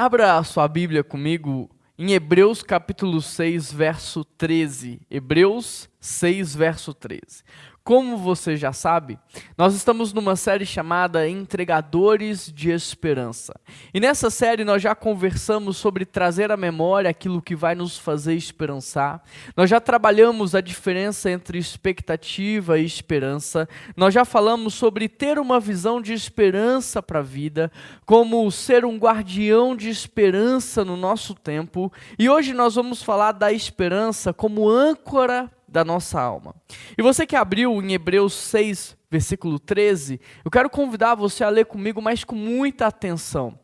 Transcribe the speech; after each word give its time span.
Abra 0.00 0.38
a 0.38 0.44
sua 0.44 0.68
Bíblia 0.68 1.02
comigo 1.02 1.68
em 1.98 2.12
Hebreus 2.12 2.62
capítulo 2.62 3.20
6, 3.20 3.72
verso 3.72 4.24
13. 4.24 5.00
Hebreus 5.10 5.90
6, 5.98 6.54
verso 6.54 6.94
13. 6.94 7.42
Como 7.88 8.18
você 8.18 8.54
já 8.54 8.70
sabe, 8.70 9.18
nós 9.56 9.74
estamos 9.74 10.12
numa 10.12 10.36
série 10.36 10.66
chamada 10.66 11.26
Entregadores 11.26 12.52
de 12.52 12.70
Esperança. 12.70 13.58
E 13.94 13.98
nessa 13.98 14.28
série 14.28 14.62
nós 14.62 14.82
já 14.82 14.94
conversamos 14.94 15.78
sobre 15.78 16.04
trazer 16.04 16.52
à 16.52 16.56
memória 16.58 17.08
aquilo 17.08 17.40
que 17.40 17.56
vai 17.56 17.74
nos 17.74 17.96
fazer 17.96 18.34
esperançar. 18.34 19.22
Nós 19.56 19.70
já 19.70 19.80
trabalhamos 19.80 20.54
a 20.54 20.60
diferença 20.60 21.30
entre 21.30 21.56
expectativa 21.56 22.78
e 22.78 22.84
esperança. 22.84 23.66
Nós 23.96 24.12
já 24.12 24.26
falamos 24.26 24.74
sobre 24.74 25.08
ter 25.08 25.38
uma 25.38 25.58
visão 25.58 25.98
de 26.02 26.12
esperança 26.12 27.02
para 27.02 27.20
a 27.20 27.22
vida, 27.22 27.72
como 28.04 28.50
ser 28.50 28.84
um 28.84 28.98
guardião 28.98 29.74
de 29.74 29.88
esperança 29.88 30.84
no 30.84 30.94
nosso 30.94 31.34
tempo. 31.34 31.90
E 32.18 32.28
hoje 32.28 32.52
nós 32.52 32.74
vamos 32.74 33.02
falar 33.02 33.32
da 33.32 33.50
esperança 33.50 34.30
como 34.30 34.68
âncora 34.68 35.50
da 35.68 35.84
nossa 35.84 36.20
alma. 36.20 36.54
E 36.96 37.02
você 37.02 37.26
que 37.26 37.36
abriu 37.36 37.82
em 37.82 37.92
Hebreus 37.92 38.32
6, 38.34 38.96
versículo 39.10 39.58
13, 39.58 40.20
eu 40.44 40.50
quero 40.50 40.70
convidar 40.70 41.14
você 41.14 41.44
a 41.44 41.48
ler 41.48 41.66
comigo, 41.66 42.00
mas 42.00 42.24
com 42.24 42.34
muita 42.34 42.86
atenção. 42.86 43.58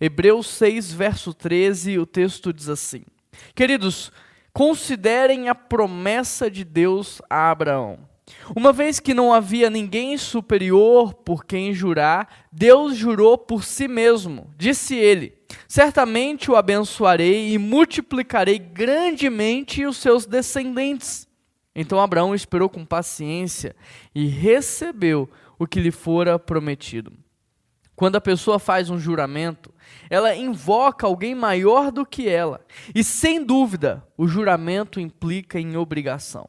Hebreus 0.00 0.46
6, 0.48 0.92
verso 0.92 1.34
13, 1.34 1.98
o 1.98 2.06
texto 2.06 2.52
diz 2.52 2.68
assim: 2.68 3.02
Queridos, 3.54 4.10
considerem 4.52 5.48
a 5.48 5.54
promessa 5.54 6.50
de 6.50 6.64
Deus 6.64 7.20
a 7.28 7.50
Abraão. 7.50 8.10
Uma 8.54 8.72
vez 8.72 9.00
que 9.00 9.14
não 9.14 9.32
havia 9.32 9.68
ninguém 9.68 10.16
superior 10.16 11.14
por 11.14 11.44
quem 11.44 11.74
jurar, 11.74 12.46
Deus 12.50 12.96
jurou 12.96 13.36
por 13.36 13.64
si 13.64 13.88
mesmo. 13.88 14.50
Disse 14.56 14.96
ele: 14.96 15.34
Certamente 15.68 16.50
o 16.50 16.56
abençoarei 16.56 17.52
e 17.52 17.58
multiplicarei 17.58 18.58
grandemente 18.58 19.84
os 19.84 19.96
seus 19.96 20.26
descendentes. 20.26 21.28
Então 21.74 22.00
Abraão 22.00 22.34
esperou 22.34 22.68
com 22.68 22.84
paciência 22.84 23.76
e 24.14 24.26
recebeu 24.26 25.28
o 25.58 25.66
que 25.66 25.80
lhe 25.80 25.90
fora 25.90 26.38
prometido. 26.38 27.12
Quando 27.94 28.16
a 28.16 28.20
pessoa 28.20 28.58
faz 28.58 28.88
um 28.88 28.98
juramento, 28.98 29.72
ela 30.08 30.34
invoca 30.34 31.06
alguém 31.06 31.34
maior 31.34 31.92
do 31.92 32.06
que 32.06 32.28
ela. 32.28 32.64
E 32.94 33.04
sem 33.04 33.44
dúvida, 33.44 34.02
o 34.16 34.26
juramento 34.26 34.98
implica 34.98 35.60
em 35.60 35.76
obrigação. 35.76 36.48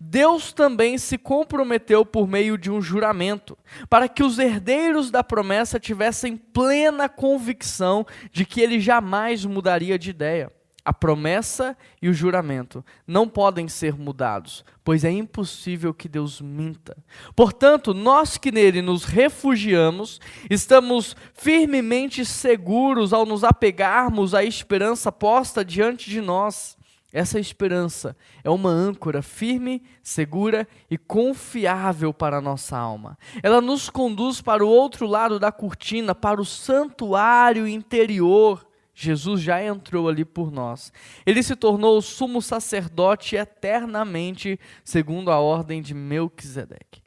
Deus 0.00 0.52
também 0.52 0.98
se 0.98 1.16
comprometeu 1.16 2.04
por 2.04 2.26
meio 2.26 2.58
de 2.58 2.70
um 2.70 2.80
juramento, 2.80 3.56
para 3.88 4.08
que 4.08 4.24
os 4.24 4.38
herdeiros 4.38 5.10
da 5.10 5.22
promessa 5.22 5.78
tivessem 5.78 6.36
plena 6.36 7.08
convicção 7.08 8.06
de 8.32 8.44
que 8.44 8.60
ele 8.60 8.80
jamais 8.80 9.44
mudaria 9.44 9.98
de 9.98 10.10
ideia. 10.10 10.50
A 10.88 10.92
promessa 10.94 11.76
e 12.00 12.08
o 12.08 12.14
juramento 12.14 12.82
não 13.06 13.28
podem 13.28 13.68
ser 13.68 13.94
mudados, 13.94 14.64
pois 14.82 15.04
é 15.04 15.10
impossível 15.10 15.92
que 15.92 16.08
Deus 16.08 16.40
minta. 16.40 16.96
Portanto, 17.36 17.92
nós 17.92 18.38
que 18.38 18.50
nele 18.50 18.80
nos 18.80 19.04
refugiamos, 19.04 20.18
estamos 20.48 21.14
firmemente 21.34 22.24
seguros 22.24 23.12
ao 23.12 23.26
nos 23.26 23.44
apegarmos 23.44 24.34
à 24.34 24.42
esperança 24.42 25.12
posta 25.12 25.62
diante 25.62 26.08
de 26.08 26.22
nós. 26.22 26.74
Essa 27.12 27.38
esperança 27.38 28.16
é 28.42 28.48
uma 28.48 28.70
âncora 28.70 29.20
firme, 29.20 29.82
segura 30.02 30.66
e 30.90 30.96
confiável 30.96 32.14
para 32.14 32.38
a 32.38 32.40
nossa 32.40 32.78
alma. 32.78 33.18
Ela 33.42 33.60
nos 33.60 33.90
conduz 33.90 34.40
para 34.40 34.64
o 34.64 34.70
outro 34.70 35.06
lado 35.06 35.38
da 35.38 35.52
cortina, 35.52 36.14
para 36.14 36.40
o 36.40 36.46
santuário 36.46 37.68
interior 37.68 38.67
Jesus 39.00 39.40
já 39.40 39.62
entrou 39.62 40.08
ali 40.08 40.24
por 40.24 40.50
nós. 40.50 40.92
Ele 41.24 41.40
se 41.40 41.54
tornou 41.54 41.96
o 41.96 42.02
sumo 42.02 42.42
sacerdote 42.42 43.36
eternamente, 43.36 44.58
segundo 44.82 45.30
a 45.30 45.38
ordem 45.38 45.80
de 45.80 45.94
Melquisedeque. 45.94 47.00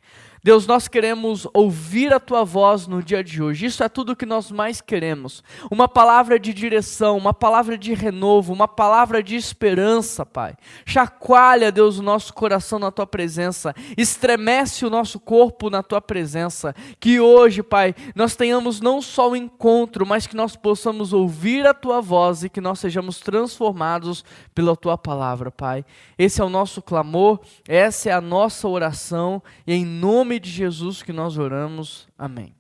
Deus, 0.44 0.66
nós 0.66 0.88
queremos 0.88 1.48
ouvir 1.54 2.12
a 2.12 2.20
tua 2.20 2.44
voz 2.44 2.88
no 2.88 3.04
dia 3.04 3.24
de 3.24 3.44
hoje. 3.44 3.68
Isso 3.68 3.84
é 3.84 3.88
tudo 3.88 4.16
que 4.16 4.26
nós 4.26 4.50
mais 4.50 4.82
queremos. 4.82 5.44
Uma 5.70 5.88
palavra 5.88 6.40
de 6.40 6.52
direção, 6.52 7.16
uma 7.16 7.32
palavra 7.32 7.78
de 7.78 7.94
renovo, 7.94 8.52
uma 8.52 8.68
palavra 8.68 9.22
de 9.22 9.36
esperança, 9.36 10.26
Pai. 10.26 10.56
Chacoalha, 10.84 11.72
Deus, 11.72 12.00
o 12.00 12.02
nosso 12.02 12.34
coração 12.34 12.80
na 12.80 12.90
tua 12.90 13.06
presença. 13.06 13.76
Estremece 13.96 14.84
o 14.84 14.90
nosso 14.90 15.20
corpo 15.20 15.70
na 15.70 15.84
tua 15.84 16.02
presença. 16.02 16.74
Que 17.00 17.20
hoje, 17.20 17.62
Pai, 17.62 17.94
nós 18.16 18.36
tenhamos 18.36 18.82
não 18.82 19.00
só 19.00 19.30
o 19.30 19.34
um 19.34 19.36
encontro, 19.36 20.08
mas 20.08 20.26
que 20.26 20.36
nós 20.36 20.56
possamos 20.56 21.14
ouvir 21.14 21.68
a 21.68 21.74
tua 21.74 22.02
voz 22.02 22.44
e 22.44 22.50
que 22.50 22.60
nós 22.60 22.80
sejamos 22.80 23.20
transformados 23.20 24.26
pela 24.56 24.76
tua 24.76 24.98
palavra, 24.98 25.52
Pai. 25.52 25.86
Esse 26.18 26.42
é 26.42 26.44
o 26.44 26.50
nosso 26.50 26.82
clamor, 26.82 27.40
essa 27.68 28.10
é 28.10 28.12
a 28.12 28.22
nossa 28.22 28.68
oração 28.68 29.40
e 29.68 29.74
em 29.74 29.86
nome 29.86 30.31
nome 30.32 30.40
de 30.40 30.50
Jesus 30.50 31.04
que 31.04 31.12
nós 31.12 31.38
oramos. 31.38 32.08
Amém. 32.18 32.56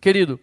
Querido, 0.00 0.40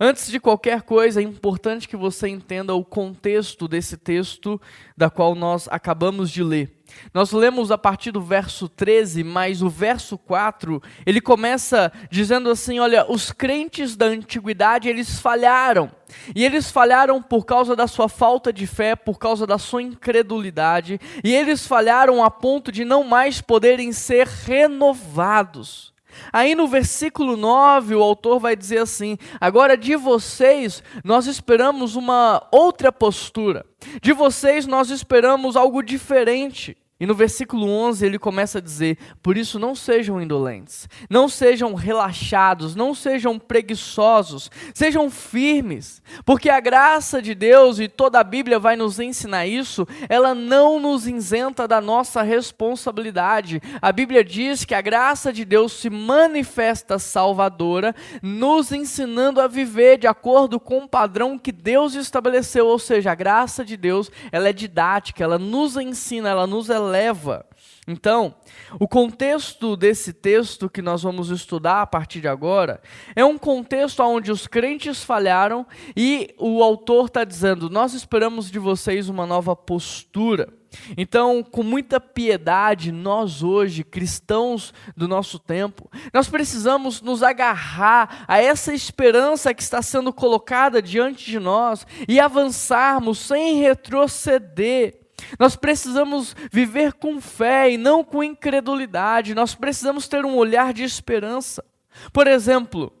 antes 0.00 0.30
de 0.30 0.40
qualquer 0.40 0.80
coisa, 0.80 1.20
é 1.20 1.22
importante 1.22 1.86
que 1.86 1.98
você 1.98 2.28
entenda 2.28 2.72
o 2.72 2.82
contexto 2.82 3.68
desse 3.68 3.98
texto 3.98 4.58
da 4.96 5.10
qual 5.10 5.34
nós 5.34 5.68
acabamos 5.68 6.30
de 6.30 6.42
ler. 6.42 6.82
Nós 7.12 7.30
lemos 7.32 7.70
a 7.70 7.76
partir 7.76 8.10
do 8.10 8.22
verso 8.22 8.70
13, 8.70 9.22
mas 9.22 9.60
o 9.60 9.68
verso 9.68 10.16
4, 10.16 10.82
ele 11.04 11.20
começa 11.20 11.92
dizendo 12.10 12.48
assim, 12.48 12.78
olha, 12.78 13.04
os 13.06 13.30
crentes 13.30 13.94
da 13.94 14.06
antiguidade, 14.06 14.88
eles 14.88 15.20
falharam. 15.20 15.90
E 16.34 16.42
eles 16.42 16.70
falharam 16.70 17.20
por 17.20 17.44
causa 17.44 17.76
da 17.76 17.86
sua 17.86 18.08
falta 18.08 18.50
de 18.50 18.66
fé, 18.66 18.96
por 18.96 19.18
causa 19.18 19.46
da 19.46 19.58
sua 19.58 19.82
incredulidade, 19.82 20.98
e 21.22 21.34
eles 21.34 21.66
falharam 21.66 22.24
a 22.24 22.30
ponto 22.30 22.72
de 22.72 22.82
não 22.82 23.04
mais 23.04 23.42
poderem 23.42 23.92
ser 23.92 24.26
renovados. 24.26 25.92
Aí 26.32 26.54
no 26.54 26.66
versículo 26.66 27.36
9, 27.36 27.94
o 27.94 28.02
autor 28.02 28.38
vai 28.38 28.56
dizer 28.56 28.78
assim: 28.78 29.16
Agora 29.40 29.76
de 29.76 29.96
vocês 29.96 30.82
nós 31.04 31.26
esperamos 31.26 31.96
uma 31.96 32.46
outra 32.50 32.92
postura, 32.92 33.64
de 34.00 34.12
vocês 34.12 34.66
nós 34.66 34.90
esperamos 34.90 35.56
algo 35.56 35.82
diferente. 35.82 36.76
E 37.00 37.06
no 37.06 37.14
versículo 37.14 37.68
11 37.68 38.04
ele 38.04 38.18
começa 38.18 38.58
a 38.58 38.60
dizer: 38.60 38.98
Por 39.22 39.38
isso 39.38 39.56
não 39.56 39.72
sejam 39.72 40.20
indolentes, 40.20 40.88
não 41.08 41.28
sejam 41.28 41.74
relaxados, 41.74 42.74
não 42.74 42.92
sejam 42.92 43.38
preguiçosos, 43.38 44.50
sejam 44.74 45.08
firmes, 45.08 46.02
porque 46.24 46.50
a 46.50 46.58
graça 46.58 47.22
de 47.22 47.36
Deus, 47.36 47.78
e 47.78 47.86
toda 47.86 48.18
a 48.18 48.24
Bíblia 48.24 48.58
vai 48.58 48.74
nos 48.74 48.98
ensinar 48.98 49.46
isso, 49.46 49.86
ela 50.08 50.34
não 50.34 50.80
nos 50.80 51.06
isenta 51.06 51.68
da 51.68 51.80
nossa 51.80 52.20
responsabilidade. 52.20 53.62
A 53.80 53.92
Bíblia 53.92 54.24
diz 54.24 54.64
que 54.64 54.74
a 54.74 54.80
graça 54.80 55.32
de 55.32 55.44
Deus 55.44 55.74
se 55.74 55.88
manifesta 55.88 56.98
salvadora, 56.98 57.94
nos 58.20 58.72
ensinando 58.72 59.40
a 59.40 59.46
viver 59.46 59.98
de 59.98 60.08
acordo 60.08 60.58
com 60.58 60.78
o 60.78 60.88
padrão 60.88 61.38
que 61.38 61.52
Deus 61.52 61.94
estabeleceu, 61.94 62.66
ou 62.66 62.78
seja, 62.78 63.12
a 63.12 63.14
graça 63.14 63.64
de 63.64 63.76
Deus, 63.76 64.10
ela 64.32 64.48
é 64.48 64.52
didática, 64.52 65.22
ela 65.22 65.38
nos 65.38 65.76
ensina, 65.76 66.30
ela 66.30 66.46
nos 66.46 66.68
eleva 66.68 66.87
leva. 66.88 67.44
Então, 67.86 68.34
o 68.78 68.86
contexto 68.86 69.76
desse 69.76 70.12
texto 70.12 70.68
que 70.68 70.82
nós 70.82 71.02
vamos 71.02 71.30
estudar 71.30 71.80
a 71.80 71.86
partir 71.86 72.20
de 72.20 72.28
agora 72.28 72.82
é 73.16 73.24
um 73.24 73.38
contexto 73.38 74.02
onde 74.02 74.30
os 74.30 74.46
crentes 74.46 75.02
falharam 75.02 75.66
e 75.96 76.34
o 76.38 76.62
autor 76.62 77.06
está 77.06 77.24
dizendo: 77.24 77.70
Nós 77.70 77.94
esperamos 77.94 78.50
de 78.50 78.58
vocês 78.58 79.08
uma 79.08 79.26
nova 79.26 79.56
postura. 79.56 80.52
Então, 80.96 81.42
com 81.42 81.62
muita 81.62 81.98
piedade, 81.98 82.92
nós 82.92 83.42
hoje, 83.42 83.82
cristãos 83.82 84.74
do 84.96 85.08
nosso 85.08 85.38
tempo, 85.38 85.90
nós 86.12 86.28
precisamos 86.28 87.00
nos 87.00 87.22
agarrar 87.22 88.24
a 88.28 88.38
essa 88.38 88.74
esperança 88.74 89.54
que 89.54 89.62
está 89.62 89.80
sendo 89.80 90.12
colocada 90.12 90.82
diante 90.82 91.24
de 91.24 91.38
nós 91.38 91.86
e 92.06 92.20
avançarmos 92.20 93.18
sem 93.18 93.56
retroceder. 93.56 95.07
Nós 95.38 95.56
precisamos 95.56 96.34
viver 96.50 96.92
com 96.94 97.20
fé 97.20 97.70
e 97.70 97.76
não 97.76 98.04
com 98.04 98.22
incredulidade. 98.22 99.34
Nós 99.34 99.54
precisamos 99.54 100.08
ter 100.08 100.24
um 100.24 100.36
olhar 100.36 100.72
de 100.72 100.84
esperança. 100.84 101.64
Por 102.12 102.26
exemplo, 102.26 102.92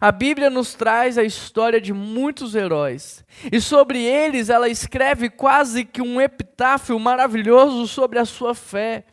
a 0.00 0.10
Bíblia 0.10 0.48
nos 0.48 0.74
traz 0.74 1.18
a 1.18 1.22
história 1.22 1.80
de 1.80 1.92
muitos 1.92 2.54
heróis, 2.54 3.24
e 3.52 3.60
sobre 3.60 4.02
eles 4.02 4.48
ela 4.48 4.68
escreve 4.68 5.28
quase 5.28 5.84
que 5.84 6.00
um 6.00 6.20
epitáfio 6.20 6.98
maravilhoso 6.98 7.86
sobre 7.86 8.18
a 8.18 8.24
sua 8.24 8.54
fé. 8.54 9.04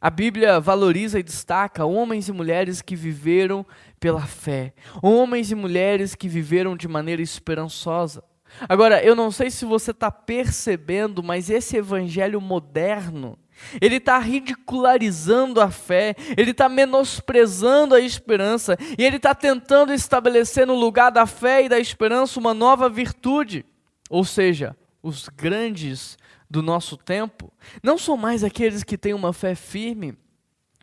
A 0.00 0.08
Bíblia 0.08 0.60
valoriza 0.60 1.18
e 1.18 1.22
destaca 1.22 1.84
homens 1.84 2.28
e 2.28 2.32
mulheres 2.32 2.80
que 2.80 2.96
viveram 2.96 3.66
pela 3.98 4.22
fé, 4.22 4.72
homens 5.02 5.50
e 5.50 5.54
mulheres 5.54 6.14
que 6.14 6.28
viveram 6.28 6.76
de 6.76 6.88
maneira 6.88 7.20
esperançosa. 7.20 8.22
Agora, 8.68 9.02
eu 9.02 9.14
não 9.14 9.30
sei 9.30 9.50
se 9.50 9.64
você 9.64 9.90
está 9.90 10.10
percebendo, 10.10 11.22
mas 11.22 11.50
esse 11.50 11.76
evangelho 11.76 12.40
moderno, 12.40 13.38
ele 13.80 13.96
está 13.96 14.18
ridicularizando 14.18 15.60
a 15.60 15.70
fé, 15.70 16.14
ele 16.36 16.50
está 16.50 16.68
menosprezando 16.68 17.94
a 17.94 18.00
esperança, 18.00 18.76
e 18.98 19.04
ele 19.04 19.16
está 19.16 19.34
tentando 19.34 19.92
estabelecer 19.92 20.66
no 20.66 20.74
lugar 20.74 21.10
da 21.10 21.26
fé 21.26 21.64
e 21.64 21.68
da 21.68 21.78
esperança 21.78 22.40
uma 22.40 22.54
nova 22.54 22.88
virtude. 22.88 23.64
ou 24.08 24.24
seja, 24.24 24.76
os 25.02 25.28
grandes 25.28 26.18
do 26.50 26.62
nosso 26.62 26.96
tempo, 26.96 27.52
não 27.80 27.96
são 27.96 28.16
mais 28.16 28.42
aqueles 28.42 28.82
que 28.82 28.98
têm 28.98 29.14
uma 29.14 29.32
fé 29.32 29.54
firme 29.54 30.18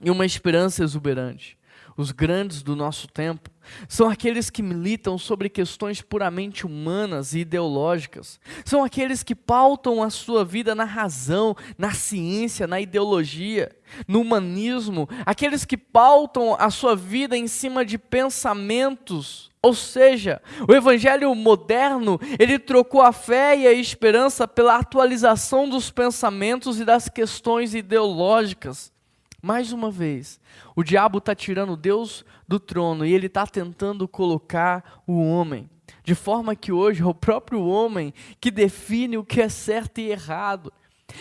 e 0.01 0.09
uma 0.09 0.25
esperança 0.25 0.81
exuberante. 0.81 1.57
Os 1.97 2.11
grandes 2.11 2.61
do 2.61 2.75
nosso 2.75 3.07
tempo 3.07 3.49
são 3.89 4.07
aqueles 4.07 4.51
que 4.51 4.61
militam 4.61 5.17
sobre 5.17 5.49
questões 5.49 5.99
puramente 5.99 6.63
humanas 6.63 7.33
e 7.33 7.39
ideológicas. 7.39 8.39
São 8.63 8.83
aqueles 8.83 9.23
que 9.23 9.33
pautam 9.33 10.03
a 10.03 10.11
sua 10.11 10.45
vida 10.45 10.75
na 10.75 10.83
razão, 10.83 11.55
na 11.75 11.91
ciência, 11.91 12.67
na 12.67 12.79
ideologia, 12.79 13.75
no 14.07 14.21
humanismo. 14.21 15.09
Aqueles 15.25 15.65
que 15.65 15.75
pautam 15.75 16.55
a 16.59 16.69
sua 16.69 16.95
vida 16.95 17.35
em 17.35 17.47
cima 17.47 17.83
de 17.83 17.97
pensamentos. 17.97 19.49
Ou 19.59 19.73
seja, 19.73 20.39
o 20.69 20.73
evangelho 20.73 21.33
moderno, 21.33 22.19
ele 22.37 22.59
trocou 22.59 23.01
a 23.01 23.11
fé 23.11 23.57
e 23.57 23.67
a 23.67 23.73
esperança 23.73 24.47
pela 24.47 24.77
atualização 24.77 25.67
dos 25.67 25.89
pensamentos 25.89 26.79
e 26.79 26.85
das 26.85 27.09
questões 27.09 27.73
ideológicas. 27.73 28.95
Mais 29.41 29.71
uma 29.71 29.91
vez, 29.91 30.39
o 30.75 30.83
diabo 30.83 31.19
está 31.19 31.35
tirando 31.35 31.77
Deus 31.77 32.25
do 32.47 32.59
trono 32.59 33.05
e 33.05 33.13
ele 33.13 33.27
está 33.27 33.45
tentando 33.45 34.07
colocar 34.07 35.01
o 35.05 35.21
homem. 35.21 35.69
De 36.03 36.15
forma 36.15 36.55
que 36.55 36.71
hoje 36.71 37.03
é 37.03 37.05
o 37.05 37.13
próprio 37.13 37.65
homem 37.65 38.13
que 38.41 38.49
define 38.49 39.17
o 39.17 39.23
que 39.23 39.41
é 39.41 39.49
certo 39.49 39.99
e 39.99 40.09
errado. 40.09 40.73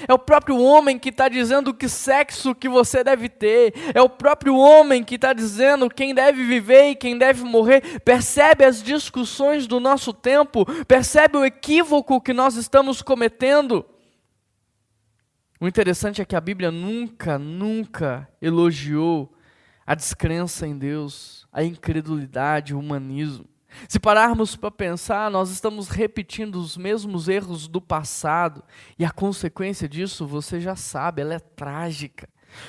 É 0.09 0.13
o 0.13 0.19
próprio 0.19 0.59
homem 0.59 0.99
que 0.99 1.11
está 1.11 1.29
dizendo 1.29 1.73
que 1.73 1.89
sexo 1.89 2.55
que 2.55 2.69
você 2.69 3.05
deve 3.05 3.29
ter. 3.29 3.73
É 3.95 4.01
o 4.01 4.09
próprio 4.09 4.57
homem 4.57 5.05
que 5.05 5.15
está 5.15 5.33
dizendo 5.33 5.89
quem 5.89 6.15
deve 6.15 6.45
viver 6.45 6.91
e 6.91 6.97
quem 6.97 7.17
deve 7.17 7.45
morrer. 7.45 8.01
Percebe 8.01 8.65
as 8.65 8.83
discussões 8.83 9.67
do 9.67 9.79
nosso 9.79 10.13
tempo? 10.13 10.65
Percebe 10.87 11.37
o 11.37 11.45
equívoco 11.45 12.21
que 12.21 12.33
nós 12.33 12.57
estamos 12.57 13.03
cometendo? 13.03 13.85
O 15.61 15.67
interessante 15.67 16.21
é 16.21 16.25
que 16.25 16.37
a 16.37 16.41
Bíblia 16.41 16.71
nunca, 16.71 17.39
nunca 17.39 18.29
elogiou 18.43 19.35
a 19.87 19.95
descrença 19.95 20.67
em 20.67 20.77
Deus, 20.77 21.47
a 21.53 21.63
incredulidade, 21.63 22.75
o 22.75 22.79
humanismo. 22.79 23.47
Se 23.89 24.01
pararmos 24.01 24.57
para 24.57 24.71
pensar, 24.71 25.31
nós 25.31 25.51
estamos 25.51 25.89
repetindo 25.89 26.57
os 26.57 26.77
mesmos 26.77 27.29
erros 27.29 27.69
do 27.69 27.81
passado, 27.81 28.63
e 28.99 29.05
a 29.05 29.11
consequência 29.11 29.89
disso 29.89 30.27
você 30.27 30.61
já 30.61 30.75
sabe, 30.75 31.23
ela 31.23 31.35
é 31.35 31.39
trágica. 31.39 32.29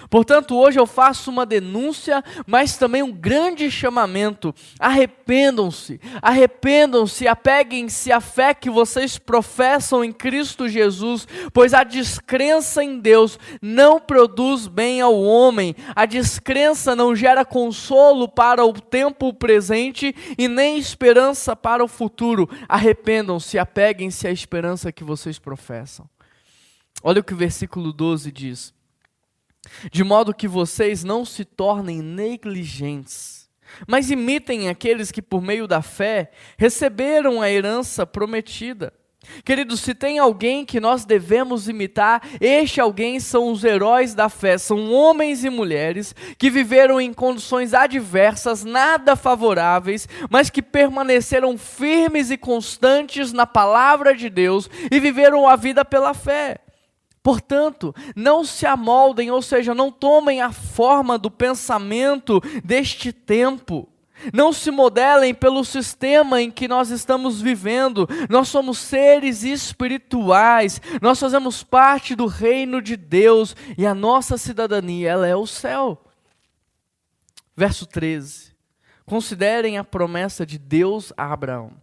Portanto, 0.10 0.58
hoje 0.58 0.80
eu 0.80 0.86
faço 0.86 1.30
uma 1.30 1.46
denúncia, 1.46 2.24
mas 2.46 2.78
também 2.78 3.04
um 3.04 3.12
grande 3.12 3.70
chamamento. 3.70 4.54
Arrependam-se, 4.80 6.00
arrependam-se, 6.22 7.28
apeguem-se 7.28 8.12
à 8.12 8.22
fé 8.22 8.54
que 8.54 8.70
vocês 8.70 9.18
professam 9.18 10.04
em 10.04 10.12
Cristo 10.12 10.68
Jesus, 10.68 11.28
pois 11.54 11.74
a 11.74 11.84
descrença 11.84 12.84
em 12.84 13.00
Deus 13.00 13.40
não 13.62 14.00
produz 14.00 14.68
bem 14.68 15.02
ao 15.02 15.20
homem, 15.22 15.76
a 15.96 16.06
descrença 16.06 16.96
não 16.96 17.16
gera 17.16 17.44
consolo 17.44 18.28
para 18.28 18.66
o 18.66 18.74
tempo 18.74 19.34
presente 19.34 20.16
e 20.38 20.48
nem 20.48 20.78
esperança 20.78 21.56
para 21.56 21.84
o 21.84 21.88
futuro. 21.88 22.50
Arrependam-se, 22.68 23.58
apeguem-se 23.60 24.28
à 24.28 24.32
esperança 24.32 24.92
que 24.92 25.04
vocês 25.04 25.40
professam. 25.40 26.08
Olha 27.04 27.22
o 27.22 27.24
que 27.24 27.34
o 27.34 27.38
versículo 27.38 27.94
12 27.94 28.32
diz 28.32 28.77
de 29.92 30.04
modo 30.04 30.34
que 30.34 30.48
vocês 30.48 31.04
não 31.04 31.26
se 31.26 31.44
tornem 31.46 32.02
negligentes, 32.02 33.50
mas 33.88 34.10
imitem 34.10 34.70
aqueles 34.70 35.12
que, 35.12 35.22
por 35.22 35.42
meio 35.42 35.68
da 35.68 35.82
fé, 35.82 36.32
receberam 36.58 37.42
a 37.42 37.50
herança 37.50 38.06
prometida. 38.06 38.94
Queridos, 39.44 39.82
se 39.82 39.94
tem 39.94 40.20
alguém 40.20 40.66
que 40.66 40.80
nós 40.80 41.06
devemos 41.06 41.68
imitar, 41.68 42.22
este 42.40 42.80
alguém 42.80 43.20
são 43.20 43.52
os 43.52 43.64
heróis 43.64 44.14
da 44.14 44.30
fé, 44.30 44.58
são 44.58 44.92
homens 44.92 45.44
e 45.44 45.50
mulheres 45.50 46.16
que 46.38 46.50
viveram 46.50 47.00
em 47.00 47.14
condições 47.14 47.74
adversas, 47.74 48.64
nada 48.64 49.16
favoráveis, 49.16 50.08
mas 50.30 50.50
que 50.50 50.62
permaneceram 50.62 51.58
firmes 51.58 52.32
e 52.32 52.38
constantes 52.38 53.34
na 53.34 53.46
palavra 53.46 54.16
de 54.16 54.30
Deus 54.30 54.70
e 54.90 55.00
viveram 55.00 55.48
a 55.48 55.56
vida 55.56 55.84
pela 55.84 56.14
fé. 56.14 56.60
Portanto, 57.28 57.94
não 58.16 58.46
se 58.46 58.66
amoldem, 58.66 59.30
ou 59.32 59.42
seja, 59.42 59.76
não 59.76 59.92
tomem 59.92 60.40
a 60.40 60.50
forma 60.50 61.18
do 61.18 61.30
pensamento 61.30 62.40
deste 62.64 63.12
tempo. 63.12 63.86
Não 64.34 64.54
se 64.54 64.72
modelem 64.72 65.34
pelo 65.34 65.66
sistema 65.66 66.42
em 66.42 66.50
que 66.50 66.70
nós 66.70 66.90
estamos 66.90 67.42
vivendo. 67.42 68.08
Nós 68.30 68.48
somos 68.48 68.78
seres 68.78 69.44
espirituais. 69.44 70.80
Nós 71.02 71.20
fazemos 71.20 71.64
parte 71.64 72.16
do 72.16 72.28
reino 72.28 72.82
de 72.82 72.96
Deus 72.96 73.58
e 73.78 73.86
a 73.86 73.94
nossa 73.94 74.38
cidadania, 74.38 75.10
ela 75.10 75.28
é 75.28 75.36
o 75.36 75.46
céu. 75.46 76.02
Verso 77.54 77.86
13. 77.86 78.56
Considerem 79.06 79.78
a 79.78 79.84
promessa 79.84 80.46
de 80.46 80.58
Deus 80.58 81.12
a 81.18 81.34
Abraão. 81.34 81.74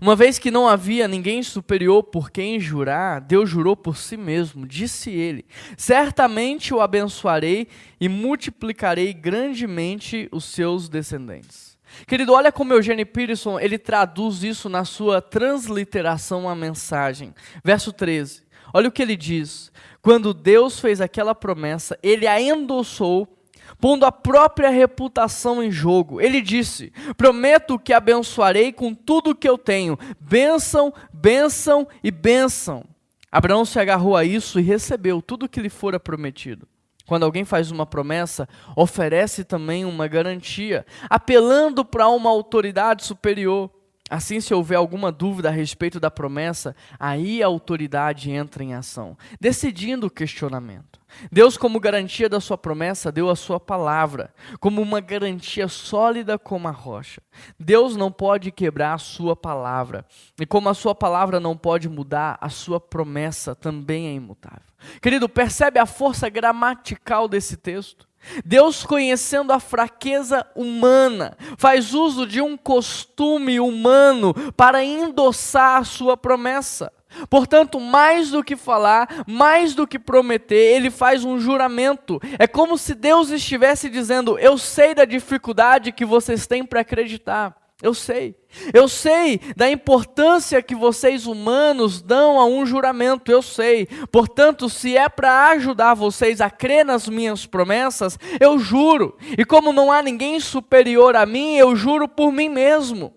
Uma 0.00 0.16
vez 0.16 0.38
que 0.38 0.50
não 0.50 0.68
havia 0.68 1.06
ninguém 1.06 1.42
superior 1.42 2.02
por 2.02 2.30
quem 2.30 2.58
jurar, 2.58 3.20
Deus 3.20 3.48
jurou 3.48 3.76
por 3.76 3.96
si 3.96 4.16
mesmo, 4.16 4.66
disse 4.66 5.10
ele: 5.10 5.46
Certamente 5.76 6.74
o 6.74 6.80
abençoarei 6.80 7.68
e 8.00 8.08
multiplicarei 8.08 9.12
grandemente 9.12 10.28
os 10.32 10.44
seus 10.44 10.88
descendentes. 10.88 11.78
Querido, 12.06 12.32
olha 12.32 12.52
como 12.52 12.72
Eugênio 12.72 13.06
Peterson 13.06 13.58
ele 13.58 13.78
traduz 13.78 14.42
isso 14.42 14.68
na 14.68 14.84
sua 14.84 15.20
transliteração 15.20 16.48
à 16.48 16.54
mensagem. 16.54 17.34
Verso 17.64 17.92
13. 17.92 18.42
Olha 18.72 18.88
o 18.88 18.92
que 18.92 19.02
ele 19.02 19.16
diz: 19.16 19.72
Quando 20.00 20.32
Deus 20.32 20.78
fez 20.78 21.00
aquela 21.00 21.34
promessa, 21.34 21.98
ele 22.02 22.26
a 22.26 22.40
endossou 22.40 23.39
pondo 23.78 24.06
a 24.06 24.12
própria 24.12 24.70
reputação 24.70 25.62
em 25.62 25.70
jogo. 25.70 26.20
Ele 26.20 26.40
disse: 26.40 26.92
Prometo 27.16 27.78
que 27.78 27.92
abençoarei 27.92 28.72
com 28.72 28.94
tudo 28.94 29.30
o 29.30 29.34
que 29.34 29.48
eu 29.48 29.58
tenho, 29.58 29.98
bênção, 30.18 30.92
bênção 31.12 31.86
e 32.02 32.10
bênção. 32.10 32.84
Abraão 33.30 33.64
se 33.64 33.78
agarrou 33.78 34.16
a 34.16 34.24
isso 34.24 34.58
e 34.58 34.62
recebeu 34.62 35.22
tudo 35.22 35.44
o 35.44 35.48
que 35.48 35.60
lhe 35.60 35.68
fora 35.68 36.00
prometido. 36.00 36.66
Quando 37.06 37.24
alguém 37.24 37.44
faz 37.44 37.70
uma 37.70 37.84
promessa, 37.84 38.48
oferece 38.76 39.44
também 39.44 39.84
uma 39.84 40.06
garantia, 40.06 40.86
apelando 41.08 41.84
para 41.84 42.08
uma 42.08 42.30
autoridade 42.30 43.04
superior. 43.04 43.70
Assim, 44.10 44.40
se 44.40 44.52
houver 44.52 44.74
alguma 44.74 45.12
dúvida 45.12 45.48
a 45.48 45.52
respeito 45.52 46.00
da 46.00 46.10
promessa, 46.10 46.74
aí 46.98 47.40
a 47.40 47.46
autoridade 47.46 48.28
entra 48.28 48.64
em 48.64 48.74
ação, 48.74 49.16
decidindo 49.40 50.08
o 50.08 50.10
questionamento. 50.10 51.00
Deus, 51.30 51.56
como 51.56 51.78
garantia 51.78 52.28
da 52.28 52.40
sua 52.40 52.58
promessa, 52.58 53.12
deu 53.12 53.30
a 53.30 53.36
sua 53.36 53.60
palavra, 53.60 54.34
como 54.58 54.82
uma 54.82 55.00
garantia 55.00 55.68
sólida 55.68 56.36
como 56.36 56.66
a 56.66 56.72
rocha. 56.72 57.22
Deus 57.58 57.96
não 57.96 58.10
pode 58.10 58.50
quebrar 58.50 58.94
a 58.94 58.98
sua 58.98 59.36
palavra, 59.36 60.04
e 60.40 60.44
como 60.44 60.68
a 60.68 60.74
sua 60.74 60.94
palavra 60.94 61.38
não 61.38 61.56
pode 61.56 61.88
mudar, 61.88 62.36
a 62.40 62.48
sua 62.48 62.80
promessa 62.80 63.54
também 63.54 64.08
é 64.08 64.12
imutável. 64.12 64.70
Querido, 65.00 65.28
percebe 65.28 65.78
a 65.78 65.86
força 65.86 66.28
gramatical 66.28 67.28
desse 67.28 67.56
texto? 67.56 68.09
Deus, 68.44 68.84
conhecendo 68.84 69.52
a 69.52 69.60
fraqueza 69.60 70.46
humana, 70.54 71.36
faz 71.56 71.94
uso 71.94 72.26
de 72.26 72.40
um 72.40 72.56
costume 72.56 73.58
humano 73.58 74.34
para 74.56 74.84
endossar 74.84 75.80
a 75.80 75.84
sua 75.84 76.16
promessa. 76.16 76.92
Portanto, 77.28 77.80
mais 77.80 78.30
do 78.30 78.44
que 78.44 78.56
falar, 78.56 79.24
mais 79.26 79.74
do 79.74 79.86
que 79.86 79.98
prometer, 79.98 80.76
ele 80.76 80.90
faz 80.90 81.24
um 81.24 81.38
juramento. 81.38 82.20
É 82.38 82.46
como 82.46 82.78
se 82.78 82.94
Deus 82.94 83.30
estivesse 83.30 83.88
dizendo: 83.88 84.38
Eu 84.38 84.56
sei 84.56 84.94
da 84.94 85.04
dificuldade 85.04 85.92
que 85.92 86.04
vocês 86.04 86.46
têm 86.46 86.64
para 86.64 86.80
acreditar. 86.80 87.59
Eu 87.82 87.94
sei. 87.94 88.36
Eu 88.74 88.88
sei 88.88 89.40
da 89.56 89.70
importância 89.70 90.62
que 90.62 90.74
vocês 90.74 91.26
humanos 91.26 92.02
dão 92.02 92.38
a 92.38 92.44
um 92.44 92.66
juramento. 92.66 93.32
Eu 93.32 93.40
sei. 93.42 93.86
Portanto, 94.12 94.68
se 94.68 94.96
é 94.96 95.08
para 95.08 95.48
ajudar 95.50 95.94
vocês 95.94 96.40
a 96.40 96.50
crer 96.50 96.84
nas 96.84 97.08
minhas 97.08 97.46
promessas, 97.46 98.18
eu 98.38 98.58
juro. 98.58 99.16
E 99.38 99.44
como 99.44 99.72
não 99.72 99.90
há 99.90 100.02
ninguém 100.02 100.38
superior 100.40 101.16
a 101.16 101.24
mim, 101.24 101.56
eu 101.56 101.74
juro 101.74 102.06
por 102.06 102.30
mim 102.30 102.48
mesmo. 102.48 103.14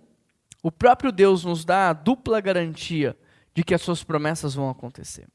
O 0.62 0.72
próprio 0.72 1.12
Deus 1.12 1.44
nos 1.44 1.66
dá 1.66 1.90
a 1.90 1.94
dupla 1.94 2.40
garantia 2.40 3.18
de 3.54 3.64
que 3.64 3.74
as 3.74 3.82
suas 3.82 4.02
promessas 4.02 4.56
vão 4.56 4.70
acontecer. 4.70 5.28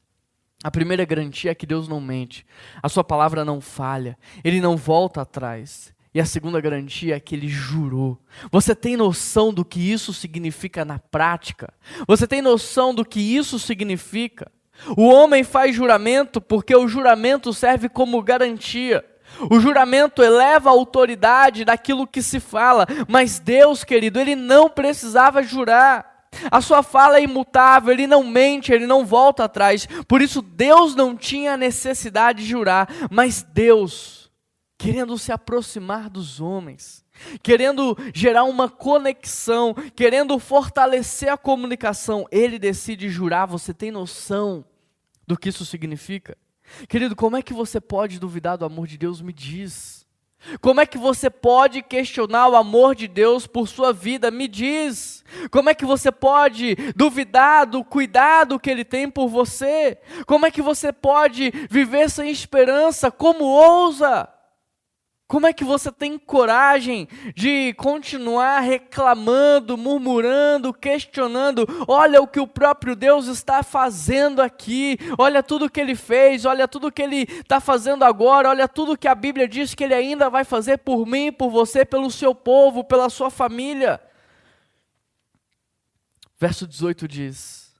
A 0.63 0.71
primeira 0.71 1.05
garantia 1.05 1.51
é 1.51 1.55
que 1.55 1.65
Deus 1.65 1.87
não 1.87 2.01
mente, 2.01 2.45
a 2.83 2.89
sua 2.89 3.03
palavra 3.03 3.45
não 3.45 3.61
falha, 3.61 4.17
ele 4.43 4.59
não 4.59 4.75
volta 4.75 5.21
atrás. 5.21 5.93
E 6.13 6.19
a 6.19 6.25
segunda 6.25 6.59
garantia 6.59 7.15
é 7.15 7.19
que 7.19 7.35
ele 7.35 7.47
jurou. 7.47 8.19
Você 8.51 8.73
tem 8.73 8.97
noção 8.97 9.53
do 9.53 9.63
que 9.63 9.79
isso 9.79 10.11
significa 10.13 10.83
na 10.83 10.97
prática? 10.97 11.71
Você 12.07 12.25
tem 12.25 12.41
noção 12.41 12.93
do 12.93 13.05
que 13.05 13.19
isso 13.19 13.59
significa? 13.59 14.51
O 14.97 15.07
homem 15.07 15.43
faz 15.43 15.75
juramento 15.75 16.41
porque 16.41 16.75
o 16.75 16.87
juramento 16.87 17.53
serve 17.53 17.89
como 17.89 18.21
garantia. 18.23 19.05
O 19.49 19.59
juramento 19.59 20.23
eleva 20.23 20.69
a 20.69 20.73
autoridade 20.73 21.63
daquilo 21.63 22.07
que 22.07 22.21
se 22.21 22.39
fala, 22.39 22.87
mas 23.07 23.37
Deus, 23.37 23.83
querido, 23.83 24.19
ele 24.19 24.35
não 24.35 24.69
precisava 24.69 25.43
jurar. 25.43 26.27
A 26.51 26.61
sua 26.61 26.83
fala 26.83 27.17
é 27.17 27.23
imutável, 27.23 27.93
ele 27.93 28.07
não 28.07 28.23
mente, 28.23 28.71
ele 28.71 28.87
não 28.87 29.05
volta 29.05 29.43
atrás. 29.43 29.87
Por 30.07 30.21
isso, 30.21 30.41
Deus 30.41 30.95
não 30.95 31.15
tinha 31.15 31.57
necessidade 31.57 32.43
de 32.43 32.49
jurar, 32.49 32.87
mas 33.09 33.43
Deus, 33.43 34.18
querendo 34.79 35.17
se 35.17 35.29
aproximar 35.29 36.09
dos 36.09 36.39
homens, 36.39 37.03
querendo 37.43 37.97
gerar 38.15 38.45
uma 38.45 38.69
conexão, 38.69 39.75
querendo 39.93 40.39
fortalecer 40.39 41.29
a 41.29 41.37
comunicação, 41.37 42.25
ele 42.31 42.57
decide 42.57 43.09
jurar. 43.09 43.45
Você 43.45 43.73
tem 43.73 43.91
noção 43.91 44.63
do 45.27 45.37
que 45.37 45.49
isso 45.49 45.65
significa? 45.65 46.37
Querido, 46.87 47.13
como 47.13 47.35
é 47.35 47.41
que 47.41 47.53
você 47.53 47.81
pode 47.81 48.19
duvidar 48.19 48.57
do 48.57 48.63
amor 48.63 48.87
de 48.87 48.97
Deus? 48.97 49.21
Me 49.21 49.33
diz. 49.33 50.07
Como 50.61 50.79
é 50.79 50.85
que 50.85 50.97
você 50.97 51.29
pode 51.29 51.81
questionar 51.81 52.47
o 52.47 52.55
amor 52.55 52.95
de 52.95 53.05
Deus 53.05 53.45
por 53.45 53.67
sua 53.67 53.91
vida? 53.91 54.31
Me 54.31 54.47
diz. 54.47 55.25
Como 55.51 55.69
é 55.69 55.75
que 55.75 55.85
você 55.85 56.09
pode 56.09 56.77
duvidar 56.95 57.65
do 57.65 57.83
cuidado 57.83 58.57
que 58.57 58.69
Ele 58.69 58.85
tem 58.85 59.11
por 59.11 59.27
você? 59.27 59.97
Como 60.25 60.45
é 60.45 60.51
que 60.51 60.61
você 60.61 60.93
pode 60.93 61.51
viver 61.69 62.09
sem 62.09 62.31
esperança? 62.31 63.11
Como 63.11 63.43
ousa? 63.43 64.38
Como 65.29 65.45
é 65.45 65.53
que 65.53 65.63
você 65.63 65.91
tem 65.91 66.17
coragem 66.17 67.07
de 67.35 67.71
continuar 67.75 68.61
reclamando, 68.61 69.77
murmurando, 69.77 70.73
questionando? 70.73 71.67
Olha 71.87 72.19
o 72.19 72.27
que 72.27 72.39
o 72.39 72.47
próprio 72.47 72.95
Deus 72.95 73.27
está 73.27 73.61
fazendo 73.61 74.41
aqui, 74.41 74.97
olha 75.19 75.43
tudo 75.43 75.69
que 75.69 75.79
ele 75.79 75.93
fez, 75.93 76.45
olha 76.45 76.67
tudo 76.67 76.91
que 76.91 77.03
ele 77.03 77.27
está 77.29 77.59
fazendo 77.59 78.03
agora, 78.03 78.49
olha 78.49 78.67
tudo 78.67 78.97
que 78.97 79.07
a 79.07 79.13
Bíblia 79.13 79.47
diz 79.47 79.75
que 79.75 79.83
ele 79.83 79.93
ainda 79.93 80.31
vai 80.31 80.43
fazer 80.43 80.79
por 80.79 81.05
mim, 81.05 81.31
por 81.31 81.51
você, 81.51 81.85
pelo 81.85 82.09
seu 82.09 82.33
povo, 82.33 82.83
pela 82.83 83.07
sua 83.07 83.29
família. 83.29 84.01
Verso 86.39 86.65
18 86.65 87.07
diz: 87.07 87.71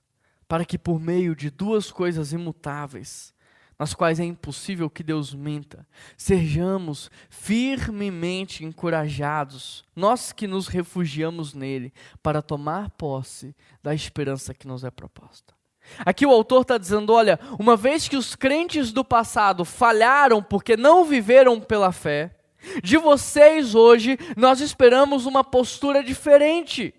Para 0.47 0.63
que 0.63 0.77
por 0.77 0.99
meio 0.99 1.35
de 1.35 1.49
duas 1.49 1.91
coisas 1.91 2.31
imutáveis, 2.31 3.33
nas 3.79 3.93
quais 3.93 4.19
é 4.19 4.25
impossível 4.25 4.89
que 4.89 5.01
Deus 5.01 5.33
minta. 5.33 5.87
Sejamos 6.17 7.09
firmemente 7.29 8.65
encorajados, 8.65 9.85
nós 9.95 10.33
que 10.33 10.45
nos 10.45 10.67
refugiamos 10.67 11.53
nele, 11.53 11.93
para 12.21 12.41
tomar 12.41 12.89
posse 12.91 13.55
da 13.81 13.95
esperança 13.95 14.53
que 14.53 14.67
nos 14.67 14.83
é 14.83 14.91
proposta. 14.91 15.53
Aqui 15.99 16.25
o 16.25 16.31
autor 16.31 16.63
está 16.63 16.77
dizendo: 16.77 17.13
olha, 17.13 17.39
uma 17.57 17.77
vez 17.77 18.07
que 18.07 18.17
os 18.17 18.35
crentes 18.35 18.91
do 18.91 19.03
passado 19.03 19.63
falharam 19.63 20.43
porque 20.43 20.75
não 20.75 21.05
viveram 21.05 21.59
pela 21.59 21.91
fé, 21.93 22.35
de 22.83 22.97
vocês 22.97 23.73
hoje 23.73 24.17
nós 24.35 24.59
esperamos 24.59 25.25
uma 25.25 25.43
postura 25.43 26.03
diferente. 26.03 26.93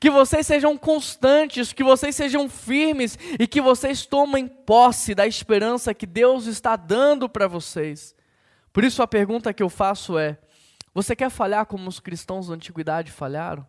Que 0.00 0.10
vocês 0.10 0.46
sejam 0.46 0.76
constantes, 0.76 1.72
que 1.72 1.84
vocês 1.84 2.16
sejam 2.16 2.48
firmes 2.48 3.18
e 3.38 3.46
que 3.46 3.60
vocês 3.60 4.06
tomem 4.06 4.46
posse 4.46 5.14
da 5.14 5.26
esperança 5.26 5.94
que 5.94 6.06
Deus 6.06 6.46
está 6.46 6.76
dando 6.76 7.28
para 7.28 7.46
vocês. 7.46 8.14
Por 8.72 8.82
isso 8.82 9.02
a 9.02 9.06
pergunta 9.06 9.52
que 9.52 9.62
eu 9.62 9.68
faço 9.68 10.18
é: 10.18 10.38
você 10.92 11.14
quer 11.14 11.30
falhar 11.30 11.66
como 11.66 11.88
os 11.88 12.00
cristãos 12.00 12.48
da 12.48 12.54
antiguidade 12.54 13.10
falharam? 13.10 13.66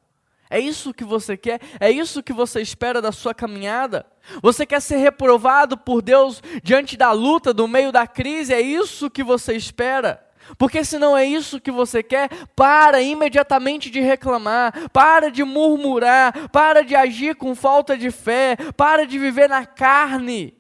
É 0.50 0.60
isso 0.60 0.94
que 0.94 1.04
você 1.04 1.36
quer? 1.36 1.60
É 1.80 1.92
isso 1.92 2.22
que 2.22 2.32
você 2.32 2.62
espera 2.62 3.02
da 3.02 3.12
sua 3.12 3.34
caminhada? 3.34 4.06
Você 4.42 4.66
quer 4.66 4.82
ser 4.82 4.98
reprovado 4.98 5.76
por 5.78 6.02
Deus 6.02 6.42
diante 6.64 6.96
da 6.96 7.12
luta, 7.12 7.54
do 7.54 7.68
meio 7.68 7.92
da 7.92 8.06
crise? 8.06 8.54
É 8.54 8.62
isso 8.62 9.10
que 9.10 9.24
você 9.24 9.54
espera? 9.54 10.25
Porque 10.58 10.84
se 10.84 10.98
não 10.98 11.18
é 11.18 11.26
isso 11.26 11.60
que 11.60 11.72
você 11.72 12.04
quer, 12.04 12.30
para 12.56 13.02
imediatamente 13.02 13.90
de 13.90 14.00
reclamar, 14.00 14.90
para 14.92 15.32
de 15.32 15.44
murmurar, 15.44 16.50
para 16.50 16.84
de 16.84 16.96
agir 16.96 17.36
com 17.36 17.56
falta 17.56 17.98
de 17.98 18.12
fé, 18.12 18.56
para 18.78 19.06
de 19.06 19.18
viver 19.18 19.50
na 19.50 19.66
carne. 19.66 20.56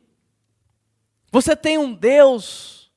Você 1.32 1.56
tem 1.56 1.77
um 1.77 1.94
Deus. 1.94 2.92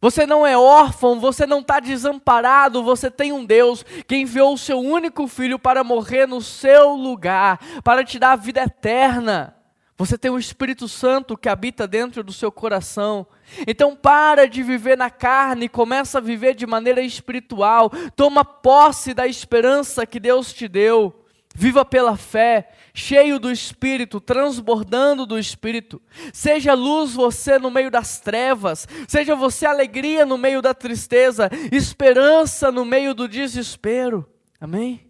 Você 0.00 0.26
não 0.26 0.46
é 0.46 0.54
órfão, 0.54 1.18
você 1.18 1.46
não 1.46 1.60
está 1.60 1.80
desamparado, 1.80 2.84
você 2.84 3.10
tem 3.10 3.32
um 3.32 3.42
Deus 3.42 3.82
que 4.06 4.16
enviou 4.16 4.52
o 4.52 4.58
seu 4.58 4.78
único 4.78 5.26
filho 5.26 5.58
para 5.58 5.82
morrer 5.82 6.26
no 6.26 6.42
seu 6.42 6.90
lugar, 6.90 7.58
para 7.82 8.04
te 8.04 8.18
dar 8.18 8.32
a 8.32 8.36
vida 8.36 8.60
eterna. 8.60 9.56
Você 9.96 10.18
tem 10.18 10.30
o 10.30 10.38
Espírito 10.38 10.88
Santo 10.88 11.36
que 11.36 11.48
habita 11.48 11.86
dentro 11.86 12.24
do 12.24 12.32
seu 12.32 12.50
coração. 12.50 13.26
Então 13.66 13.94
para 13.94 14.48
de 14.48 14.62
viver 14.62 14.96
na 14.96 15.08
carne, 15.08 15.68
começa 15.68 16.18
a 16.18 16.20
viver 16.20 16.54
de 16.54 16.66
maneira 16.66 17.00
espiritual. 17.00 17.90
Toma 18.16 18.44
posse 18.44 19.14
da 19.14 19.26
esperança 19.26 20.04
que 20.04 20.18
Deus 20.18 20.52
te 20.52 20.66
deu. 20.66 21.24
Viva 21.56 21.84
pela 21.84 22.16
fé, 22.16 22.72
cheio 22.92 23.38
do 23.38 23.48
Espírito, 23.48 24.20
transbordando 24.20 25.24
do 25.24 25.38
Espírito. 25.38 26.02
Seja 26.32 26.74
luz 26.74 27.14
você 27.14 27.60
no 27.60 27.70
meio 27.70 27.92
das 27.92 28.18
trevas, 28.18 28.88
seja 29.06 29.36
você 29.36 29.64
alegria 29.64 30.26
no 30.26 30.36
meio 30.36 30.60
da 30.60 30.74
tristeza, 30.74 31.48
esperança 31.70 32.72
no 32.72 32.84
meio 32.84 33.14
do 33.14 33.28
desespero. 33.28 34.28
Amém? 34.60 35.08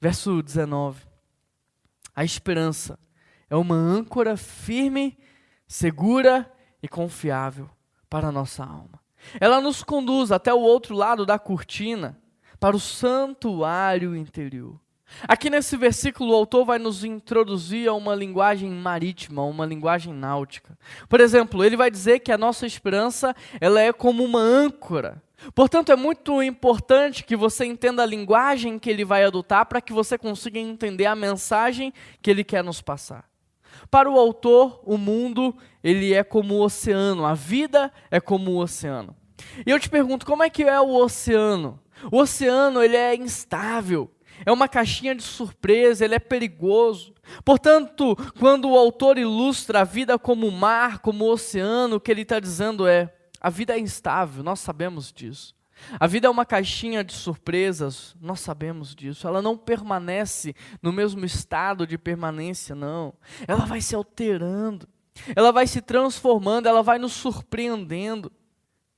Verso 0.00 0.42
19. 0.42 1.00
A 2.16 2.24
esperança 2.24 2.98
é 3.52 3.56
uma 3.56 3.74
âncora 3.74 4.34
firme, 4.34 5.18
segura 5.68 6.50
e 6.82 6.88
confiável 6.88 7.68
para 8.08 8.28
a 8.28 8.32
nossa 8.32 8.64
alma. 8.64 8.98
Ela 9.38 9.60
nos 9.60 9.82
conduz 9.82 10.32
até 10.32 10.54
o 10.54 10.58
outro 10.58 10.96
lado 10.96 11.26
da 11.26 11.38
cortina, 11.38 12.18
para 12.58 12.74
o 12.74 12.80
santuário 12.80 14.16
interior. 14.16 14.80
Aqui 15.28 15.50
nesse 15.50 15.76
versículo, 15.76 16.32
o 16.32 16.34
autor 16.34 16.64
vai 16.64 16.78
nos 16.78 17.04
introduzir 17.04 17.86
a 17.90 17.92
uma 17.92 18.14
linguagem 18.14 18.70
marítima, 18.70 19.44
uma 19.44 19.66
linguagem 19.66 20.14
náutica. 20.14 20.78
Por 21.06 21.20
exemplo, 21.20 21.62
ele 21.62 21.76
vai 21.76 21.90
dizer 21.90 22.20
que 22.20 22.32
a 22.32 22.38
nossa 22.38 22.64
esperança 22.64 23.36
ela 23.60 23.82
é 23.82 23.92
como 23.92 24.24
uma 24.24 24.40
âncora. 24.40 25.22
Portanto, 25.54 25.92
é 25.92 25.96
muito 25.96 26.42
importante 26.42 27.22
que 27.22 27.36
você 27.36 27.66
entenda 27.66 28.02
a 28.02 28.06
linguagem 28.06 28.78
que 28.78 28.88
ele 28.88 29.04
vai 29.04 29.24
adotar 29.24 29.66
para 29.66 29.82
que 29.82 29.92
você 29.92 30.16
consiga 30.16 30.58
entender 30.58 31.04
a 31.04 31.14
mensagem 31.14 31.92
que 32.22 32.30
ele 32.30 32.42
quer 32.42 32.64
nos 32.64 32.80
passar. 32.80 33.30
Para 33.90 34.10
o 34.10 34.18
autor, 34.18 34.80
o 34.84 34.96
mundo, 34.96 35.54
ele 35.82 36.12
é 36.14 36.22
como 36.22 36.54
o 36.54 36.62
oceano, 36.62 37.24
a 37.24 37.34
vida 37.34 37.92
é 38.10 38.20
como 38.20 38.52
o 38.52 38.58
oceano. 38.58 39.16
E 39.66 39.70
eu 39.70 39.78
te 39.78 39.88
pergunto, 39.88 40.26
como 40.26 40.42
é 40.42 40.50
que 40.50 40.62
é 40.62 40.80
o 40.80 40.94
oceano? 40.94 41.80
O 42.10 42.18
oceano, 42.18 42.82
ele 42.82 42.96
é 42.96 43.14
instável, 43.14 44.10
é 44.44 44.52
uma 44.52 44.68
caixinha 44.68 45.14
de 45.14 45.22
surpresa, 45.22 46.04
ele 46.04 46.14
é 46.14 46.18
perigoso. 46.18 47.14
Portanto, 47.44 48.16
quando 48.38 48.68
o 48.68 48.76
autor 48.76 49.18
ilustra 49.18 49.80
a 49.80 49.84
vida 49.84 50.18
como 50.18 50.50
mar, 50.50 50.98
como 50.98 51.30
oceano, 51.30 51.96
o 51.96 52.00
que 52.00 52.10
ele 52.10 52.22
está 52.22 52.40
dizendo 52.40 52.86
é: 52.86 53.14
a 53.40 53.50
vida 53.50 53.74
é 53.74 53.78
instável, 53.78 54.42
nós 54.42 54.60
sabemos 54.60 55.12
disso. 55.12 55.54
A 55.98 56.06
vida 56.06 56.26
é 56.26 56.30
uma 56.30 56.44
caixinha 56.44 57.04
de 57.04 57.12
surpresas, 57.12 58.16
nós 58.20 58.40
sabemos 58.40 58.94
disso. 58.94 59.26
Ela 59.26 59.42
não 59.42 59.56
permanece 59.56 60.54
no 60.80 60.92
mesmo 60.92 61.24
estado 61.24 61.86
de 61.86 61.98
permanência, 61.98 62.74
não. 62.74 63.14
Ela 63.46 63.64
vai 63.64 63.80
se 63.80 63.94
alterando, 63.94 64.88
ela 65.34 65.52
vai 65.52 65.66
se 65.66 65.80
transformando, 65.80 66.68
ela 66.68 66.82
vai 66.82 66.98
nos 66.98 67.12
surpreendendo. 67.12 68.30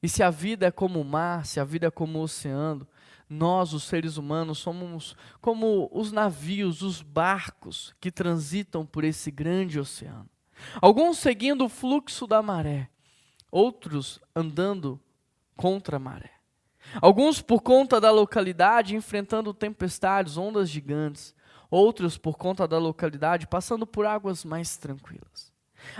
E 0.02 0.08
se 0.08 0.22
a 0.22 0.30
vida 0.30 0.66
é 0.66 0.70
como 0.70 1.00
o 1.00 1.04
mar, 1.04 1.46
se 1.46 1.58
a 1.58 1.64
vida 1.64 1.86
é 1.86 1.90
como 1.90 2.18
o 2.18 2.22
oceano, 2.22 2.86
nós, 3.28 3.72
os 3.72 3.84
seres 3.84 4.16
humanos, 4.16 4.58
somos 4.58 5.16
como 5.40 5.88
os 5.92 6.12
navios, 6.12 6.82
os 6.82 7.00
barcos 7.00 7.94
que 8.00 8.10
transitam 8.10 8.84
por 8.84 9.02
esse 9.02 9.30
grande 9.30 9.80
oceano. 9.80 10.28
Alguns 10.80 11.18
seguindo 11.18 11.64
o 11.64 11.68
fluxo 11.68 12.26
da 12.26 12.42
maré, 12.42 12.90
outros 13.50 14.20
andando 14.34 15.00
contra 15.56 15.96
a 15.96 16.00
maré. 16.00 16.32
Alguns 17.00 17.40
por 17.40 17.60
conta 17.60 18.00
da 18.00 18.10
localidade 18.10 18.94
enfrentando 18.94 19.52
tempestades, 19.54 20.36
ondas 20.36 20.68
gigantes, 20.68 21.34
outros 21.70 22.16
por 22.16 22.36
conta 22.36 22.66
da 22.68 22.78
localidade 22.78 23.46
passando 23.46 23.86
por 23.86 24.06
águas 24.06 24.44
mais 24.44 24.76
tranquilas. 24.76 25.52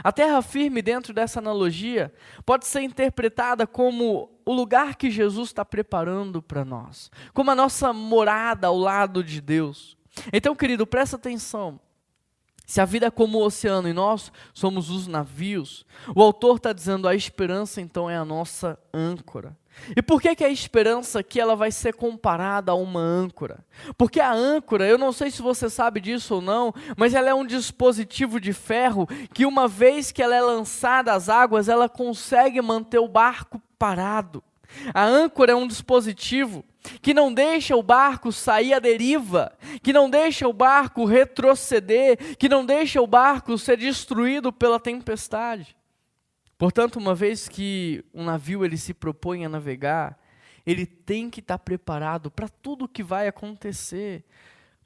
A 0.03 0.11
terra 0.11 0.41
firme, 0.41 0.81
dentro 0.81 1.13
dessa 1.13 1.39
analogia, 1.39 2.13
pode 2.47 2.67
ser 2.67 2.83
interpretada 2.83 3.67
como 3.67 4.31
o 4.45 4.53
lugar 4.53 4.97
que 4.97 5.11
Jesus 5.11 5.49
está 5.49 5.65
preparando 5.65 6.41
para 6.41 6.65
nós, 6.65 7.11
como 7.33 7.51
a 7.51 7.55
nossa 7.55 7.93
morada 7.93 8.67
ao 8.67 8.79
lado 8.79 9.23
de 9.23 9.41
Deus. 9.41 9.97
Então, 10.33 10.55
querido, 10.55 10.87
presta 10.87 11.17
atenção. 11.17 11.79
Se 12.67 12.81
a 12.81 12.85
vida 12.85 13.07
é 13.07 13.11
como 13.11 13.39
o 13.39 13.45
oceano 13.45 13.89
e 13.89 13.93
nós 13.93 14.33
somos 14.55 14.89
os 14.89 15.07
navios, 15.07 15.85
o 16.15 16.23
autor 16.23 16.57
está 16.57 16.73
dizendo 16.73 17.07
a 17.07 17.15
esperança 17.15 17.81
então 17.81 18.09
é 18.09 18.17
a 18.17 18.25
nossa 18.25 18.79
âncora. 18.93 19.55
E 19.97 20.01
por 20.01 20.21
que, 20.21 20.35
que 20.35 20.45
a 20.45 20.49
esperança 20.49 21.21
aqui 21.21 21.41
ela 21.41 21.55
vai 21.55 21.71
ser 21.71 21.95
comparada 21.95 22.73
a 22.73 22.75
uma 22.75 23.01
âncora? 23.01 23.65
Porque 23.99 24.21
a 24.21 24.33
âncora, 24.33 24.87
eu 24.87 24.97
não 24.97 25.13
sei 25.13 25.31
se 25.31 25.43
você 25.43 25.69
sabe 25.69 26.01
disso 26.01 26.37
ou 26.37 26.41
não, 26.41 26.73
mas 26.97 27.15
ela 27.15 27.29
é 27.29 27.35
um 27.35 27.45
dispositivo 27.45 28.41
de 28.41 28.53
ferro 28.53 29.07
que 29.33 29.45
uma 29.45 29.69
vez 29.69 30.11
que 30.11 30.23
ela 30.23 30.35
é 30.35 30.41
lançada 30.41 31.13
às 31.13 31.29
águas, 31.29 31.69
ela 31.69 31.89
consegue 31.89 32.61
manter 32.63 32.99
o 32.99 33.09
barco 33.09 33.61
parado. 33.79 34.43
A 34.93 35.05
âncora 35.05 35.53
é 35.53 35.55
um 35.55 35.67
dispositivo 35.67 36.65
que 37.01 37.15
não 37.15 37.33
deixa 37.33 37.77
o 37.77 37.83
barco 37.83 38.33
sair 38.33 38.75
à 38.75 38.79
deriva, 38.79 39.53
que 39.83 39.93
não 39.93 40.11
deixa 40.11 40.47
o 40.49 40.53
barco 40.53 41.05
retroceder, 41.05 42.37
que 42.37 42.49
não 42.49 42.65
deixa 42.65 43.01
o 43.01 43.07
barco 43.07 43.57
ser 43.57 43.77
destruído 43.77 44.53
pela 44.53 44.81
tempestade. 44.81 45.77
Portanto, 46.57 46.97
uma 46.97 47.15
vez 47.15 47.49
que 47.49 48.05
um 48.15 48.25
navio 48.25 48.65
ele 48.65 48.77
se 48.77 48.95
propõe 48.95 49.45
a 49.45 49.49
navegar, 49.49 50.19
ele 50.65 50.87
tem 50.87 51.29
que 51.29 51.41
estar 51.41 51.59
preparado 51.59 52.31
para 52.31 52.49
tudo 52.49 52.85
o 52.85 52.89
que 52.89 53.03
vai 53.03 53.29
acontecer. 53.29 54.25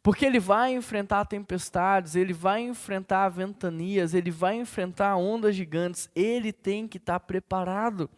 Porque 0.02 0.24
ele 0.24 0.40
vai 0.40 0.72
enfrentar 0.72 1.24
tempestades, 1.26 2.14
ele 2.14 2.32
vai 2.32 2.62
enfrentar 2.62 3.28
ventanias, 3.28 4.14
ele 4.14 4.30
vai 4.30 4.56
enfrentar 4.56 5.16
ondas 5.16 5.54
gigantes, 5.54 6.08
ele 6.14 6.52
tem 6.52 6.88
que 6.88 6.96
estar 6.96 7.20
preparado. 7.20 8.08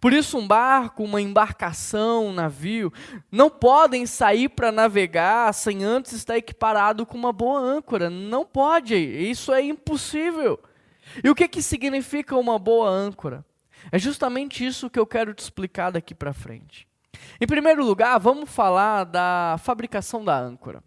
Por 0.00 0.12
isso, 0.12 0.36
um 0.36 0.46
barco, 0.46 1.04
uma 1.04 1.20
embarcação, 1.20 2.26
um 2.26 2.32
navio, 2.32 2.92
não 3.30 3.48
podem 3.48 4.04
sair 4.06 4.48
para 4.48 4.72
navegar 4.72 5.52
sem 5.54 5.84
antes 5.84 6.12
estar 6.12 6.36
equiparado 6.36 7.06
com 7.06 7.16
uma 7.16 7.32
boa 7.32 7.60
âncora. 7.60 8.10
Não 8.10 8.44
pode, 8.44 8.96
isso 8.96 9.52
é 9.52 9.62
impossível. 9.62 10.58
E 11.22 11.28
o 11.28 11.34
que, 11.34 11.48
que 11.48 11.62
significa 11.62 12.36
uma 12.36 12.58
boa 12.58 12.88
âncora? 12.88 13.44
É 13.90 13.98
justamente 13.98 14.64
isso 14.64 14.90
que 14.90 14.98
eu 14.98 15.06
quero 15.06 15.34
te 15.34 15.40
explicar 15.40 15.90
daqui 15.90 16.14
para 16.14 16.32
frente. 16.32 16.86
Em 17.40 17.46
primeiro 17.46 17.84
lugar, 17.84 18.18
vamos 18.18 18.50
falar 18.50 19.04
da 19.04 19.56
fabricação 19.58 20.24
da 20.24 20.38
âncora. 20.38 20.82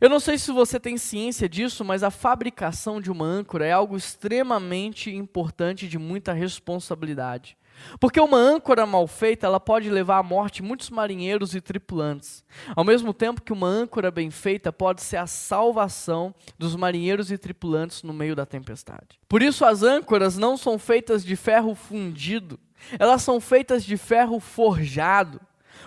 Eu 0.00 0.10
não 0.10 0.20
sei 0.20 0.36
se 0.38 0.52
você 0.52 0.78
tem 0.78 0.98
ciência 0.98 1.48
disso, 1.48 1.84
mas 1.84 2.02
a 2.02 2.10
fabricação 2.10 3.00
de 3.00 3.10
uma 3.10 3.24
âncora 3.24 3.66
é 3.66 3.72
algo 3.72 3.96
extremamente 3.96 5.10
importante 5.10 5.88
de 5.88 5.98
muita 5.98 6.32
responsabilidade. 6.32 7.56
Porque 8.00 8.20
uma 8.20 8.38
âncora 8.38 8.86
mal 8.86 9.06
feita, 9.06 9.46
ela 9.46 9.60
pode 9.60 9.90
levar 9.90 10.18
à 10.18 10.22
morte 10.22 10.62
muitos 10.62 10.90
marinheiros 10.90 11.54
e 11.54 11.60
tripulantes. 11.60 12.44
Ao 12.74 12.84
mesmo 12.84 13.12
tempo 13.12 13.42
que 13.42 13.52
uma 13.52 13.68
âncora 13.68 14.10
bem 14.10 14.30
feita 14.30 14.72
pode 14.72 15.02
ser 15.02 15.16
a 15.16 15.26
salvação 15.26 16.34
dos 16.58 16.74
marinheiros 16.74 17.30
e 17.30 17.38
tripulantes 17.38 18.02
no 18.02 18.12
meio 18.12 18.34
da 18.34 18.46
tempestade. 18.46 19.18
Por 19.28 19.42
isso 19.42 19.64
as 19.64 19.82
âncoras 19.82 20.36
não 20.36 20.56
são 20.56 20.78
feitas 20.78 21.24
de 21.24 21.36
ferro 21.36 21.74
fundido, 21.74 22.58
elas 22.98 23.22
são 23.22 23.40
feitas 23.40 23.84
de 23.84 23.96
ferro 23.96 24.38
forjado. 24.40 25.40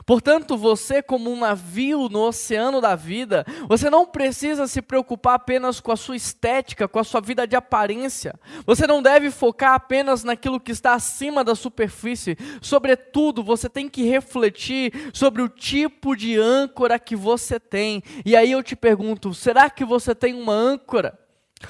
Portanto, 0.10 0.58
você, 0.58 1.04
como 1.04 1.32
um 1.32 1.40
navio 1.40 2.10
no 2.10 2.22
oceano 2.22 2.82
da 2.82 2.96
vida, 2.96 3.46
você 3.68 3.92
não 3.92 4.08
precisa 4.08 4.66
se 4.66 4.82
preocupar 4.82 5.36
apenas 5.36 5.80
com 5.80 5.92
a 5.92 5.96
sua 5.96 6.16
estética, 6.16 6.88
com 6.88 6.98
a 6.98 7.04
sua 7.04 7.22
vida 7.22 7.46
de 7.46 7.56
aparência. 7.56 8.34
Você 8.66 8.88
não 8.88 9.04
deve 9.04 9.30
focar 9.30 9.76
apenas 9.76 10.24
naquilo 10.24 10.60
que 10.60 10.72
está 10.72 10.96
acima 10.96 11.44
da 11.44 11.54
superfície. 11.54 12.36
Sobretudo, 12.60 13.44
você 13.44 13.70
tem 13.70 13.88
que 13.88 14.02
refletir 14.02 15.12
sobre 15.14 15.44
o 15.44 15.48
tipo 15.48 16.16
de 16.16 16.40
âncora 16.40 16.98
que 16.98 17.16
você 17.16 17.60
tem. 17.60 18.02
E 18.26 18.36
aí 18.36 18.52
eu 18.52 18.64
te 18.64 18.76
pergunto: 18.76 19.32
será 19.36 19.70
que 19.70 19.86
você 19.86 20.16
tem 20.16 20.34
uma 20.34 20.54
âncora? 20.54 21.20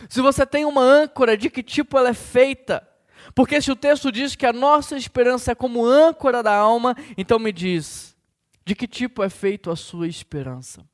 Se 0.08 0.22
você 0.22 0.46
tem 0.46 0.64
uma 0.64 0.82
âncora, 0.82 1.36
de 1.36 1.50
que 1.50 1.62
tipo 1.62 1.98
ela 1.98 2.12
é 2.12 2.14
feita? 2.14 2.88
Porque 3.36 3.62
se 3.62 3.70
o 3.70 3.76
texto 3.76 4.14
diz 4.14 4.34
que 4.34 4.46
a 4.46 4.54
nossa 4.54 4.96
esperança 4.96 5.52
é 5.52 5.56
como 5.56 5.86
âncora 5.86 6.42
da 6.42 6.56
alma, 6.56 6.96
então 7.18 7.38
me 7.38 7.52
diz, 7.52 8.09
de 8.70 8.76
que 8.76 8.88
tipo 8.88 9.24
é 9.24 9.30
feito 9.32 9.72
a 9.72 9.76
sua 9.76 10.08
esperança? 10.08 10.86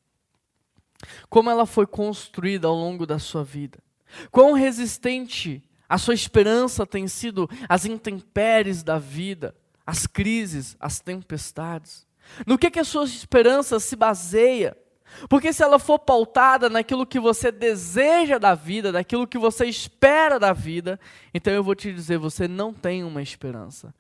Como 1.30 1.50
ela 1.50 1.66
foi 1.66 1.86
construída 1.86 2.70
ao 2.70 2.74
longo 2.74 3.06
da 3.06 3.20
sua 3.20 3.44
vida? 3.44 3.80
Quão 4.32 4.54
resistente 4.54 5.62
a 5.90 5.98
sua 5.98 6.14
esperança 6.14 6.86
tem 6.86 7.06
sido 7.06 7.50
às 7.68 7.84
intempéries 7.84 8.82
da 8.82 8.98
vida, 8.98 9.54
às 9.86 10.08
crises, 10.08 10.78
às 10.80 11.02
tempestades? 11.02 12.08
No 12.48 12.58
que, 12.58 12.72
que 12.72 12.80
a 12.80 12.86
sua 12.86 13.04
esperança 13.04 13.78
se 13.78 13.98
baseia? 13.98 14.78
Porque 15.28 15.52
se 15.52 15.62
ela 15.62 15.78
for 15.78 16.00
pautada 16.00 16.70
naquilo 16.70 17.06
que 17.06 17.20
você 17.20 17.52
deseja 17.52 18.38
da 18.38 18.56
vida, 18.56 18.90
naquilo 18.90 19.28
que 19.28 19.38
você 19.38 19.66
espera 19.66 20.40
da 20.40 20.54
vida, 20.54 20.98
então 21.34 21.52
eu 21.52 21.62
vou 21.62 21.76
te 21.76 21.92
dizer, 21.92 22.20
você 22.20 22.48
não 22.48 22.74
tem 22.74 23.04
uma 23.04 23.22
esperança. 23.22 23.94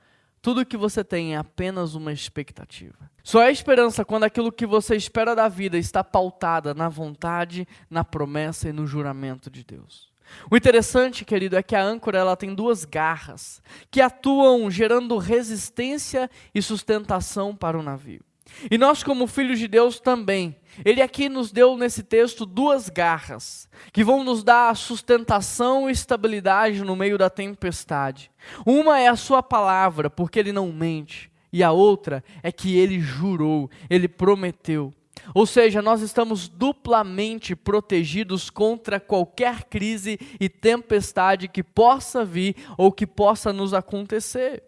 Tudo 0.45 0.63
que 0.63 0.77
você 0.77 1.03
tem 1.03 1.33
é 1.33 1.37
apenas 1.37 1.95
uma 1.95 2.13
expectativa. 2.13 3.09
Só 3.23 3.41
é 3.41 3.51
esperança 3.51 4.05
quando 4.05 4.25
aquilo 4.25 4.51
que 4.51 4.67
você 4.67 4.95
espera 4.95 5.35
da 5.35 5.47
vida 5.47 5.75
está 5.75 6.03
pautada 6.03 6.71
na 6.71 6.87
vontade, 6.87 7.67
na 7.89 8.03
promessa 8.03 8.69
e 8.69 8.71
no 8.71 8.85
juramento 8.85 9.49
de 9.49 9.63
Deus. 9.63 10.13
O 10.51 10.55
interessante, 10.55 11.25
querido, 11.25 11.55
é 11.55 11.63
que 11.63 11.75
a 11.75 11.83
âncora 11.83 12.19
ela 12.19 12.35
tem 12.35 12.53
duas 12.53 12.85
garras 12.85 13.59
que 13.89 13.99
atuam 13.99 14.69
gerando 14.69 15.17
resistência 15.17 16.29
e 16.53 16.61
sustentação 16.61 17.55
para 17.55 17.79
o 17.79 17.81
navio. 17.81 18.21
E 18.69 18.77
nós, 18.77 19.03
como 19.03 19.27
filhos 19.27 19.59
de 19.59 19.67
Deus, 19.67 19.99
também. 19.99 20.55
Ele 20.83 21.01
aqui 21.01 21.29
nos 21.29 21.51
deu 21.51 21.77
nesse 21.77 22.03
texto 22.03 22.45
duas 22.45 22.89
garras 22.89 23.69
que 23.93 24.03
vão 24.03 24.23
nos 24.23 24.43
dar 24.43 24.75
sustentação 24.75 25.89
e 25.89 25.93
estabilidade 25.93 26.83
no 26.83 26.95
meio 26.95 27.17
da 27.17 27.29
tempestade. 27.29 28.31
Uma 28.65 28.99
é 28.99 29.07
a 29.07 29.15
Sua 29.15 29.41
palavra, 29.41 30.09
porque 30.09 30.39
Ele 30.39 30.51
não 30.51 30.71
mente. 30.71 31.31
E 31.51 31.63
a 31.63 31.71
outra 31.71 32.23
é 32.43 32.51
que 32.51 32.77
Ele 32.77 32.99
jurou, 32.99 33.69
Ele 33.89 34.07
prometeu. 34.07 34.93
Ou 35.33 35.45
seja, 35.45 35.81
nós 35.81 36.01
estamos 36.01 36.47
duplamente 36.47 37.55
protegidos 37.55 38.49
contra 38.49 38.99
qualquer 38.99 39.63
crise 39.63 40.19
e 40.39 40.49
tempestade 40.49 41.47
que 41.47 41.63
possa 41.63 42.23
vir 42.23 42.55
ou 42.77 42.91
que 42.91 43.07
possa 43.07 43.51
nos 43.51 43.73
acontecer. 43.73 44.63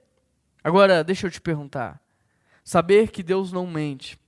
Agora, 0.63 1.03
deixa 1.03 1.27
eu 1.27 1.31
te 1.31 1.41
perguntar. 1.41 2.01
Saber 2.67 3.11
que 3.11 3.23
Deus 3.23 3.53
não 3.53 3.65
mente. 3.65 4.19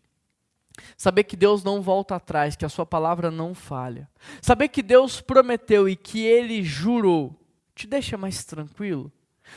Saber 0.96 1.26
que 1.26 1.36
Deus 1.36 1.62
não 1.62 1.82
volta 1.82 2.16
atrás, 2.16 2.56
que 2.56 2.64
a 2.64 2.70
sua 2.70 2.86
palavra 2.86 3.30
não 3.30 3.54
falha. 3.54 4.10
Saber 4.42 4.70
que 4.70 4.82
Deus 4.82 5.20
prometeu 5.20 5.90
e 5.90 5.96
que 5.98 6.26
ele 6.26 6.64
jurou, 6.64 7.38
te 7.76 7.86
deixa 7.86 8.16
mais 8.16 8.46
tranquilo? 8.46 9.12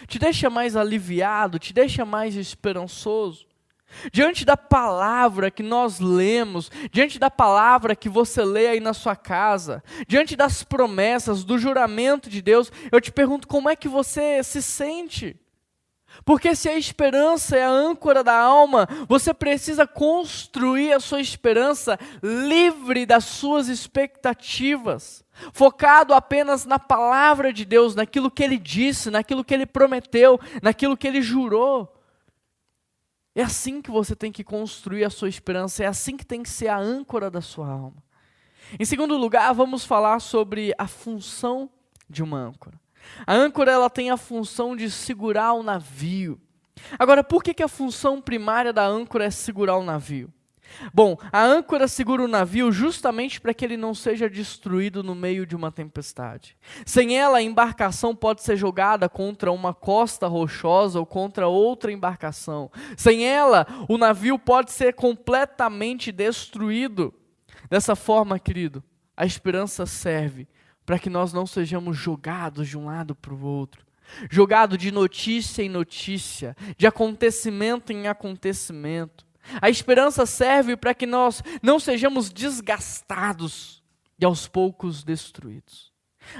Te 0.08 0.18
deixa 0.18 0.50
mais 0.50 0.74
aliviado? 0.74 1.60
Te 1.60 1.72
deixa 1.72 2.04
mais 2.04 2.34
esperançoso? 2.34 3.46
Diante 4.12 4.44
da 4.44 4.56
palavra 4.56 5.48
que 5.48 5.62
nós 5.62 6.00
lemos, 6.00 6.68
diante 6.90 7.20
da 7.20 7.30
palavra 7.30 7.94
que 7.94 8.08
você 8.08 8.44
lê 8.44 8.66
aí 8.66 8.80
na 8.80 8.92
sua 8.92 9.14
casa, 9.14 9.80
diante 10.08 10.34
das 10.34 10.64
promessas, 10.64 11.44
do 11.44 11.56
juramento 11.56 12.28
de 12.28 12.42
Deus, 12.42 12.72
eu 12.90 13.00
te 13.00 13.12
pergunto 13.12 13.46
como 13.46 13.68
é 13.68 13.76
que 13.76 13.86
você 13.86 14.42
se 14.42 14.60
sente? 14.60 15.38
Porque 16.24 16.54
se 16.54 16.68
a 16.68 16.76
esperança 16.76 17.56
é 17.56 17.64
a 17.64 17.70
âncora 17.70 18.22
da 18.22 18.38
alma, 18.38 18.88
você 19.08 19.34
precisa 19.34 19.86
construir 19.86 20.92
a 20.92 21.00
sua 21.00 21.20
esperança 21.20 21.98
livre 22.22 23.04
das 23.04 23.24
suas 23.24 23.68
expectativas, 23.68 25.24
focado 25.52 26.14
apenas 26.14 26.64
na 26.64 26.78
palavra 26.78 27.52
de 27.52 27.64
Deus, 27.64 27.94
naquilo 27.94 28.30
que 28.30 28.42
ele 28.42 28.58
disse, 28.58 29.10
naquilo 29.10 29.44
que 29.44 29.54
ele 29.54 29.66
prometeu, 29.66 30.38
naquilo 30.62 30.96
que 30.96 31.08
ele 31.08 31.22
jurou. 31.22 31.92
É 33.34 33.42
assim 33.42 33.80
que 33.80 33.90
você 33.90 34.14
tem 34.14 34.30
que 34.30 34.44
construir 34.44 35.04
a 35.04 35.10
sua 35.10 35.28
esperança, 35.28 35.82
é 35.82 35.86
assim 35.86 36.16
que 36.16 36.26
tem 36.26 36.42
que 36.42 36.50
ser 36.50 36.68
a 36.68 36.78
âncora 36.78 37.30
da 37.30 37.40
sua 37.40 37.68
alma. 37.68 38.02
Em 38.78 38.84
segundo 38.84 39.16
lugar, 39.16 39.52
vamos 39.52 39.84
falar 39.84 40.20
sobre 40.20 40.72
a 40.78 40.86
função 40.86 41.70
de 42.08 42.22
uma 42.22 42.38
âncora. 42.38 42.81
A 43.26 43.34
âncora 43.34 43.72
ela 43.72 43.90
tem 43.90 44.10
a 44.10 44.16
função 44.16 44.76
de 44.76 44.90
segurar 44.90 45.52
o 45.52 45.62
navio. 45.62 46.40
Agora, 46.98 47.22
por 47.22 47.42
que, 47.42 47.54
que 47.54 47.62
a 47.62 47.68
função 47.68 48.20
primária 48.20 48.72
da 48.72 48.86
âncora 48.86 49.24
é 49.24 49.30
segurar 49.30 49.76
o 49.76 49.84
navio? 49.84 50.32
Bom, 50.92 51.16
a 51.30 51.42
âncora 51.42 51.86
segura 51.86 52.22
o 52.22 52.28
navio 52.28 52.72
justamente 52.72 53.40
para 53.40 53.52
que 53.52 53.64
ele 53.64 53.76
não 53.76 53.94
seja 53.94 54.28
destruído 54.28 55.02
no 55.02 55.14
meio 55.14 55.46
de 55.46 55.54
uma 55.54 55.70
tempestade. 55.70 56.56
Sem 56.86 57.18
ela, 57.18 57.38
a 57.38 57.42
embarcação 57.42 58.14
pode 58.14 58.42
ser 58.42 58.56
jogada 58.56 59.08
contra 59.08 59.52
uma 59.52 59.74
costa 59.74 60.26
rochosa 60.26 60.98
ou 60.98 61.06
contra 61.06 61.46
outra 61.46 61.92
embarcação. 61.92 62.70
Sem 62.96 63.26
ela, 63.26 63.66
o 63.88 63.98
navio 63.98 64.38
pode 64.38 64.72
ser 64.72 64.94
completamente 64.94 66.10
destruído. 66.10 67.12
Dessa 67.68 67.94
forma, 67.94 68.38
querido, 68.38 68.82
a 69.16 69.26
esperança 69.26 69.86
serve 69.86 70.48
para 70.84 70.98
que 70.98 71.10
nós 71.10 71.32
não 71.32 71.46
sejamos 71.46 71.96
jogados 71.96 72.68
de 72.68 72.76
um 72.76 72.86
lado 72.86 73.14
para 73.14 73.34
o 73.34 73.44
outro, 73.44 73.84
jogado 74.30 74.76
de 74.76 74.90
notícia 74.90 75.62
em 75.62 75.68
notícia, 75.68 76.56
de 76.76 76.86
acontecimento 76.86 77.92
em 77.92 78.08
acontecimento. 78.08 79.26
A 79.60 79.68
esperança 79.68 80.24
serve 80.26 80.76
para 80.76 80.94
que 80.94 81.06
nós 81.06 81.42
não 81.62 81.78
sejamos 81.78 82.30
desgastados 82.30 83.82
e 84.18 84.24
aos 84.24 84.46
poucos 84.46 85.02
destruídos. 85.02 85.92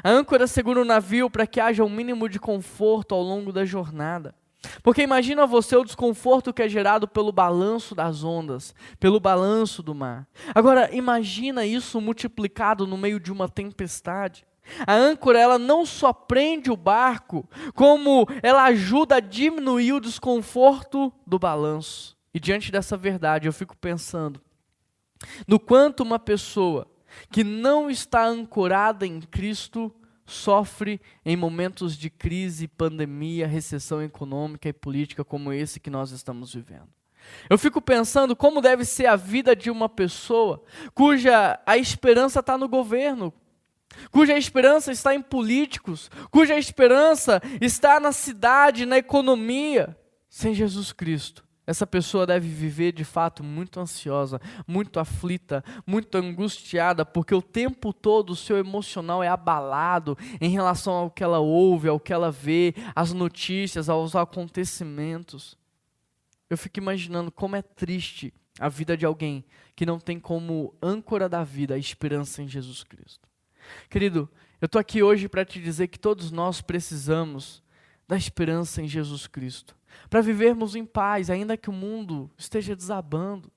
A 0.02 0.10
âncora 0.10 0.46
segura 0.46 0.80
o 0.80 0.84
navio 0.84 1.28
para 1.28 1.46
que 1.46 1.60
haja 1.60 1.84
um 1.84 1.90
mínimo 1.90 2.28
de 2.28 2.38
conforto 2.38 3.14
ao 3.14 3.22
longo 3.22 3.52
da 3.52 3.64
jornada. 3.64 4.34
Porque 4.82 5.02
imagina 5.02 5.46
você 5.46 5.76
o 5.76 5.84
desconforto 5.84 6.52
que 6.52 6.62
é 6.62 6.68
gerado 6.68 7.08
pelo 7.08 7.32
balanço 7.32 7.94
das 7.94 8.22
ondas, 8.22 8.74
pelo 9.00 9.18
balanço 9.18 9.82
do 9.82 9.94
mar. 9.94 10.26
Agora, 10.54 10.94
imagina 10.94 11.66
isso 11.66 12.00
multiplicado 12.00 12.86
no 12.86 12.96
meio 12.96 13.18
de 13.18 13.32
uma 13.32 13.48
tempestade. 13.48 14.46
A 14.86 14.94
âncora, 14.94 15.40
ela 15.40 15.58
não 15.58 15.84
só 15.84 16.12
prende 16.12 16.70
o 16.70 16.76
barco, 16.76 17.48
como 17.74 18.26
ela 18.42 18.64
ajuda 18.64 19.16
a 19.16 19.20
diminuir 19.20 19.92
o 19.92 20.00
desconforto 20.00 21.12
do 21.26 21.38
balanço. 21.38 22.16
E 22.32 22.38
diante 22.38 22.70
dessa 22.70 22.96
verdade, 22.96 23.48
eu 23.48 23.52
fico 23.52 23.76
pensando 23.76 24.40
no 25.46 25.58
quanto 25.58 26.02
uma 26.02 26.18
pessoa 26.18 26.86
que 27.30 27.44
não 27.44 27.90
está 27.90 28.24
ancorada 28.24 29.06
em 29.06 29.20
Cristo 29.20 29.94
sofre 30.26 31.00
em 31.24 31.36
momentos 31.36 31.96
de 31.96 32.08
crise, 32.08 32.68
pandemia, 32.68 33.46
recessão 33.46 34.02
econômica 34.02 34.68
e 34.68 34.72
política 34.72 35.24
como 35.24 35.52
esse 35.52 35.80
que 35.80 35.90
nós 35.90 36.10
estamos 36.10 36.54
vivendo. 36.54 36.88
Eu 37.48 37.58
fico 37.58 37.80
pensando 37.80 38.34
como 38.34 38.60
deve 38.60 38.84
ser 38.84 39.06
a 39.06 39.16
vida 39.16 39.54
de 39.54 39.70
uma 39.70 39.88
pessoa 39.88 40.62
cuja 40.94 41.60
a 41.64 41.76
esperança 41.76 42.40
está 42.40 42.58
no 42.58 42.68
governo, 42.68 43.32
cuja 44.10 44.36
esperança 44.36 44.90
está 44.90 45.14
em 45.14 45.22
políticos, 45.22 46.10
cuja 46.30 46.58
esperança 46.58 47.40
está 47.60 48.00
na 48.00 48.12
cidade, 48.12 48.86
na 48.86 48.98
economia, 48.98 49.96
sem 50.28 50.54
Jesus 50.54 50.92
Cristo. 50.92 51.44
Essa 51.64 51.86
pessoa 51.86 52.26
deve 52.26 52.48
viver 52.48 52.92
de 52.92 53.04
fato 53.04 53.44
muito 53.44 53.78
ansiosa, 53.78 54.40
muito 54.66 54.98
aflita, 54.98 55.64
muito 55.86 56.16
angustiada, 56.16 57.06
porque 57.06 57.34
o 57.34 57.42
tempo 57.42 57.92
todo 57.92 58.30
o 58.30 58.36
seu 58.36 58.58
emocional 58.58 59.22
é 59.22 59.28
abalado 59.28 60.18
em 60.40 60.50
relação 60.50 60.92
ao 60.92 61.10
que 61.10 61.22
ela 61.22 61.38
ouve, 61.38 61.88
ao 61.88 62.00
que 62.00 62.12
ela 62.12 62.32
vê, 62.32 62.74
às 62.96 63.12
notícias, 63.12 63.88
aos 63.88 64.16
acontecimentos. 64.16 65.56
Eu 66.50 66.58
fico 66.58 66.80
imaginando 66.80 67.30
como 67.30 67.54
é 67.54 67.62
triste 67.62 68.34
a 68.58 68.68
vida 68.68 68.96
de 68.96 69.06
alguém 69.06 69.44
que 69.74 69.86
não 69.86 69.98
tem 69.98 70.18
como 70.18 70.74
âncora 70.82 71.28
da 71.28 71.44
vida 71.44 71.74
a 71.74 71.78
esperança 71.78 72.42
em 72.42 72.48
Jesus 72.48 72.82
Cristo. 72.82 73.28
Querido, 73.88 74.28
eu 74.60 74.66
estou 74.66 74.80
aqui 74.80 75.02
hoje 75.02 75.28
para 75.28 75.44
te 75.44 75.60
dizer 75.60 75.88
que 75.88 75.98
todos 75.98 76.30
nós 76.30 76.60
precisamos 76.60 77.62
da 78.06 78.16
esperança 78.16 78.82
em 78.82 78.88
Jesus 78.88 79.26
Cristo, 79.26 79.74
para 80.12 80.20
vivermos 80.20 80.76
em 80.76 80.84
paz, 80.84 81.30
ainda 81.30 81.56
que 81.56 81.70
o 81.70 81.72
mundo 81.72 82.30
esteja 82.36 82.76
desabando. 82.76 83.50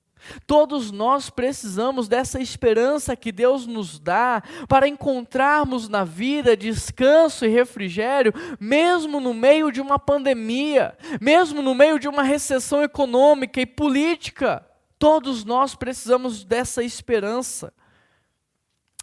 Todos 0.46 0.90
nós 0.90 1.28
precisamos 1.28 2.08
dessa 2.08 2.40
esperança 2.40 3.14
que 3.14 3.30
Deus 3.30 3.66
nos 3.66 3.98
dá 3.98 4.42
para 4.66 4.88
encontrarmos 4.88 5.86
na 5.86 6.02
vida 6.02 6.56
descanso 6.56 7.44
e 7.44 7.48
refrigério, 7.48 8.32
mesmo 8.58 9.20
no 9.20 9.34
meio 9.34 9.70
de 9.70 9.82
uma 9.82 9.98
pandemia, 9.98 10.96
mesmo 11.20 11.60
no 11.60 11.74
meio 11.74 11.98
de 11.98 12.08
uma 12.08 12.22
recessão 12.22 12.82
econômica 12.82 13.60
e 13.60 13.66
política. 13.66 14.66
Todos 14.98 15.44
nós 15.44 15.74
precisamos 15.74 16.42
dessa 16.42 16.82
esperança. 16.82 17.70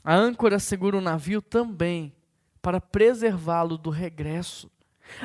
A 0.03 0.15
âncora 0.15 0.57
segura 0.57 0.97
o 0.97 1.01
navio 1.01 1.39
também 1.39 2.15
para 2.63 2.81
preservá-lo 2.81 3.77
do 3.77 3.91
regresso. 3.91 4.71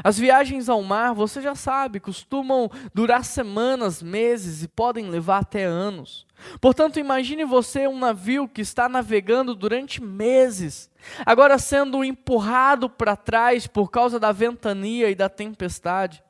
As 0.02 0.18
viagens 0.18 0.68
ao 0.68 0.82
mar, 0.82 1.14
você 1.14 1.40
já 1.40 1.54
sabe, 1.54 2.00
costumam 2.00 2.70
durar 2.94 3.24
semanas, 3.24 4.02
meses 4.02 4.62
e 4.62 4.68
podem 4.68 5.08
levar 5.08 5.38
até 5.38 5.64
anos. 5.64 6.26
Portanto, 6.60 7.00
imagine 7.00 7.44
você 7.44 7.86
um 7.86 7.98
navio 7.98 8.48
que 8.48 8.60
está 8.60 8.88
navegando 8.88 9.54
durante 9.54 10.02
meses, 10.02 10.90
agora 11.24 11.58
sendo 11.58 12.04
empurrado 12.04 12.88
para 12.88 13.16
trás 13.16 13.66
por 13.66 13.90
causa 13.90 14.20
da 14.20 14.30
ventania 14.30 15.10
e 15.10 15.14
da 15.14 15.28
tempestade. 15.28 16.22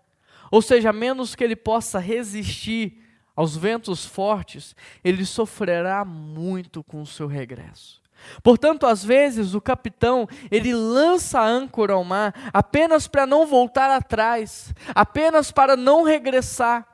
Ou 0.50 0.62
seja, 0.62 0.90
a 0.90 0.92
menos 0.92 1.34
que 1.34 1.44
ele 1.44 1.56
possa 1.56 1.98
resistir 1.98 3.04
aos 3.37 3.56
ventos 3.56 4.04
fortes, 4.04 4.74
ele 5.04 5.24
sofrerá 5.24 6.04
muito 6.04 6.82
com 6.82 7.02
o 7.02 7.06
seu 7.06 7.26
regresso. 7.26 8.00
Portanto, 8.42 8.87
às 8.87 9.04
vezes 9.04 9.54
o 9.54 9.61
capitão, 9.61 10.28
ele 10.50 10.74
lança 10.74 11.40
a 11.40 11.46
âncora 11.46 11.94
ao 11.94 12.04
mar 12.04 12.35
apenas 12.52 13.07
para 13.07 13.26
não 13.26 13.46
voltar 13.46 13.90
atrás, 13.90 14.72
apenas 14.94 15.50
para 15.50 15.76
não 15.76 16.02
regressar. 16.02 16.87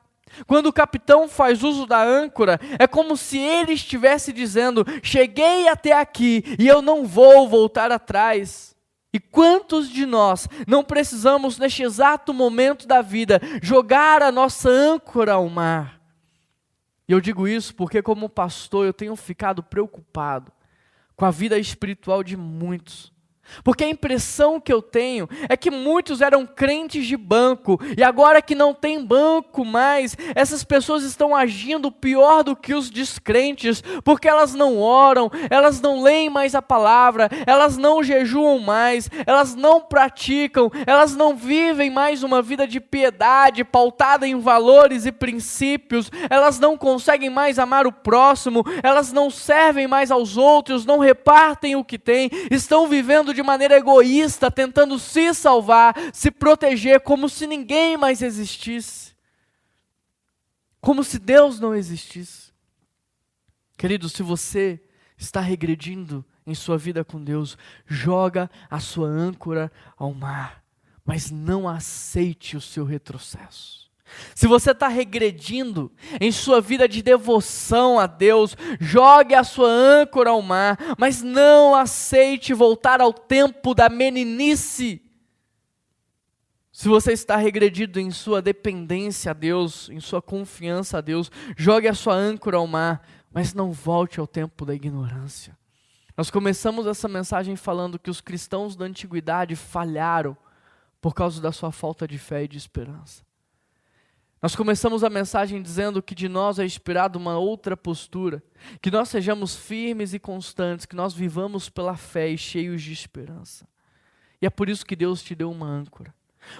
Quando 0.47 0.67
o 0.67 0.73
capitão 0.73 1.29
faz 1.29 1.63
uso 1.63 1.87
da 1.87 2.03
âncora, 2.03 2.59
é 2.79 2.87
como 2.87 3.17
se 3.17 3.39
ele 3.39 3.73
estivesse 3.73 4.33
dizendo: 4.33 4.85
Cheguei 5.03 5.69
até 5.69 5.93
aqui 5.93 6.43
e 6.59 6.67
eu 6.67 6.83
não 6.83 7.07
vou 7.07 7.49
voltar 7.49 7.93
atrás. 7.93 8.75
E 9.13 9.21
quantos 9.21 9.89
de 9.89 10.05
nós 10.05 10.49
não 10.67 10.83
precisamos, 10.83 11.57
neste 11.57 11.85
exato 11.85 12.35
momento 12.35 12.85
da 12.85 13.01
vida, 13.01 13.41
jogar 13.63 14.23
a 14.23 14.33
nossa 14.33 14.69
âncora 14.69 15.35
ao 15.35 15.49
mar? 15.49 16.01
E 17.09 17.13
eu 17.13 17.21
digo 17.21 17.47
isso 17.47 17.73
porque, 17.77 18.03
como 18.03 18.29
pastor, 18.29 18.87
eu 18.87 18.93
tenho 18.93 19.15
ficado 19.15 19.63
preocupado 19.63 20.51
com 21.16 21.24
a 21.24 21.31
vida 21.31 21.59
espiritual 21.59 22.22
de 22.22 22.37
muitos. 22.37 23.13
Porque 23.63 23.85
a 23.85 23.89
impressão 23.89 24.61
que 24.61 24.73
eu 24.73 24.83
tenho 24.83 25.29
é 25.49 25.57
que 25.57 25.71
muitos 25.71 26.21
eram 26.21 26.47
crentes 26.47 27.07
de 27.07 27.17
banco 27.17 27.79
e 27.97 28.03
agora 28.03 28.43
que 28.43 28.55
não 28.55 28.75
tem 28.75 29.05
banco 29.05 29.65
mais, 29.65 30.17
essas 30.35 30.65
pessoas 30.65 31.03
estão 31.05 31.35
agindo 31.35 31.91
pior 31.91 32.43
do 32.43 32.57
que 32.57 32.75
os 32.75 32.91
descrentes, 32.91 33.83
porque 34.03 34.29
elas 34.29 34.55
não 34.55 34.79
oram, 34.79 35.31
elas 35.51 35.81
não 35.81 36.03
leem 36.03 36.31
mais 36.31 36.55
a 36.55 36.63
palavra, 36.63 37.29
elas 37.47 37.77
não 37.77 38.03
jejuam 38.03 38.59
mais, 38.59 39.11
elas 39.27 39.55
não 39.55 39.81
praticam, 39.81 40.71
elas 40.87 41.15
não 41.15 41.37
vivem 41.37 41.91
mais 41.91 42.23
uma 42.23 42.41
vida 42.41 42.67
de 42.67 42.81
piedade 42.81 43.65
pautada 43.65 44.27
em 44.27 44.39
valores 44.39 45.07
e 45.07 45.13
princípios, 45.13 46.11
elas 46.31 46.59
não 46.59 46.77
conseguem 46.77 47.31
mais 47.31 47.59
amar 47.59 47.87
o 47.87 47.93
próximo, 47.93 48.65
elas 48.83 49.13
não 49.13 49.31
servem 49.31 49.87
mais 49.87 50.11
aos 50.11 50.37
outros, 50.37 50.87
não 50.87 50.99
repartem 50.99 51.77
o 51.77 51.85
que 51.85 51.99
têm, 51.99 52.31
estão 52.51 52.87
vivendo 52.87 53.34
de 53.35 53.42
maneira 53.42 53.77
egoísta, 53.77 54.51
tentando 54.51 54.99
se 54.99 55.35
salvar, 55.35 55.94
se 56.12 56.31
proteger, 56.31 57.01
como 57.01 57.29
se 57.29 57.47
ninguém 57.47 57.97
mais 57.97 58.23
existisse. 58.23 59.14
Como 60.81 61.03
se 61.03 61.18
Deus 61.18 61.59
não 61.61 61.75
existisse. 61.75 62.53
Querido, 63.77 64.09
se 64.09 64.23
você 64.23 64.81
está 65.16 65.40
regredindo 65.40 66.25
em 66.47 66.55
sua 66.55 66.77
vida 66.77 67.05
com 67.05 67.23
Deus, 67.23 67.57
joga 67.87 68.51
a 68.70 68.79
sua 68.79 69.09
âncora 69.09 69.73
ao 69.97 70.12
mar, 70.12 70.62
mas 71.05 71.31
não 71.31 71.68
aceite 71.68 72.57
o 72.57 72.61
seu 72.61 72.85
retrocesso. 72.85 73.84
Se 74.35 74.46
você 74.46 74.72
está 74.72 74.88
regredindo 74.88 75.92
em 76.20 76.31
sua 76.33 76.61
vida 76.61 76.88
de 76.88 77.03
devoção 77.03 77.98
a 77.98 78.07
Deus, 78.07 78.57
jogue 78.81 79.35
a 79.35 79.44
sua 79.44 79.68
âncora 79.68 80.31
ao 80.31 80.42
mar, 80.42 80.79
mas 80.98 81.22
não 81.22 81.74
aceite 81.74 82.53
voltar 82.53 83.00
ao 83.00 83.12
tempo 83.12 83.74
da 83.74 83.88
meninice. 83.88 85.00
Se 86.72 86.88
você 86.88 87.12
está 87.12 87.37
regredido 87.37 88.00
em 88.00 88.11
sua 88.11 88.42
dependência 88.42 89.31
a 89.31 89.35
Deus, 89.35 89.88
em 89.90 90.00
sua 90.00 90.20
confiança 90.20 90.98
a 90.98 91.00
Deus, 91.00 91.31
jogue 91.57 91.87
a 91.87 91.94
sua 91.94 92.14
âncora 92.14 92.57
ao 92.57 92.66
mar, 92.66 93.07
mas 93.33 93.55
não 93.55 93.70
volte 93.70 94.18
ao 94.18 94.27
tempo 94.27 94.66
da 94.66 94.74
ignorância. 94.74 95.57
Nós 96.16 96.31
começamos 96.31 96.87
essa 96.87 97.09
mensagem 97.09 97.57
falando 97.57 97.98
que 97.98 98.11
os 98.11 98.20
cristãos 98.20 98.77
da 98.77 98.85
antiguidade 98.85 99.57
falharam 99.57 100.37
por 101.00 101.14
causa 101.14 101.40
da 101.40 101.53
sua 101.53 101.70
falta 101.70 102.09
de 102.09 102.18
fé 102.18 102.44
e 102.44 102.48
de 102.48 102.57
esperança. 102.57 103.22
Nós 104.45 104.55
começamos 104.55 105.03
a 105.03 105.09
mensagem 105.09 105.63
dizendo 105.63 106.03
que 106.03 106.15
de 106.15 106.29
nós 106.29 106.59
é 106.59 106.67
inspirada 106.67 107.17
uma 107.17 107.39
outra 107.39 107.75
postura, 107.75 108.43
que 108.83 108.91
nós 108.91 109.09
sejamos 109.09 109.57
firmes 109.57 110.13
e 110.13 110.19
constantes, 110.19 110.85
que 110.85 110.95
nós 110.95 111.15
vivamos 111.15 111.71
pela 111.71 111.97
fé 111.97 112.29
e 112.29 112.37
cheios 112.37 112.83
de 112.83 112.93
esperança. 112.93 113.67
E 114.43 114.45
é 114.45 114.51
por 114.51 114.69
isso 114.69 114.85
que 114.85 114.95
Deus 114.95 115.23
te 115.23 115.35
deu 115.35 115.51
uma 115.51 115.67
âncora. 115.67 116.15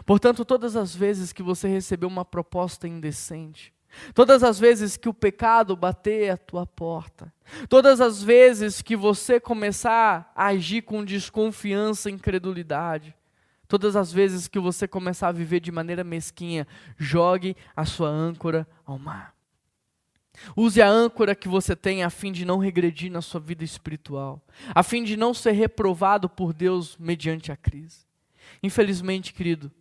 Portanto, 0.07 0.47
todas 0.47 0.77
as 0.77 0.97
vezes 0.97 1.31
que 1.31 1.43
você 1.43 1.69
recebeu 1.69 2.09
uma 2.09 2.25
proposta 2.25 2.89
indecente, 2.89 3.71
todas 4.15 4.43
as 4.43 4.59
vezes 4.59 4.97
que 4.97 5.11
o 5.11 5.13
pecado 5.13 5.77
bater 5.77 6.31
à 6.31 6.39
tua 6.39 6.67
porta, 6.67 7.31
todas 7.69 8.01
as 8.01 8.23
vezes 8.23 8.81
que 8.81 8.97
você 8.97 9.39
começar 9.39 10.33
a 10.35 10.47
agir 10.47 10.81
com 10.81 11.05
desconfiança 11.05 12.09
e 12.09 12.15
incredulidade, 12.15 13.15
Todas 13.75 13.97
as 13.97 14.13
vezes 14.13 14.47
que 14.47 14.61
você 14.61 14.87
começar 14.87 15.27
a 15.27 15.33
viver 15.33 15.59
de 15.59 15.73
maneira 15.73 16.05
mesquinha, 16.05 16.65
jogue 16.97 17.57
a 17.75 17.85
sua 17.85 18.09
âncora 18.09 18.69
ao 18.87 19.01
mar. 19.01 19.35
Use 20.57 20.81
a 20.81 20.89
âncora 20.89 21.35
que 21.35 21.49
você 21.49 21.75
tem 21.75 22.05
a 22.05 22.09
fim 22.09 22.31
de 22.31 22.45
não 22.45 22.59
regredir 22.59 23.11
na 23.11 23.21
sua 23.21 23.41
vida 23.41 23.65
espiritual, 23.65 24.41
a 24.73 24.85
fim 24.85 25.03
de 25.03 25.17
não 25.17 25.35
ser 25.35 25.51
reprovado 25.51 26.29
por 26.29 26.53
Deus 26.53 26.97
mediante 26.99 27.51
a 27.51 27.57
crise. 27.57 28.07
Infelizmente, 28.63 29.35
querido, 29.35 29.73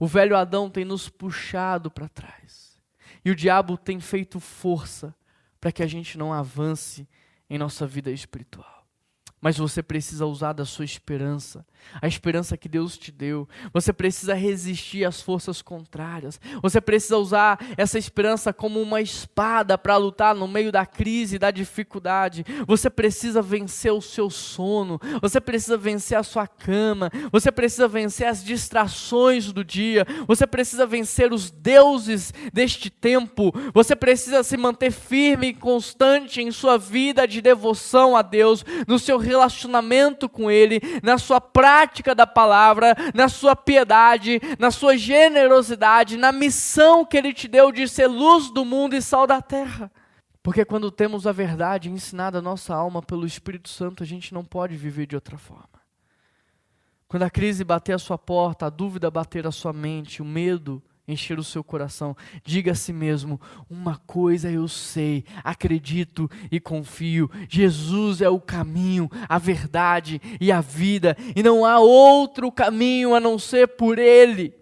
o 0.00 0.06
velho 0.06 0.34
Adão 0.34 0.70
tem 0.70 0.86
nos 0.86 1.10
puxado 1.10 1.90
para 1.90 2.08
trás. 2.08 2.78
E 3.22 3.30
o 3.30 3.36
diabo 3.36 3.76
tem 3.76 4.00
feito 4.00 4.40
força 4.40 5.14
para 5.60 5.70
que 5.70 5.82
a 5.82 5.86
gente 5.86 6.16
não 6.16 6.32
avance 6.32 7.06
em 7.50 7.58
nossa 7.58 7.86
vida 7.86 8.10
espiritual. 8.10 8.81
Mas 9.42 9.58
você 9.58 9.82
precisa 9.82 10.24
usar 10.24 10.52
da 10.52 10.64
sua 10.64 10.84
esperança, 10.84 11.66
a 12.00 12.06
esperança 12.06 12.56
que 12.56 12.68
Deus 12.68 12.96
te 12.96 13.10
deu. 13.10 13.48
Você 13.72 13.92
precisa 13.92 14.34
resistir 14.34 15.04
às 15.04 15.20
forças 15.20 15.60
contrárias. 15.60 16.40
Você 16.62 16.80
precisa 16.80 17.18
usar 17.18 17.58
essa 17.76 17.98
esperança 17.98 18.52
como 18.52 18.80
uma 18.80 19.00
espada 19.00 19.76
para 19.76 19.96
lutar 19.96 20.32
no 20.32 20.46
meio 20.46 20.70
da 20.70 20.86
crise, 20.86 21.40
da 21.40 21.50
dificuldade. 21.50 22.44
Você 22.68 22.88
precisa 22.88 23.42
vencer 23.42 23.92
o 23.92 24.00
seu 24.00 24.30
sono. 24.30 25.00
Você 25.20 25.40
precisa 25.40 25.76
vencer 25.76 26.16
a 26.16 26.22
sua 26.22 26.46
cama. 26.46 27.10
Você 27.32 27.50
precisa 27.50 27.88
vencer 27.88 28.28
as 28.28 28.44
distrações 28.44 29.52
do 29.52 29.64
dia. 29.64 30.06
Você 30.28 30.46
precisa 30.46 30.86
vencer 30.86 31.32
os 31.32 31.50
deuses 31.50 32.32
deste 32.52 32.90
tempo. 32.90 33.52
Você 33.74 33.96
precisa 33.96 34.44
se 34.44 34.56
manter 34.56 34.92
firme 34.92 35.48
e 35.48 35.54
constante 35.54 36.40
em 36.40 36.52
sua 36.52 36.78
vida 36.78 37.26
de 37.26 37.40
devoção 37.40 38.16
a 38.16 38.22
Deus, 38.22 38.64
no 38.86 39.00
seu 39.00 39.18
relacionamento 39.32 40.28
com 40.28 40.50
Ele, 40.50 40.80
na 41.02 41.18
sua 41.18 41.40
prática 41.40 42.14
da 42.14 42.26
palavra, 42.26 42.94
na 43.14 43.28
sua 43.28 43.56
piedade, 43.56 44.40
na 44.58 44.70
sua 44.70 44.96
generosidade, 44.96 46.16
na 46.16 46.32
missão 46.32 47.04
que 47.04 47.16
Ele 47.16 47.32
te 47.32 47.48
deu 47.48 47.72
de 47.72 47.88
ser 47.88 48.06
luz 48.06 48.50
do 48.50 48.64
mundo 48.64 48.94
e 48.94 49.02
sal 49.02 49.26
da 49.26 49.42
terra. 49.42 49.90
Porque 50.42 50.64
quando 50.64 50.90
temos 50.90 51.26
a 51.26 51.32
verdade 51.32 51.88
ensinada 51.88 52.38
à 52.38 52.42
nossa 52.42 52.74
alma 52.74 53.00
pelo 53.00 53.26
Espírito 53.26 53.68
Santo, 53.68 54.02
a 54.02 54.06
gente 54.06 54.34
não 54.34 54.44
pode 54.44 54.76
viver 54.76 55.06
de 55.06 55.14
outra 55.14 55.38
forma. 55.38 55.68
Quando 57.06 57.22
a 57.24 57.30
crise 57.30 57.62
bater 57.62 57.92
a 57.92 57.98
sua 57.98 58.18
porta, 58.18 58.66
a 58.66 58.70
dúvida 58.70 59.10
bater 59.10 59.46
a 59.46 59.52
sua 59.52 59.72
mente, 59.72 60.22
o 60.22 60.24
medo 60.24 60.82
encher 61.06 61.38
o 61.38 61.44
seu 61.44 61.62
coração. 61.64 62.16
Diga 62.44 62.72
a 62.72 62.74
si 62.74 62.92
mesmo: 62.92 63.40
uma 63.68 63.96
coisa 64.06 64.50
eu 64.50 64.68
sei, 64.68 65.24
acredito 65.42 66.30
e 66.50 66.60
confio. 66.60 67.30
Jesus 67.48 68.20
é 68.20 68.28
o 68.28 68.40
caminho, 68.40 69.10
a 69.28 69.38
verdade 69.38 70.20
e 70.40 70.52
a 70.52 70.60
vida, 70.60 71.16
e 71.34 71.42
não 71.42 71.64
há 71.64 71.78
outro 71.78 72.50
caminho 72.50 73.14
a 73.14 73.20
não 73.20 73.38
ser 73.38 73.68
por 73.68 73.98
Ele. 73.98 74.61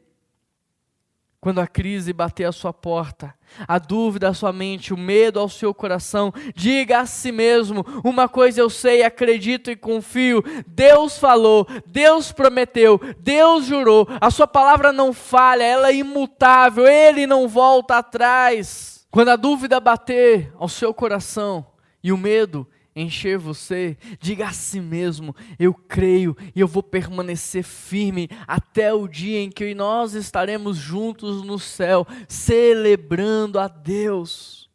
Quando 1.40 1.58
a 1.58 1.66
crise 1.66 2.12
bater 2.12 2.44
a 2.44 2.52
sua 2.52 2.70
porta, 2.70 3.34
a 3.66 3.78
dúvida 3.78 4.28
à 4.28 4.34
sua 4.34 4.52
mente, 4.52 4.92
o 4.92 4.98
medo 4.98 5.40
ao 5.40 5.48
seu 5.48 5.72
coração, 5.72 6.30
diga 6.54 7.00
a 7.00 7.06
si 7.06 7.32
mesmo: 7.32 7.82
uma 8.04 8.28
coisa 8.28 8.60
eu 8.60 8.68
sei, 8.68 9.02
acredito 9.02 9.70
e 9.70 9.76
confio. 9.76 10.44
Deus 10.66 11.16
falou, 11.16 11.66
Deus 11.86 12.30
prometeu, 12.30 13.00
Deus 13.20 13.64
jurou, 13.64 14.06
a 14.20 14.30
sua 14.30 14.46
palavra 14.46 14.92
não 14.92 15.14
falha, 15.14 15.64
ela 15.64 15.88
é 15.88 15.94
imutável, 15.94 16.86
ele 16.86 17.26
não 17.26 17.48
volta 17.48 17.96
atrás. 17.96 19.06
Quando 19.10 19.30
a 19.30 19.36
dúvida 19.36 19.80
bater 19.80 20.52
ao 20.58 20.68
seu 20.68 20.92
coração 20.92 21.66
e 22.04 22.12
o 22.12 22.18
medo 22.18 22.68
encher 22.94 23.38
você, 23.38 23.96
diga 24.20 24.48
a 24.48 24.52
si 24.52 24.80
mesmo: 24.80 25.34
eu 25.58 25.72
creio 25.72 26.36
e 26.54 26.60
eu 26.60 26.68
vou 26.68 26.82
permanecer 26.82 27.62
firme 27.62 28.28
até 28.46 28.92
o 28.92 29.06
dia 29.06 29.40
em 29.40 29.50
que 29.50 29.74
nós 29.74 30.14
estaremos 30.14 30.76
juntos 30.76 31.42
no 31.42 31.58
céu, 31.58 32.06
celebrando 32.28 33.58
a 33.58 33.68
Deus. 33.68 34.70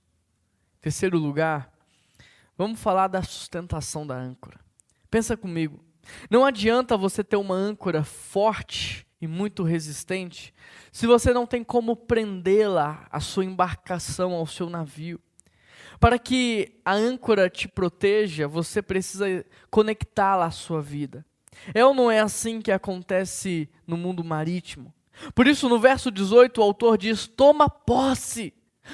Terceiro 0.82 1.18
lugar, 1.18 1.72
vamos 2.58 2.80
falar 2.80 3.08
da 3.08 3.24
sustentação 3.24 4.06
da 4.06 4.16
âncora. 4.16 4.60
Pensa 5.10 5.36
comigo, 5.36 5.84
não 6.30 6.46
adianta 6.46 6.98
você 6.98 7.24
ter 7.24 7.38
uma 7.38 7.56
âncora 7.56 8.04
forte 8.04 9.06
e 9.20 9.28
muito 9.28 9.64
resistente 9.64 10.54
se 10.92 11.08
você 11.08 11.34
não 11.34 11.46
tem 11.46 11.64
como 11.64 11.96
prendê-la 11.96 13.08
à 13.12 13.20
sua 13.20 13.44
embarcação, 13.44 14.34
ao 14.34 14.46
seu 14.46 14.70
navio. 14.70 15.20
Para 16.00 16.20
que 16.20 16.80
a 16.84 16.94
âncora 16.94 17.50
te 17.50 17.68
proteja, 17.68 18.48
você 18.48 18.82
precisa 18.82 19.46
conectá-la 19.70 20.46
à 20.46 20.52
sua 20.52 20.82
vida. 20.82 21.26
É 21.74 21.86
ou 21.86 21.94
não 21.94 22.12
é 22.12 22.20
assim 22.20 22.62
que 22.62 22.72
acontece 22.72 23.70
no 23.88 23.98
mundo 23.98 24.24
marítimo? 24.24 24.94
Por 25.34 25.48
isso, 25.48 25.70
no 25.70 25.80
verso 25.80 26.12
18, 26.12 26.60
o 26.60 26.64
autor 26.64 26.98
diz: 26.98 27.28
toma 27.28 27.70
posse. 27.70 28.54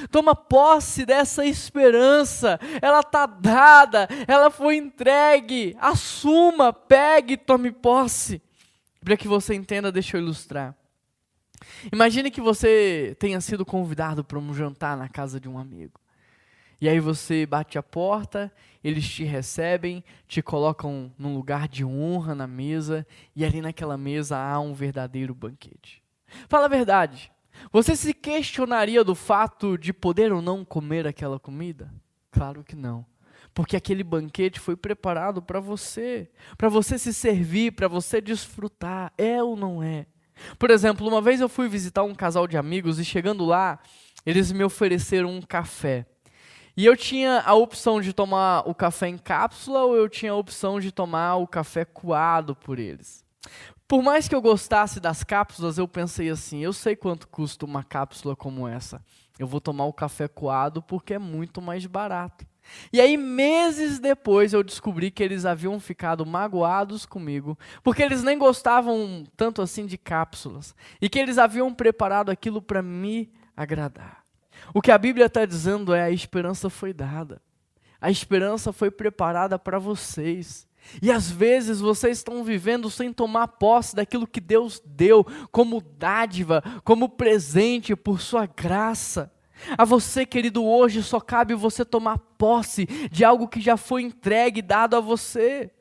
Toma 0.09 0.33
posse 0.33 1.05
dessa 1.05 1.45
esperança, 1.45 2.57
ela 2.81 3.01
está 3.01 3.25
dada, 3.25 4.07
ela 4.25 4.49
foi 4.49 4.77
entregue. 4.77 5.75
Assuma, 5.81 6.71
pegue, 6.71 7.35
tome 7.35 7.73
posse. 7.73 8.41
Para 9.03 9.17
que 9.17 9.27
você 9.27 9.53
entenda, 9.53 9.91
deixa 9.91 10.15
eu 10.15 10.21
ilustrar. 10.21 10.73
Imagine 11.91 12.31
que 12.31 12.41
você 12.41 13.15
tenha 13.19 13.41
sido 13.41 13.65
convidado 13.65 14.23
para 14.23 14.39
um 14.39 14.53
jantar 14.53 14.95
na 14.95 15.09
casa 15.09 15.39
de 15.39 15.49
um 15.49 15.57
amigo. 15.57 16.00
E 16.82 16.89
aí 16.89 17.00
você 17.00 17.46
bate 17.46 17.78
a 17.78 17.84
porta, 17.84 18.52
eles 18.84 19.08
te 19.08 19.24
recebem, 19.24 20.04
te 20.28 20.41
colocam 20.41 21.13
num 21.15 21.36
lugar 21.36 21.67
de 21.67 21.86
honra 21.86 22.34
na 22.34 22.48
mesa, 22.48 23.06
e 23.36 23.46
ali 23.46 23.62
naquela 23.62 23.98
mesa 24.00 24.36
há 24.36 24.60
um 24.60 24.74
verdadeiro 24.74 25.36
banquete. 25.36 26.02
Fala 26.50 26.65
a 26.65 26.70
verdade. 26.70 27.32
Você 27.72 27.96
se 27.96 28.15
questionaria 28.15 29.04
do 29.04 29.13
fato 29.13 29.78
de 29.78 29.94
poder 29.94 30.34
ou 30.34 30.41
não 30.41 30.65
comer 30.65 31.06
aquela 31.06 31.39
comida? 31.39 31.94
Claro 32.32 32.63
que 32.63 32.76
não. 32.76 33.06
Porque 33.54 33.76
aquele 33.76 34.04
banquete 34.04 34.60
foi 34.60 34.76
preparado 34.76 35.39
para 35.39 35.60
você, 35.60 36.32
para 36.58 36.70
você 36.70 36.98
se 36.98 37.13
servir, 37.13 37.74
para 37.74 37.88
você 37.88 38.20
desfrutar. 38.20 39.13
É 39.17 39.44
ou 39.44 39.56
não 39.56 39.84
é? 39.84 40.08
Por 40.58 40.72
exemplo, 40.72 41.08
uma 41.08 41.22
vez 41.22 41.41
eu 41.41 41.50
fui 41.50 41.67
visitar 41.67 42.02
um 42.04 42.15
casal 42.15 42.48
de 42.48 42.58
amigos 42.58 42.98
e 42.98 43.06
chegando 43.06 43.46
lá, 43.46 43.80
eles 44.26 44.52
me 44.52 44.63
ofereceram 44.63 45.30
um 45.30 45.41
café. 45.41 46.08
E 46.75 46.86
eu 46.86 46.95
tinha 46.95 47.41
a 47.41 47.53
opção 47.53 47.99
de 47.99 48.13
tomar 48.13 48.67
o 48.67 48.73
café 48.73 49.07
em 49.07 49.17
cápsula 49.17 49.84
ou 49.84 49.95
eu 49.95 50.07
tinha 50.07 50.31
a 50.31 50.36
opção 50.36 50.79
de 50.79 50.91
tomar 50.91 51.36
o 51.36 51.47
café 51.47 51.84
coado 51.84 52.55
por 52.55 52.79
eles. 52.79 53.25
Por 53.88 54.01
mais 54.01 54.27
que 54.27 54.34
eu 54.34 54.41
gostasse 54.41 54.99
das 54.99 55.23
cápsulas, 55.23 55.77
eu 55.77 55.88
pensei 55.88 56.29
assim: 56.29 56.60
eu 56.60 56.71
sei 56.71 56.95
quanto 56.95 57.27
custa 57.27 57.65
uma 57.65 57.84
cápsula 57.84 58.36
como 58.36 58.67
essa. 58.67 59.03
Eu 59.38 59.47
vou 59.47 59.60
tomar 59.60 59.86
o 59.86 59.93
café 59.93 60.27
coado 60.27 60.81
porque 60.81 61.15
é 61.15 61.19
muito 61.19 61.62
mais 61.62 61.86
barato. 61.86 62.45
E 62.93 63.01
aí, 63.01 63.17
meses 63.17 63.99
depois, 63.99 64.53
eu 64.53 64.63
descobri 64.63 65.12
que 65.12 65.23
eles 65.23 65.45
haviam 65.45 65.79
ficado 65.79 66.25
magoados 66.25 67.05
comigo, 67.05 67.57
porque 67.84 68.03
eles 68.03 68.23
nem 68.23 68.38
gostavam 68.38 69.25
tanto 69.36 69.62
assim 69.62 69.86
de 69.86 69.97
cápsulas, 69.97 70.75
e 71.01 71.10
que 71.10 71.19
eles 71.19 71.38
haviam 71.38 71.73
preparado 71.73 72.29
aquilo 72.29 72.62
para 72.62 72.81
me 72.81 73.31
agradar. 73.57 74.20
O 74.74 74.82
que 74.82 74.91
a 74.91 74.97
Bíblia 74.97 75.26
está 75.26 75.45
dizendo 75.45 75.93
é: 75.93 76.04
a 76.04 76.12
esperança 76.12 76.69
foi 76.69 76.93
dada, 76.93 77.41
a 78.00 78.10
esperança 78.10 78.71
foi 78.71 78.91
preparada 78.91 79.58
para 79.58 79.80
vocês. 79.80 80.67
E 81.02 81.12
às 81.12 81.30
vezes 81.30 81.80
vocês 81.80 82.17
estão 82.17 82.43
vivendo 82.43 82.89
sem 82.89 83.13
tomar 83.13 83.47
posse 83.47 83.95
daquilo 83.95 84.26
que 84.26 84.41
Deus 84.41 84.82
deu 84.84 85.24
como 85.52 85.80
dádiva, 85.80 86.63
como 86.84 87.08
presente 87.08 87.95
por 87.95 88.19
Sua 88.19 88.47
graça. 88.47 89.32
A 89.78 89.86
você, 89.86 90.26
querido, 90.26 90.65
hoje 90.65 91.04
só 91.04 91.19
cabe 91.19 91.54
você 91.54 91.86
tomar 91.86 92.17
posse 92.17 92.88
de 93.12 93.24
algo 93.24 93.47
que 93.47 93.62
já 93.62 93.78
foi 93.78 94.02
entregue, 94.02 94.62
dado 94.62 94.95
a 94.95 95.00
você. 95.00 95.71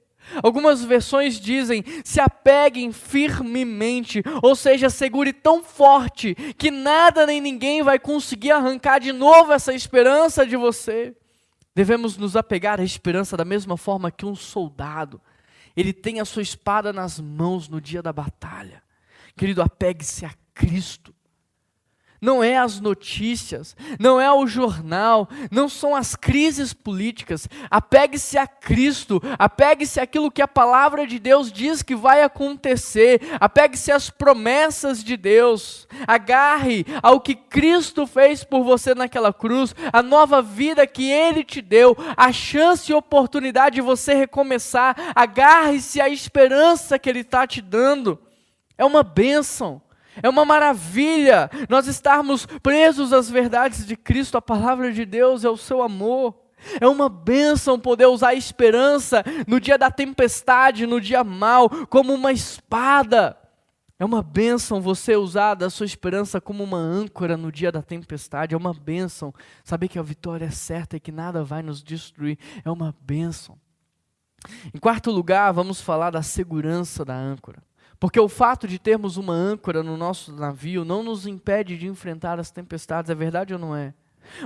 Algumas 0.43 0.85
versões 0.85 1.41
dizem: 1.41 1.85
se 2.05 2.21
apeguem 2.21 2.93
firmemente, 2.93 4.23
ou 4.43 4.55
seja, 4.55 4.91
segure 4.91 5.33
tão 5.33 5.63
forte 5.63 6.35
que 6.57 6.71
nada 6.71 7.27
nem 7.27 7.41
ninguém 7.41 7.83
vai 7.83 7.99
conseguir 7.99 8.53
arrancar 8.53 8.99
de 8.99 9.13
novo 9.13 9.53
essa 9.53 9.75
esperança 9.75 10.47
de 10.47 10.57
você. 10.57 11.15
Devemos 11.75 12.17
nos 12.17 12.37
apegar 12.37 12.81
à 12.81 12.85
esperança 12.85 13.37
da 13.37 13.45
mesma 13.45 13.77
forma 13.77 14.11
que 14.11 14.27
um 14.27 14.35
soldado. 14.35 15.21
Ele 15.77 15.93
tem 15.93 16.21
a 16.21 16.25
sua 16.25 16.43
espada 16.43 16.93
nas 16.93 17.21
mãos 17.21 17.69
no 17.69 17.81
dia 17.81 18.03
da 18.03 18.13
batalha. 18.13 18.83
Querido, 19.37 19.63
apegue-se 19.63 20.25
a 20.25 20.35
Cristo 20.53 21.15
não 22.21 22.43
é 22.43 22.59
as 22.59 22.81
notícias, 22.81 23.75
não 23.99 24.21
é 24.21 24.31
o 24.33 24.47
jornal, 24.47 25.29
não 25.51 25.69
são 25.69 25.97
as 25.97 26.15
crises 26.15 26.73
políticas. 26.73 27.49
Apegue-se 27.71 28.37
a 28.37 28.47
Cristo, 28.47 29.21
apegue-se 29.39 29.99
àquilo 29.99 30.31
que 30.31 30.43
a 30.43 30.49
palavra 30.49 31.07
de 31.07 31.19
Deus 31.19 31.51
diz 31.51 31.83
que 31.83 31.95
vai 31.95 32.23
acontecer, 32.23 33.21
apegue-se 33.41 33.91
às 33.91 34.11
promessas 34.11 35.03
de 35.03 35.17
Deus, 35.17 35.89
agarre 36.07 36.85
ao 37.03 37.21
que 37.21 37.35
Cristo 37.35 38.07
fez 38.07 38.45
por 38.45 38.63
você 38.63 38.95
naquela 38.95 39.33
cruz, 39.33 39.75
a 39.93 40.03
nova 40.03 40.43
vida 40.43 40.87
que 40.87 41.11
Ele 41.11 41.43
te 41.43 41.63
deu, 41.63 41.97
a 42.17 42.33
chance 42.33 42.91
e 42.91 42.95
oportunidade 42.95 43.77
de 43.77 43.81
você 43.81 44.15
recomeçar, 44.15 44.97
agarre-se 45.15 46.01
à 46.01 46.09
esperança 46.09 46.99
que 46.99 47.09
Ele 47.09 47.21
está 47.21 47.47
te 47.47 47.63
dando. 47.63 48.19
É 48.77 48.85
uma 48.85 49.03
bênção. 49.03 49.81
É 50.23 50.29
uma 50.29 50.45
maravilha 50.45 51.51
nós 51.69 51.87
estarmos 51.87 52.47
presos 52.63 53.13
às 53.13 53.31
verdades 53.31 53.87
de 53.87 53.97
Cristo, 53.97 54.37
a 54.37 54.43
palavra 54.43 54.93
de 54.93 55.05
Deus 55.05 55.45
é 55.45 55.51
o 55.51 55.57
seu 55.57 55.83
amor. 55.83 56.35
É 56.81 56.87
uma 56.87 57.09
bênção 57.09 57.79
poder 57.79 58.07
usar 58.07 58.29
a 58.29 58.35
esperança 58.35 59.25
no 59.47 59.59
dia 59.59 59.79
da 59.79 59.91
tempestade, 59.91 60.87
no 60.87 61.01
dia 61.01 61.25
mal, 61.25 61.71
como 61.87 62.13
uma 62.13 62.33
espada. 62.33 63.37
É 63.99 64.05
uma 64.05 64.23
bênção 64.23 64.81
você 64.81 65.15
usar 65.15 65.63
a 65.63 65.69
sua 65.69 65.85
esperança 65.85 66.41
como 66.41 66.65
uma 66.65 66.79
âncora 66.79 67.37
no 67.37 67.53
dia 67.53 67.71
da 67.71 67.83
tempestade. 67.83 68.55
É 68.55 68.59
uma 68.59 68.73
bênção 68.73 69.33
saber 69.63 69.89
que 69.89 69.99
a 69.99 70.03
vitória 70.03 70.47
é 70.47 70.51
certa 70.51 70.97
e 70.97 71.01
que 71.01 71.13
nada 71.13 71.45
vai 71.45 71.63
nos 71.63 71.83
destruir. 71.83 72.39
É 72.65 72.71
uma 72.71 72.95
bênção. 73.01 73.59
Em 74.73 74.79
quarto 74.79 75.11
lugar, 75.11 75.53
vamos 75.53 75.83
falar 75.83 76.11
da 76.11 76.23
segurança 76.23 77.05
da 77.05 77.15
âncora. 77.15 77.63
Porque 78.01 78.19
o 78.19 78.29
fato 78.29 78.67
de 78.67 78.79
termos 78.79 79.19
uma 79.19 79.35
âncora 79.35 79.83
no 79.83 79.95
nosso 79.95 80.33
navio 80.33 80.87
não 80.87 81.03
nos 81.03 81.27
impede 81.27 81.77
de 81.77 81.87
enfrentar 81.87 82.41
as 82.41 82.51
tempestades, 82.51 83.11
é 83.11 83.15
verdade 83.15 83.53
ou 83.53 83.59
não 83.59 83.77
é? 83.77 83.93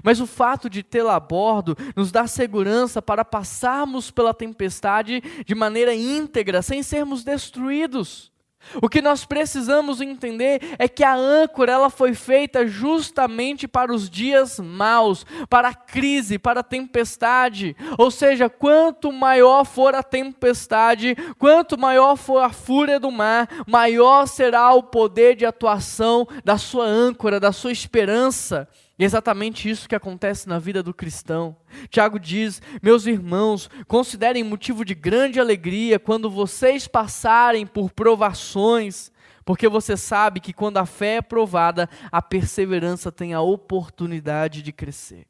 Mas 0.02 0.20
o 0.20 0.26
fato 0.26 0.68
de 0.68 0.82
tê-la 0.82 1.14
a 1.14 1.20
bordo 1.20 1.76
nos 1.94 2.10
dá 2.10 2.26
segurança 2.26 3.00
para 3.00 3.24
passarmos 3.24 4.10
pela 4.10 4.34
tempestade 4.34 5.22
de 5.46 5.54
maneira 5.54 5.94
íntegra, 5.94 6.62
sem 6.62 6.82
sermos 6.82 7.22
destruídos. 7.22 8.33
O 8.82 8.88
que 8.88 9.02
nós 9.02 9.24
precisamos 9.24 10.00
entender 10.00 10.60
é 10.78 10.88
que 10.88 11.04
a 11.04 11.14
âncora 11.14 11.72
ela 11.72 11.90
foi 11.90 12.14
feita 12.14 12.66
justamente 12.66 13.68
para 13.68 13.92
os 13.92 14.08
dias 14.08 14.58
maus, 14.58 15.24
para 15.48 15.68
a 15.68 15.74
crise, 15.74 16.38
para 16.38 16.60
a 16.60 16.64
tempestade. 16.64 17.76
Ou 17.98 18.10
seja, 18.10 18.48
quanto 18.48 19.12
maior 19.12 19.64
for 19.64 19.94
a 19.94 20.02
tempestade, 20.02 21.16
quanto 21.38 21.78
maior 21.78 22.16
for 22.16 22.38
a 22.38 22.50
fúria 22.50 22.98
do 22.98 23.10
mar, 23.10 23.48
maior 23.66 24.26
será 24.26 24.72
o 24.72 24.82
poder 24.82 25.36
de 25.36 25.46
atuação 25.46 26.26
da 26.44 26.58
sua 26.58 26.84
âncora, 26.84 27.40
da 27.40 27.52
sua 27.52 27.72
esperança. 27.72 28.68
E 28.98 29.02
é 29.02 29.06
exatamente 29.06 29.68
isso 29.68 29.88
que 29.88 29.94
acontece 29.94 30.48
na 30.48 30.58
vida 30.58 30.82
do 30.82 30.94
cristão. 30.94 31.56
Tiago 31.90 32.18
diz: 32.18 32.62
Meus 32.80 33.06
irmãos, 33.06 33.68
considerem 33.88 34.44
motivo 34.44 34.84
de 34.84 34.94
grande 34.94 35.40
alegria 35.40 35.98
quando 35.98 36.30
vocês 36.30 36.86
passarem 36.86 37.66
por 37.66 37.90
provações, 37.90 39.10
porque 39.44 39.68
você 39.68 39.96
sabe 39.96 40.38
que 40.38 40.52
quando 40.52 40.78
a 40.78 40.86
fé 40.86 41.16
é 41.16 41.22
provada, 41.22 41.88
a 42.10 42.22
perseverança 42.22 43.10
tem 43.10 43.34
a 43.34 43.40
oportunidade 43.40 44.62
de 44.62 44.72
crescer. 44.72 45.26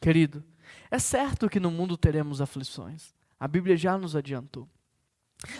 Querido, 0.00 0.42
é 0.90 0.98
certo 0.98 1.48
que 1.48 1.60
no 1.60 1.70
mundo 1.70 1.96
teremos 1.96 2.40
aflições. 2.40 3.14
A 3.38 3.46
Bíblia 3.46 3.76
já 3.76 3.96
nos 3.96 4.16
adiantou. 4.16 4.68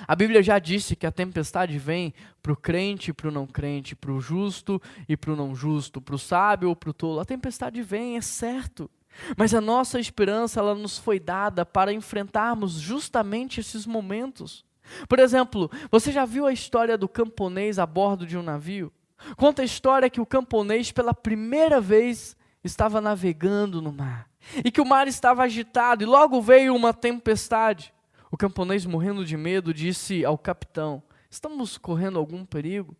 A 0.07 0.17
Bíblia 0.17 0.43
já 0.43 0.59
disse 0.59 0.97
que 0.97 1.07
a 1.07 1.12
tempestade 1.12 1.79
vem 1.79 2.12
para 2.43 2.53
o 2.53 2.57
crente 2.57 3.12
para 3.12 3.29
o 3.29 3.33
não 3.33 3.47
crente, 3.47 3.95
para 3.95 4.11
o 4.11 4.21
justo 4.21 4.83
e 5.09 5.17
para 5.17 5.33
o 5.33 5.37
não 5.37 5.55
justo, 5.55 6.01
para 6.01 6.14
o 6.14 6.19
sábio 6.19 6.69
ou 6.69 6.77
para 6.77 6.91
o 6.91 6.95
tolo. 6.95 7.21
A 7.21 7.25
tempestade 7.25 7.81
vem, 7.83 8.17
é 8.17 8.21
certo. 8.21 8.91
Mas 9.37 9.55
a 9.55 9.61
nossa 9.61 10.01
esperança 10.01 10.61
ela 10.61 10.75
nos 10.75 10.99
foi 10.99 11.21
dada 11.21 11.64
para 11.64 11.93
enfrentarmos 11.93 12.73
justamente 12.73 13.61
esses 13.61 13.87
momentos. 13.87 14.64
Por 15.09 15.19
exemplo, 15.19 15.71
você 15.91 16.11
já 16.11 16.25
viu 16.25 16.47
a 16.47 16.53
história 16.53 16.97
do 16.97 17.09
camponês 17.09 17.79
a 17.79 17.87
bordo 17.87 18.27
de 18.27 18.37
um 18.37 18.43
navio? 18.43 18.93
Conta 19.37 19.62
a 19.62 19.64
história 19.64 20.09
que 20.09 20.21
o 20.21 20.27
camponês, 20.27 20.93
pela 20.93 21.12
primeira 21.12 21.81
vez, 21.81 22.37
estava 22.64 23.01
navegando 23.01 23.83
no 23.83 23.93
mar. 23.93 24.29
E 24.64 24.71
que 24.71 24.81
o 24.81 24.87
mar 24.87 25.07
estava 25.09 25.43
agitado 25.43 26.03
e 26.03 26.07
logo 26.07 26.41
veio 26.41 26.75
uma 26.75 26.95
tempestade. 26.95 27.93
O 28.31 28.37
camponês, 28.37 28.85
morrendo 28.85 29.25
de 29.25 29.37
medo, 29.37 29.73
disse 29.73 30.25
ao 30.25 30.37
capitão: 30.37 31.03
Estamos 31.31 31.79
correndo 31.79 32.19
algum 32.19 32.45
perigo? 32.45 32.97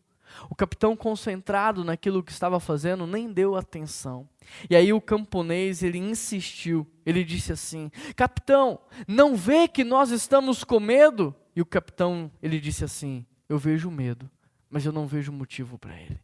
O 0.51 0.55
capitão, 0.55 0.95
concentrado 0.97 1.85
naquilo 1.85 2.23
que 2.23 2.33
estava 2.33 2.61
fazendo, 2.61 3.07
nem 3.07 3.33
deu 3.33 3.57
atenção. 3.57 4.29
E 4.69 4.77
aí 4.77 4.93
o 4.93 5.01
camponês, 5.01 5.83
ele 5.83 5.99
insistiu. 5.99 6.87
Ele 7.05 7.25
disse 7.25 7.53
assim: 7.53 7.91
"Capitão, 8.14 8.79
não 9.07 9.35
vê 9.37 9.67
que 9.69 9.85
nós 9.85 10.11
estamos 10.11 10.64
com 10.64 10.81
medo?" 10.81 11.35
E 11.57 11.61
o 11.61 11.67
capitão, 11.67 12.31
ele 12.43 12.61
disse 12.61 12.85
assim: 12.85 13.25
"Eu 13.49 13.59
vejo 13.59 13.91
medo, 13.91 14.31
mas 14.71 14.85
eu 14.85 14.93
não 14.93 15.07
vejo 15.07 15.33
motivo 15.33 15.79
para 15.79 15.99
ele. 15.99 16.21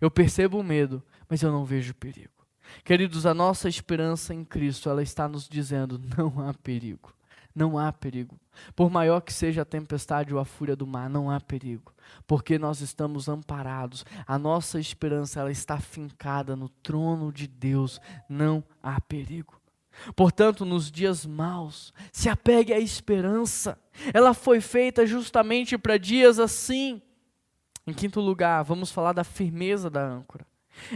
Eu 0.00 0.10
percebo 0.10 0.58
o 0.58 0.64
medo, 0.64 1.02
mas 1.28 1.42
eu 1.42 1.50
não 1.50 1.64
vejo 1.64 1.94
perigo." 1.94 2.30
Queridos, 2.82 3.26
a 3.26 3.34
nossa 3.34 3.68
esperança 3.68 4.34
em 4.34 4.44
Cristo, 4.44 4.88
ela 4.88 5.02
está 5.02 5.28
nos 5.28 5.48
dizendo: 5.48 6.00
não 6.16 6.40
há 6.40 6.52
perigo. 6.54 7.14
Não 7.54 7.78
há 7.78 7.92
perigo. 7.92 8.38
Por 8.74 8.90
maior 8.90 9.20
que 9.20 9.32
seja 9.32 9.62
a 9.62 9.64
tempestade 9.64 10.34
ou 10.34 10.40
a 10.40 10.44
fúria 10.44 10.74
do 10.74 10.86
mar, 10.86 11.08
não 11.08 11.30
há 11.30 11.40
perigo, 11.40 11.92
porque 12.26 12.58
nós 12.58 12.80
estamos 12.80 13.28
amparados. 13.28 14.04
A 14.26 14.38
nossa 14.38 14.80
esperança 14.80 15.40
ela 15.40 15.52
está 15.52 15.78
fincada 15.78 16.56
no 16.56 16.68
trono 16.68 17.32
de 17.32 17.46
Deus. 17.46 18.00
Não 18.28 18.64
há 18.82 19.00
perigo. 19.00 19.60
Portanto, 20.16 20.64
nos 20.64 20.90
dias 20.90 21.24
maus, 21.24 21.92
se 22.12 22.28
apegue 22.28 22.72
à 22.72 22.78
esperança. 22.80 23.78
Ela 24.12 24.34
foi 24.34 24.60
feita 24.60 25.06
justamente 25.06 25.78
para 25.78 25.96
dias 25.96 26.40
assim. 26.40 27.00
Em 27.86 27.92
quinto 27.92 28.20
lugar, 28.20 28.62
vamos 28.64 28.90
falar 28.90 29.12
da 29.12 29.22
firmeza 29.22 29.88
da 29.88 30.04
âncora. 30.04 30.46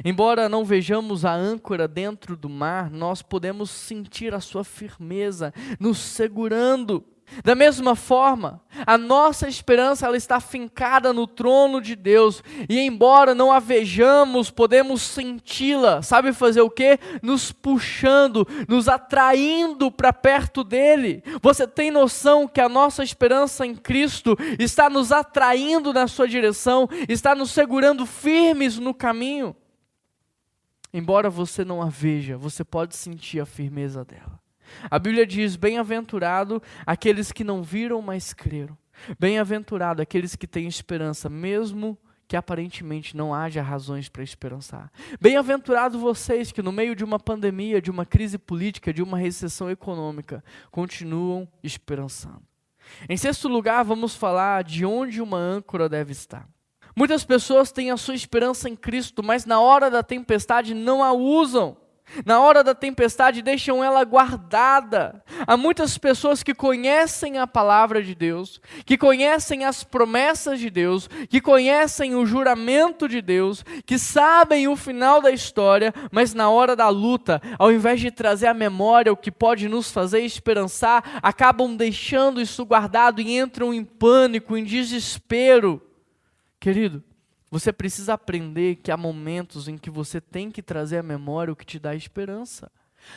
Embora 0.05 0.49
não 0.49 0.65
vejamos 0.65 1.25
a 1.25 1.33
âncora 1.33 1.89
dentro 1.89 2.37
do 2.37 2.49
mar, 2.49 2.91
nós 2.91 3.23
podemos 3.23 3.71
sentir 3.71 4.35
a 4.35 4.41
sua 4.41 4.65
firmeza 4.65 5.53
nos 5.79 5.99
segurando. 5.99 7.05
Da 7.45 7.55
mesma 7.55 7.95
forma, 7.95 8.61
a 8.87 8.97
nossa 8.97 9.49
esperança 9.49 10.07
ela 10.07 10.17
está 10.17 10.41
fincada 10.41 11.13
no 11.13 11.27
trono 11.27 11.81
de 11.81 11.95
Deus, 11.95 12.43
e 12.69 12.81
embora 12.81 13.35
não 13.35 13.53
a 13.53 13.59
vejamos, 13.59 14.51
podemos 14.51 15.03
senti-la. 15.03 16.03
Sabe 16.03 16.33
fazer 16.33 16.63
o 16.63 16.71
quê? 16.71 16.99
Nos 17.23 17.53
puxando, 17.53 18.47
nos 18.67 18.89
atraindo 18.89 19.91
para 19.91 20.13
perto 20.13 20.65
dele. 20.65 21.23
Você 21.43 21.67
tem 21.67 21.91
noção 21.91 22.49
que 22.49 22.61
a 22.61 22.69
nossa 22.69 23.05
esperança 23.05 23.65
em 23.65 23.75
Cristo 23.75 24.37
está 24.59 24.89
nos 24.91 25.13
atraindo 25.13 25.93
na 25.93 26.09
sua 26.09 26.27
direção, 26.27 26.89
está 27.09 27.35
nos 27.35 27.51
segurando 27.51 28.07
firmes 28.07 28.79
no 28.79 28.95
caminho? 28.95 29.55
Embora 30.93 31.29
você 31.29 31.65
não 31.65 31.83
a 31.83 31.89
veja, 31.89 32.37
você 32.37 32.65
pode 32.65 32.97
sentir 32.97 33.41
a 33.41 33.47
firmeza 33.47 34.05
dela. 34.05 34.41
A 34.91 34.99
Bíblia 34.99 35.27
diz: 35.27 35.57
Bem-aventurado 35.57 36.63
aqueles 36.87 37.33
que 37.33 37.45
não 37.45 37.63
viram, 37.63 38.01
mas 38.01 38.33
creram. 38.33 38.77
Bem-aventurado 39.19 40.03
aqueles 40.03 40.35
que 40.35 40.47
têm 40.47 40.67
esperança, 40.67 41.29
mesmo 41.29 41.97
que 42.27 42.37
aparentemente 42.37 43.17
não 43.17 43.33
haja 43.33 43.63
razões 43.63 44.09
para 44.09 44.23
esperançar. 44.23 44.93
Bem-aventurado 45.19 45.99
vocês 45.99 46.53
que, 46.53 46.61
no 46.61 46.71
meio 46.71 46.95
de 46.95 47.03
uma 47.03 47.19
pandemia, 47.19 47.81
de 47.81 47.91
uma 47.91 48.05
crise 48.05 48.37
política, 48.37 48.93
de 48.93 49.03
uma 49.03 49.17
recessão 49.17 49.71
econômica, 49.71 50.45
continuam 50.71 51.49
esperançando. 51.63 52.43
Em 53.09 53.17
sexto 53.17 53.49
lugar, 53.49 53.83
vamos 53.83 54.15
falar 54.15 54.63
de 54.63 54.85
onde 54.85 55.23
uma 55.23 55.39
âncora 55.39 55.89
deve 55.89 56.13
estar. 56.13 56.47
Muitas 56.99 57.23
pessoas 57.23 57.71
têm 57.71 57.93
a 57.93 57.97
sua 57.97 58.17
esperança 58.17 58.69
em 58.69 58.75
Cristo, 58.75 59.23
mas 59.23 59.47
na 59.47 59.61
hora 59.61 59.89
da 59.89 60.03
tempestade 60.03 60.75
não 60.75 61.01
a 61.01 61.13
usam. 61.13 61.77
Na 62.27 62.41
hora 62.41 62.65
da 62.65 62.75
tempestade 62.75 63.41
deixam 63.41 63.85
ela 63.85 64.03
guardada. 64.03 65.23
Há 65.47 65.57
muitas 65.57 65.97
pessoas 65.97 66.43
que 66.43 66.53
conhecem 66.53 67.39
a 67.39 67.47
palavra 67.47 68.03
de 68.03 68.17
Deus, 68.17 68.61
que 68.85 68.99
conhecem 68.99 69.65
as 69.65 69.85
promessas 69.85 70.59
de 70.59 70.71
Deus, 70.71 71.09
que 71.31 71.41
conhecem 71.41 72.17
o 72.17 72.27
juramento 72.27 73.09
de 73.09 73.23
Deus, 73.23 73.65
que 73.87 73.97
sabem 73.97 74.67
o 74.67 74.75
final 74.75 75.23
da 75.23 75.31
história, 75.31 75.95
mas 76.11 76.35
na 76.35 76.51
hora 76.51 76.75
da 76.75 76.89
luta, 76.89 77.41
ao 77.61 77.71
invés 77.71 78.01
de 78.01 78.11
trazer 78.11 78.49
à 78.49 78.55
memória 78.55 79.13
o 79.13 79.17
que 79.17 79.31
pode 79.31 79.69
nos 79.69 79.93
fazer 79.93 80.23
esperançar, 80.23 81.21
acabam 81.23 81.77
deixando 81.77 82.41
isso 82.41 82.65
guardado 82.65 83.21
e 83.21 83.39
entram 83.39 83.73
em 83.73 83.85
pânico, 83.85 84.57
em 84.57 84.65
desespero. 84.65 85.88
Querido, 86.61 87.03
você 87.51 87.73
precisa 87.73 88.15
aprender 88.15 88.77
que 88.77 88.91
há 88.91 88.97
momentos 88.97 89.69
em 89.69 89.79
que 89.79 89.91
você 89.91 90.21
tem 90.21 90.51
que 90.51 90.63
trazer 90.63 90.99
à 90.99 91.03
memória 91.03 91.53
o 91.53 91.57
que 91.57 91.65
te 91.65 91.79
dá 91.79 91.95
esperança. 91.95 92.71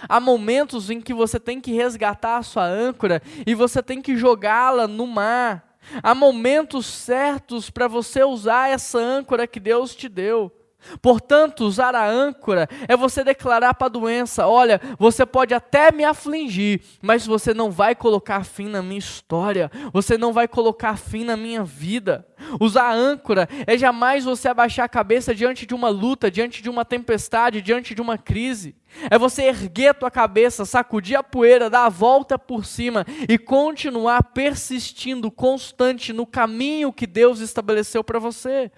Há 0.08 0.20
momentos 0.20 0.90
em 0.90 1.02
que 1.02 1.14
você 1.14 1.40
tem 1.40 1.60
que 1.60 1.74
resgatar 1.74 2.38
a 2.38 2.44
sua 2.44 2.66
âncora 2.66 3.22
e 3.46 3.54
você 3.54 3.82
tem 3.82 4.02
que 4.02 4.16
jogá-la 4.16 4.88
no 4.88 5.06
mar. 5.06 5.78
Há 6.02 6.14
momentos 6.14 6.86
certos 6.86 7.70
para 7.70 7.88
você 7.88 8.24
usar 8.24 8.70
essa 8.70 9.00
âncora 9.00 9.48
que 9.48 9.60
Deus 9.60 9.96
te 9.96 10.08
deu. 10.08 10.52
Portanto, 11.02 11.66
usar 11.66 11.96
a 11.96 12.10
âncora 12.10 12.68
é 12.88 12.96
você 12.96 13.24
declarar 13.24 13.74
para 13.74 13.88
a 13.88 13.90
doença: 13.90 14.48
olha, 14.48 14.80
você 14.98 15.26
pode 15.26 15.54
até 15.54 15.92
me 15.92 16.04
afligir, 16.04 16.82
mas 17.02 17.26
você 17.26 17.54
não 17.54 17.72
vai 17.72 17.96
colocar 17.96 18.44
fim 18.44 18.68
na 18.68 18.82
minha 18.82 19.00
história, 19.00 19.72
você 19.94 20.18
não 20.18 20.34
vai 20.34 20.48
colocar 20.48 20.98
fim 20.98 21.24
na 21.24 21.38
minha 21.38 21.64
vida. 21.64 22.26
Usar 22.60 22.84
a 22.84 22.94
âncora 22.94 23.48
é 23.68 23.78
jamais 23.78 24.26
você 24.26 24.48
abaixar 24.48 24.86
a 24.86 24.90
cabeça 24.90 25.34
diante 25.34 25.66
de 25.66 25.74
uma 25.74 25.90
luta, 25.90 26.32
diante 26.32 26.62
de 26.62 26.70
uma 26.70 26.84
tempestade, 26.84 27.62
diante 27.62 27.94
de 27.94 28.02
uma 28.02 28.18
crise. 28.18 28.76
É 29.10 29.18
você 29.18 29.44
erguer 29.44 29.90
a 29.90 29.94
tua 29.94 30.12
cabeça, 30.12 30.66
sacudir 30.66 31.18
a 31.18 31.24
poeira, 31.24 31.70
dar 31.70 31.86
a 31.86 31.90
volta 31.90 32.38
por 32.38 32.66
cima 32.66 33.06
e 33.30 33.38
continuar 33.38 34.24
persistindo 34.24 35.32
constante 35.32 36.12
no 36.12 36.26
caminho 36.26 36.92
que 36.92 37.08
Deus 37.08 37.40
estabeleceu 37.40 38.04
para 38.04 38.20
você. 38.20 38.72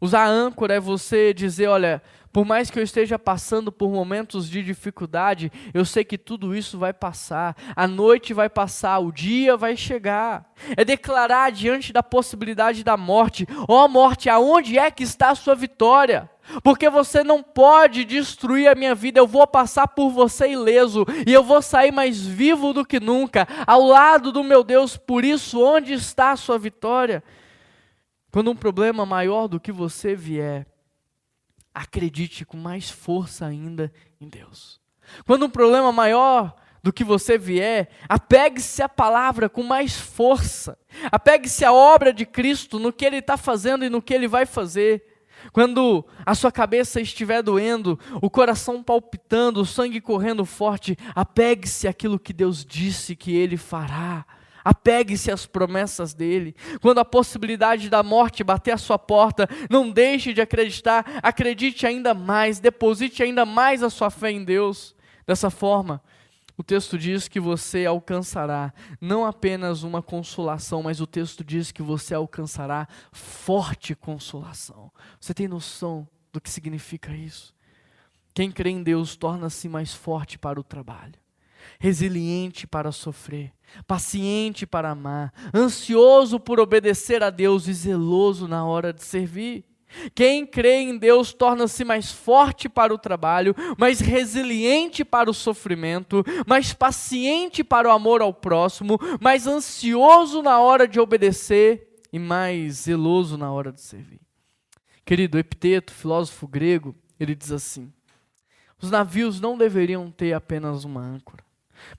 Usar 0.00 0.26
âncora 0.26 0.74
é 0.74 0.80
você 0.80 1.34
dizer, 1.34 1.68
olha, 1.68 2.02
por 2.32 2.44
mais 2.44 2.70
que 2.70 2.78
eu 2.78 2.82
esteja 2.82 3.18
passando 3.18 3.72
por 3.72 3.90
momentos 3.90 4.48
de 4.48 4.62
dificuldade, 4.62 5.50
eu 5.72 5.84
sei 5.84 6.04
que 6.04 6.18
tudo 6.18 6.54
isso 6.54 6.78
vai 6.78 6.92
passar. 6.92 7.56
A 7.74 7.86
noite 7.88 8.34
vai 8.34 8.48
passar, 8.48 8.98
o 8.98 9.10
dia 9.10 9.56
vai 9.56 9.76
chegar. 9.76 10.52
É 10.76 10.84
declarar 10.84 11.50
diante 11.50 11.92
da 11.92 12.02
possibilidade 12.02 12.84
da 12.84 12.96
morte: 12.96 13.46
ó 13.66 13.84
oh, 13.84 13.88
morte, 13.88 14.28
aonde 14.28 14.78
é 14.78 14.90
que 14.90 15.02
está 15.02 15.30
a 15.30 15.34
sua 15.34 15.54
vitória? 15.54 16.30
Porque 16.62 16.88
você 16.88 17.24
não 17.24 17.42
pode 17.42 18.04
destruir 18.04 18.68
a 18.68 18.74
minha 18.74 18.94
vida, 18.94 19.18
eu 19.20 19.26
vou 19.26 19.46
passar 19.46 19.88
por 19.88 20.10
você 20.10 20.50
ileso 20.50 21.04
e 21.26 21.32
eu 21.32 21.42
vou 21.42 21.60
sair 21.60 21.92
mais 21.92 22.24
vivo 22.24 22.72
do 22.72 22.84
que 22.84 22.98
nunca, 23.00 23.46
ao 23.66 23.82
lado 23.82 24.32
do 24.32 24.44
meu 24.44 24.62
Deus. 24.62 24.96
Por 24.96 25.24
isso, 25.24 25.62
onde 25.62 25.92
está 25.92 26.32
a 26.32 26.36
sua 26.36 26.58
vitória? 26.58 27.22
Quando 28.30 28.50
um 28.50 28.56
problema 28.56 29.06
maior 29.06 29.48
do 29.48 29.58
que 29.58 29.72
você 29.72 30.14
vier, 30.14 30.66
acredite 31.74 32.44
com 32.44 32.56
mais 32.56 32.90
força 32.90 33.46
ainda 33.46 33.92
em 34.20 34.28
Deus. 34.28 34.80
Quando 35.24 35.46
um 35.46 35.50
problema 35.50 35.90
maior 35.92 36.54
do 36.82 36.92
que 36.92 37.04
você 37.04 37.38
vier, 37.38 37.88
apegue-se 38.08 38.82
à 38.82 38.88
palavra 38.88 39.48
com 39.48 39.62
mais 39.62 39.96
força. 39.96 40.78
Apegue-se 41.10 41.64
à 41.64 41.72
obra 41.72 42.12
de 42.12 42.24
Cristo, 42.26 42.78
no 42.78 42.92
que 42.92 43.04
Ele 43.04 43.16
está 43.18 43.36
fazendo 43.36 43.84
e 43.84 43.88
no 43.88 44.02
que 44.02 44.14
Ele 44.14 44.28
vai 44.28 44.46
fazer. 44.46 45.04
Quando 45.52 46.04
a 46.26 46.34
sua 46.34 46.50
cabeça 46.50 47.00
estiver 47.00 47.42
doendo, 47.42 47.98
o 48.20 48.28
coração 48.28 48.82
palpitando, 48.82 49.60
o 49.60 49.66
sangue 49.66 50.00
correndo 50.00 50.44
forte, 50.44 50.96
apegue-se 51.14 51.86
àquilo 51.86 52.18
que 52.18 52.32
Deus 52.32 52.64
disse 52.64 53.16
que 53.16 53.34
Ele 53.34 53.56
fará. 53.56 54.26
Apegue-se 54.64 55.30
às 55.30 55.46
promessas 55.46 56.14
dele. 56.14 56.54
Quando 56.80 56.98
a 56.98 57.04
possibilidade 57.04 57.88
da 57.88 58.02
morte 58.02 58.44
bater 58.44 58.72
à 58.72 58.76
sua 58.76 58.98
porta, 58.98 59.48
não 59.70 59.90
deixe 59.90 60.32
de 60.32 60.40
acreditar, 60.40 61.04
acredite 61.22 61.86
ainda 61.86 62.14
mais, 62.14 62.58
deposite 62.60 63.22
ainda 63.22 63.44
mais 63.46 63.82
a 63.82 63.90
sua 63.90 64.10
fé 64.10 64.30
em 64.30 64.44
Deus. 64.44 64.94
Dessa 65.26 65.50
forma, 65.50 66.02
o 66.56 66.62
texto 66.62 66.98
diz 66.98 67.28
que 67.28 67.38
você 67.38 67.86
alcançará 67.86 68.72
não 69.00 69.24
apenas 69.24 69.84
uma 69.84 70.02
consolação, 70.02 70.82
mas 70.82 71.00
o 71.00 71.06
texto 71.06 71.44
diz 71.44 71.70
que 71.70 71.82
você 71.82 72.14
alcançará 72.14 72.88
forte 73.12 73.94
consolação. 73.94 74.90
Você 75.20 75.32
tem 75.32 75.46
noção 75.46 76.08
do 76.32 76.40
que 76.40 76.50
significa 76.50 77.12
isso? 77.14 77.54
Quem 78.34 78.50
crê 78.50 78.70
em 78.70 78.82
Deus 78.82 79.16
torna-se 79.16 79.68
mais 79.68 79.94
forte 79.94 80.38
para 80.38 80.58
o 80.58 80.64
trabalho 80.64 81.14
resiliente 81.78 82.66
para 82.66 82.92
sofrer, 82.92 83.52
paciente 83.86 84.66
para 84.66 84.90
amar, 84.90 85.32
ansioso 85.54 86.38
por 86.38 86.60
obedecer 86.60 87.22
a 87.22 87.30
Deus 87.30 87.66
e 87.68 87.72
zeloso 87.72 88.46
na 88.46 88.64
hora 88.64 88.92
de 88.92 89.04
servir. 89.04 89.64
Quem 90.14 90.46
crê 90.46 90.80
em 90.80 90.98
Deus 90.98 91.32
torna-se 91.32 91.82
mais 91.84 92.12
forte 92.12 92.68
para 92.68 92.92
o 92.92 92.98
trabalho, 92.98 93.54
mais 93.78 94.00
resiliente 94.00 95.04
para 95.04 95.30
o 95.30 95.34
sofrimento, 95.34 96.22
mais 96.46 96.74
paciente 96.74 97.64
para 97.64 97.88
o 97.88 97.92
amor 97.92 98.20
ao 98.20 98.34
próximo, 98.34 98.98
mais 99.20 99.46
ansioso 99.46 100.42
na 100.42 100.60
hora 100.60 100.86
de 100.86 101.00
obedecer 101.00 102.00
e 102.12 102.18
mais 102.18 102.82
zeloso 102.82 103.36
na 103.38 103.50
hora 103.50 103.72
de 103.72 103.80
servir. 103.80 104.20
Querido 105.04 105.38
Epiteto, 105.38 105.92
filósofo 105.92 106.46
grego, 106.46 106.94
ele 107.18 107.34
diz 107.34 107.50
assim: 107.50 107.90
os 108.80 108.90
navios 108.90 109.40
não 109.40 109.56
deveriam 109.56 110.10
ter 110.10 110.34
apenas 110.34 110.84
uma 110.84 111.00
âncora, 111.00 111.42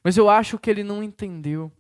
mas 0.03 0.17
eu 0.17 0.29
acho 0.29 0.57
que 0.57 0.69
ele 0.69 0.83
não 0.83 1.03
entendeu. 1.03 1.71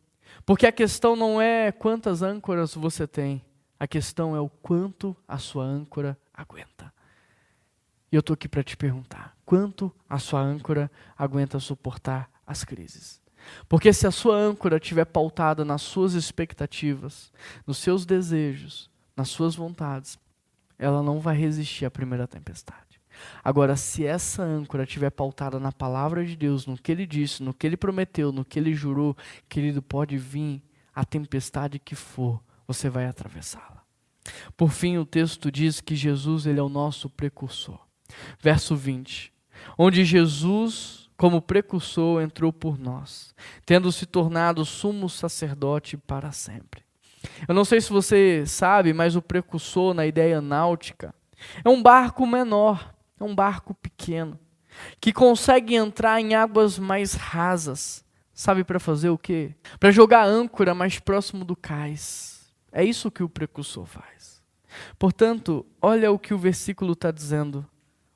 Porque 0.45 0.65
a 0.65 0.71
questão 0.71 1.15
não 1.15 1.41
é 1.41 1.71
quantas 1.71 2.21
âncoras 2.21 2.73
você 2.73 3.07
tem, 3.07 3.43
a 3.79 3.87
questão 3.87 4.35
é 4.35 4.39
o 4.39 4.49
quanto 4.49 5.15
a 5.27 5.37
sua 5.37 5.63
âncora 5.63 6.17
aguenta. 6.33 6.93
E 8.11 8.15
eu 8.15 8.19
estou 8.19 8.33
aqui 8.33 8.47
para 8.47 8.63
te 8.63 8.75
perguntar: 8.75 9.37
quanto 9.45 9.93
a 10.09 10.17
sua 10.19 10.41
âncora 10.41 10.91
aguenta 11.17 11.59
suportar 11.59 12.29
as 12.45 12.63
crises? 12.63 13.21
Porque 13.67 13.93
se 13.93 14.05
a 14.05 14.11
sua 14.11 14.35
âncora 14.35 14.77
estiver 14.77 15.05
pautada 15.05 15.63
nas 15.63 15.81
suas 15.81 16.13
expectativas, 16.13 17.31
nos 17.65 17.77
seus 17.77 18.05
desejos, 18.05 18.89
nas 19.15 19.29
suas 19.29 19.55
vontades, 19.55 20.19
ela 20.77 21.01
não 21.01 21.19
vai 21.19 21.35
resistir 21.35 21.85
à 21.85 21.91
primeira 21.91 22.27
tempestade. 22.27 22.88
Agora, 23.43 23.75
se 23.75 24.05
essa 24.05 24.43
âncora 24.43 24.83
estiver 24.83 25.09
pautada 25.09 25.59
na 25.59 25.71
palavra 25.71 26.25
de 26.25 26.35
Deus, 26.35 26.65
no 26.65 26.77
que 26.77 26.91
ele 26.91 27.05
disse, 27.05 27.43
no 27.43 27.53
que 27.53 27.65
ele 27.65 27.77
prometeu, 27.77 28.31
no 28.31 28.45
que 28.45 28.59
ele 28.59 28.73
jurou, 28.73 29.15
querido, 29.47 29.81
pode 29.81 30.17
vir 30.17 30.61
a 30.93 31.05
tempestade 31.05 31.79
que 31.79 31.95
for, 31.95 32.41
você 32.67 32.89
vai 32.89 33.05
atravessá-la. 33.05 33.83
Por 34.55 34.71
fim, 34.71 34.97
o 34.97 35.05
texto 35.05 35.51
diz 35.51 35.81
que 35.81 35.95
Jesus 35.95 36.45
ele 36.45 36.59
é 36.59 36.63
o 36.63 36.69
nosso 36.69 37.09
precursor. 37.09 37.79
Verso 38.41 38.75
20. 38.75 39.31
Onde 39.77 40.03
Jesus, 40.03 41.09
como 41.17 41.41
precursor, 41.41 42.21
entrou 42.21 42.51
por 42.51 42.77
nós, 42.77 43.33
tendo 43.65 43.91
se 43.91 44.05
tornado 44.05 44.65
sumo 44.65 45.09
sacerdote 45.09 45.97
para 45.97 46.31
sempre. 46.31 46.83
Eu 47.47 47.53
não 47.53 47.65
sei 47.65 47.81
se 47.81 47.91
você 47.91 48.45
sabe, 48.45 48.93
mas 48.93 49.15
o 49.15 49.21
precursor 49.21 49.93
na 49.93 50.05
ideia 50.05 50.41
náutica 50.41 51.13
é 51.63 51.69
um 51.69 51.81
barco 51.81 52.25
menor 52.25 52.93
é 53.19 53.23
um 53.23 53.35
barco 53.35 53.73
pequeno 53.73 54.39
que 54.99 55.11
consegue 55.11 55.75
entrar 55.75 56.19
em 56.21 56.35
águas 56.35 56.77
mais 56.77 57.13
rasas. 57.13 58.05
Sabe 58.33 58.63
para 58.63 58.79
fazer 58.79 59.09
o 59.09 59.17
quê? 59.17 59.53
Para 59.79 59.91
jogar 59.91 60.25
âncora 60.25 60.73
mais 60.73 60.99
próximo 60.99 61.43
do 61.43 61.55
cais. 61.55 62.53
É 62.71 62.83
isso 62.83 63.11
que 63.11 63.23
o 63.23 63.29
precursor 63.29 63.85
faz. 63.85 64.41
Portanto, 64.97 65.65
olha 65.81 66.11
o 66.11 66.19
que 66.19 66.33
o 66.33 66.37
versículo 66.37 66.93
está 66.93 67.11
dizendo. 67.11 67.67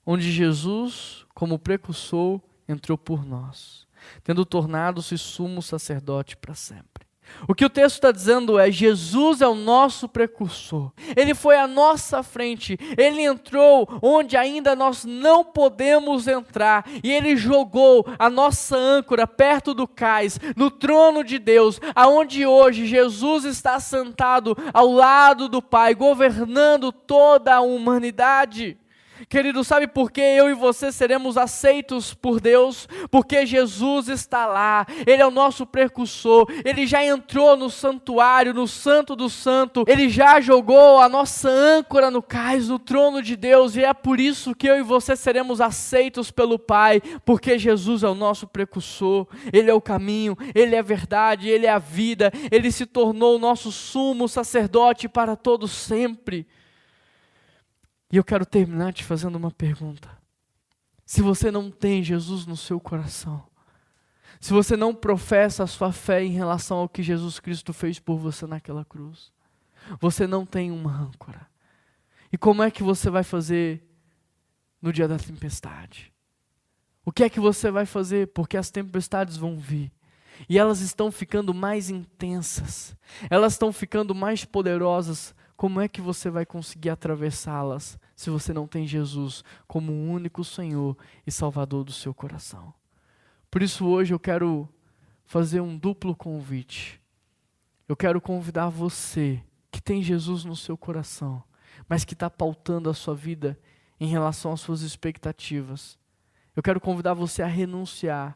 Onde 0.06 0.32
Jesus, 0.32 1.26
como 1.34 1.60
precursor, 1.60 2.40
entrou 2.68 2.98
por 2.98 3.26
nós, 3.26 3.88
tendo 4.24 4.46
tornado-se 4.46 5.18
sumo 5.18 5.62
sacerdote 5.62 6.38
para 6.38 6.54
sempre. 6.54 7.03
O 7.48 7.54
que 7.54 7.66
o 7.66 7.70
texto 7.70 7.96
está 7.96 8.12
dizendo 8.12 8.58
é: 8.58 8.72
Jesus 8.72 9.42
é 9.42 9.48
o 9.48 9.56
nosso 9.56 10.08
precursor, 10.08 10.92
ele 11.16 11.34
foi 11.34 11.58
à 11.58 11.68
nossa 11.68 12.24
frente, 12.24 12.78
ele 12.98 13.22
entrou 13.22 13.88
onde 14.02 14.38
ainda 14.38 14.76
nós 14.76 15.06
não 15.06 15.44
podemos 15.44 16.28
entrar, 16.28 16.86
e 17.04 17.12
ele 17.12 17.36
jogou 17.36 18.06
a 18.18 18.30
nossa 18.30 18.78
âncora 18.78 19.28
perto 19.28 19.74
do 19.74 19.88
cais, 19.88 20.40
no 20.56 20.72
trono 20.72 21.24
de 21.24 21.40
Deus, 21.40 21.80
aonde 21.96 22.46
hoje 22.46 22.86
Jesus 22.86 23.46
está 23.46 23.80
sentado 23.80 24.58
ao 24.74 24.92
lado 24.92 25.48
do 25.48 25.62
Pai, 25.62 25.94
governando 25.94 26.92
toda 26.92 27.56
a 27.56 27.62
humanidade. 27.62 28.78
Querido, 29.30 29.64
sabe 29.64 29.88
por 29.88 30.12
que 30.12 30.22
eu 30.22 30.50
e 30.50 30.54
você 30.54 30.92
seremos 30.92 31.38
aceitos 31.38 32.14
por 32.14 32.40
Deus? 32.40 32.88
Porque 33.10 33.46
Jesus 33.46 34.10
está 34.10 34.46
lá, 34.46 34.86
Ele 35.06 35.22
é 35.22 35.26
o 35.26 35.32
nosso 35.32 35.66
precursor, 35.66 36.48
Ele 36.66 36.86
já 36.86 37.04
entrou 37.04 37.56
no 37.56 37.70
santuário, 37.70 38.54
no 38.54 38.68
Santo 38.68 39.16
do 39.16 39.30
Santo, 39.30 39.84
Ele 39.88 40.10
já 40.10 40.40
jogou 40.42 41.00
a 41.00 41.08
nossa 41.08 41.50
âncora 41.50 42.10
no 42.10 42.22
cais, 42.22 42.70
no 42.70 42.80
trono 42.80 43.22
de 43.22 43.36
Deus, 43.36 43.76
e 43.76 43.84
é 43.84 43.94
por 43.94 44.20
isso 44.20 44.56
que 44.56 44.68
eu 44.68 44.78
e 44.78 44.84
você 44.84 45.16
seremos 45.16 45.62
aceitos 45.62 46.32
pelo 46.32 46.60
Pai, 46.60 47.02
porque 47.26 47.58
Jesus 47.58 48.04
é 48.04 48.08
o 48.08 48.16
nosso 48.16 48.48
precursor, 48.48 49.28
Ele 49.52 49.70
é 49.70 49.74
o 49.74 49.82
caminho, 49.82 50.38
Ele 50.54 50.76
é 50.76 50.80
a 50.80 50.84
verdade, 50.84 51.50
Ele 51.50 51.66
é 51.66 51.72
a 51.72 51.80
vida, 51.80 52.32
Ele 52.52 52.72
se 52.72 52.86
tornou 52.86 53.36
o 53.36 53.40
nosso 53.40 53.72
sumo 53.72 54.28
sacerdote 54.28 55.08
para 55.08 55.36
todo 55.36 55.68
sempre. 55.68 56.46
E 58.14 58.16
eu 58.16 58.24
quero 58.24 58.46
terminar 58.46 58.94
te 58.94 59.04
fazendo 59.04 59.38
uma 59.38 59.50
pergunta. 59.50 60.08
Se 61.04 61.20
você 61.20 61.50
não 61.50 61.72
tem 61.72 62.04
Jesus 62.04 62.46
no 62.46 62.56
seu 62.56 62.80
coração, 62.80 63.44
se 64.40 64.54
você 64.54 64.78
não 64.78 64.94
professa 64.94 65.64
a 65.64 65.68
sua 65.68 65.92
fé 65.92 66.24
em 66.24 66.30
relação 66.30 66.78
ao 66.78 66.88
que 66.88 67.02
Jesus 67.02 67.40
Cristo 67.40 67.74
fez 67.74 67.98
por 67.98 68.20
você 68.20 68.46
naquela 68.46 68.86
cruz, 68.86 69.32
você 70.00 70.28
não 70.28 70.46
tem 70.46 70.70
uma 70.70 70.96
âncora. 70.96 71.48
E 72.32 72.38
como 72.38 72.62
é 72.62 72.70
que 72.70 72.84
você 72.84 73.10
vai 73.10 73.24
fazer 73.24 73.84
no 74.80 74.94
dia 74.94 75.08
da 75.08 75.18
tempestade? 75.18 76.14
O 77.04 77.12
que 77.12 77.24
é 77.24 77.30
que 77.32 77.40
você 77.40 77.72
vai 77.72 77.88
fazer? 77.88 78.28
Porque 78.28 78.58
as 78.58 78.70
tempestades 78.70 79.38
vão 79.38 79.58
vir. 79.58 79.92
E 80.48 80.60
elas 80.60 80.82
estão 80.82 81.12
ficando 81.12 81.52
mais 81.52 81.90
intensas, 81.90 82.96
elas 83.28 83.54
estão 83.54 83.74
ficando 83.74 84.14
mais 84.14 84.46
poderosas 84.46 85.34
como 85.56 85.82
é 85.82 85.88
que 85.88 86.02
você 86.02 86.30
vai 86.30 86.46
conseguir 86.46 86.90
atravessá-las 86.90 87.98
se 88.16 88.30
você 88.30 88.54
não 88.54 88.68
tem 88.68 88.88
Jesus 88.88 89.44
como 89.68 89.92
o 89.92 90.10
único 90.10 90.44
Senhor 90.44 90.98
e 91.26 91.32
Salvador 91.32 91.84
do 91.84 91.92
seu 91.92 92.14
coração? 92.14 92.74
Por 93.50 93.62
isso, 93.62 93.86
hoje 93.86 94.14
eu 94.14 94.20
quero 94.20 94.68
fazer 95.26 95.62
um 95.62 95.78
duplo 95.78 96.16
convite. 96.16 97.02
Eu 97.88 97.96
quero 97.96 98.20
convidar 98.22 98.70
você 98.70 99.44
que 99.72 99.82
tem 99.82 100.02
Jesus 100.02 100.44
no 100.44 100.56
seu 100.56 100.78
coração, 100.78 101.44
mas 101.88 102.06
que 102.06 102.14
está 102.14 102.30
pautando 102.30 102.90
a 102.90 102.94
sua 102.94 103.16
vida 103.16 103.60
em 104.00 104.08
relação 104.08 104.54
às 104.54 104.62
suas 104.62 104.82
expectativas. 104.82 105.98
Eu 106.56 106.64
quero 106.64 106.80
convidar 106.80 107.14
você 107.14 107.42
a 107.42 107.48
renunciar 107.48 108.36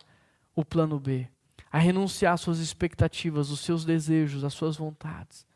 o 0.56 0.66
plano 0.66 1.00
B, 1.00 1.28
a 1.72 1.78
renunciar 1.78 2.34
às 2.34 2.42
suas 2.42 2.60
expectativas, 2.60 3.50
os 3.50 3.60
seus 3.60 3.86
desejos, 3.86 4.44
as 4.44 4.54
suas 4.54 4.78
vontades 4.78 5.48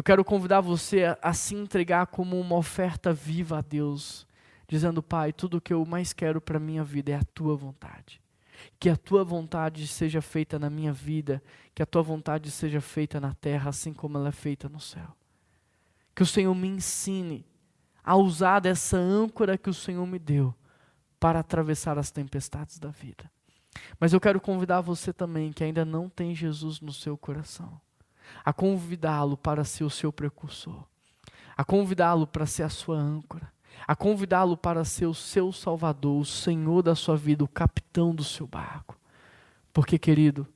Eu 0.00 0.02
quero 0.02 0.24
convidar 0.24 0.62
você 0.62 1.04
a, 1.04 1.18
a 1.20 1.34
se 1.34 1.54
entregar 1.54 2.06
como 2.06 2.40
uma 2.40 2.56
oferta 2.56 3.12
viva 3.12 3.58
a 3.58 3.60
Deus, 3.60 4.26
dizendo: 4.66 5.02
Pai, 5.02 5.30
tudo 5.30 5.58
o 5.58 5.60
que 5.60 5.74
eu 5.74 5.84
mais 5.84 6.14
quero 6.14 6.40
para 6.40 6.56
a 6.56 6.58
minha 6.58 6.82
vida 6.82 7.12
é 7.12 7.16
a 7.16 7.22
tua 7.22 7.54
vontade. 7.54 8.18
Que 8.78 8.88
a 8.88 8.96
tua 8.96 9.22
vontade 9.22 9.86
seja 9.86 10.22
feita 10.22 10.58
na 10.58 10.70
minha 10.70 10.90
vida, 10.90 11.42
que 11.74 11.82
a 11.82 11.86
tua 11.86 12.00
vontade 12.00 12.50
seja 12.50 12.80
feita 12.80 13.20
na 13.20 13.34
terra, 13.34 13.68
assim 13.68 13.92
como 13.92 14.16
ela 14.16 14.30
é 14.30 14.32
feita 14.32 14.70
no 14.70 14.80
céu. 14.80 15.14
Que 16.14 16.22
o 16.22 16.26
Senhor 16.26 16.54
me 16.54 16.68
ensine 16.68 17.44
a 18.02 18.16
usar 18.16 18.60
dessa 18.60 18.96
âncora 18.96 19.58
que 19.58 19.68
o 19.68 19.74
Senhor 19.74 20.06
me 20.06 20.18
deu 20.18 20.54
para 21.20 21.40
atravessar 21.40 21.98
as 21.98 22.10
tempestades 22.10 22.78
da 22.78 22.88
vida. 22.88 23.30
Mas 23.98 24.14
eu 24.14 24.20
quero 24.20 24.40
convidar 24.40 24.80
você 24.80 25.12
também, 25.12 25.52
que 25.52 25.62
ainda 25.62 25.84
não 25.84 26.08
tem 26.08 26.34
Jesus 26.34 26.80
no 26.80 26.90
seu 26.90 27.18
coração, 27.18 27.78
a 28.44 28.52
convidá-lo 28.52 29.36
para 29.36 29.64
ser 29.64 29.84
o 29.84 29.90
seu 29.90 30.12
precursor, 30.12 30.84
a 31.56 31.64
convidá-lo 31.64 32.26
para 32.26 32.46
ser 32.46 32.62
a 32.62 32.68
sua 32.68 32.96
âncora, 32.96 33.52
a 33.86 33.96
convidá-lo 33.96 34.56
para 34.56 34.84
ser 34.84 35.06
o 35.06 35.14
seu 35.14 35.52
salvador, 35.52 36.20
o 36.20 36.24
senhor 36.24 36.82
da 36.82 36.94
sua 36.94 37.16
vida, 37.16 37.44
o 37.44 37.48
capitão 37.48 38.14
do 38.14 38.24
seu 38.24 38.46
barco. 38.46 38.98
Porque, 39.72 39.98
querido, 39.98 40.46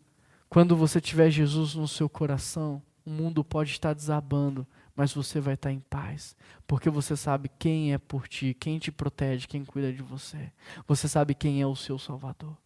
quando 0.49 0.77
você 0.77 1.01
tiver 1.01 1.31
Jesus 1.31 1.75
no 1.75 1.89
seu 1.89 2.09
coração, 2.09 2.83
o 3.05 3.11
mundo 3.11 3.45
pode 3.45 3.71
estar 3.71 3.93
desabando, 3.93 4.67
mas 4.97 5.13
você 5.13 5.41
vai 5.41 5.55
estar 5.55 5.73
em 5.73 5.81
paz, 5.81 6.37
porque 6.67 6.89
você 6.89 7.17
sabe 7.17 7.51
quem 7.59 7.93
é 7.93 7.99
por 7.99 8.29
ti, 8.29 8.57
quem 8.59 8.79
te 8.79 8.93
protege, 8.93 9.47
quem 9.47 9.65
cuida 9.65 9.93
de 9.93 10.03
você. 10.03 10.53
Você 10.87 11.09
sabe 11.09 11.35
quem 11.35 11.61
é 11.61 11.67
o 11.67 11.77
seu 11.77 11.99
Salvador. 11.99 12.57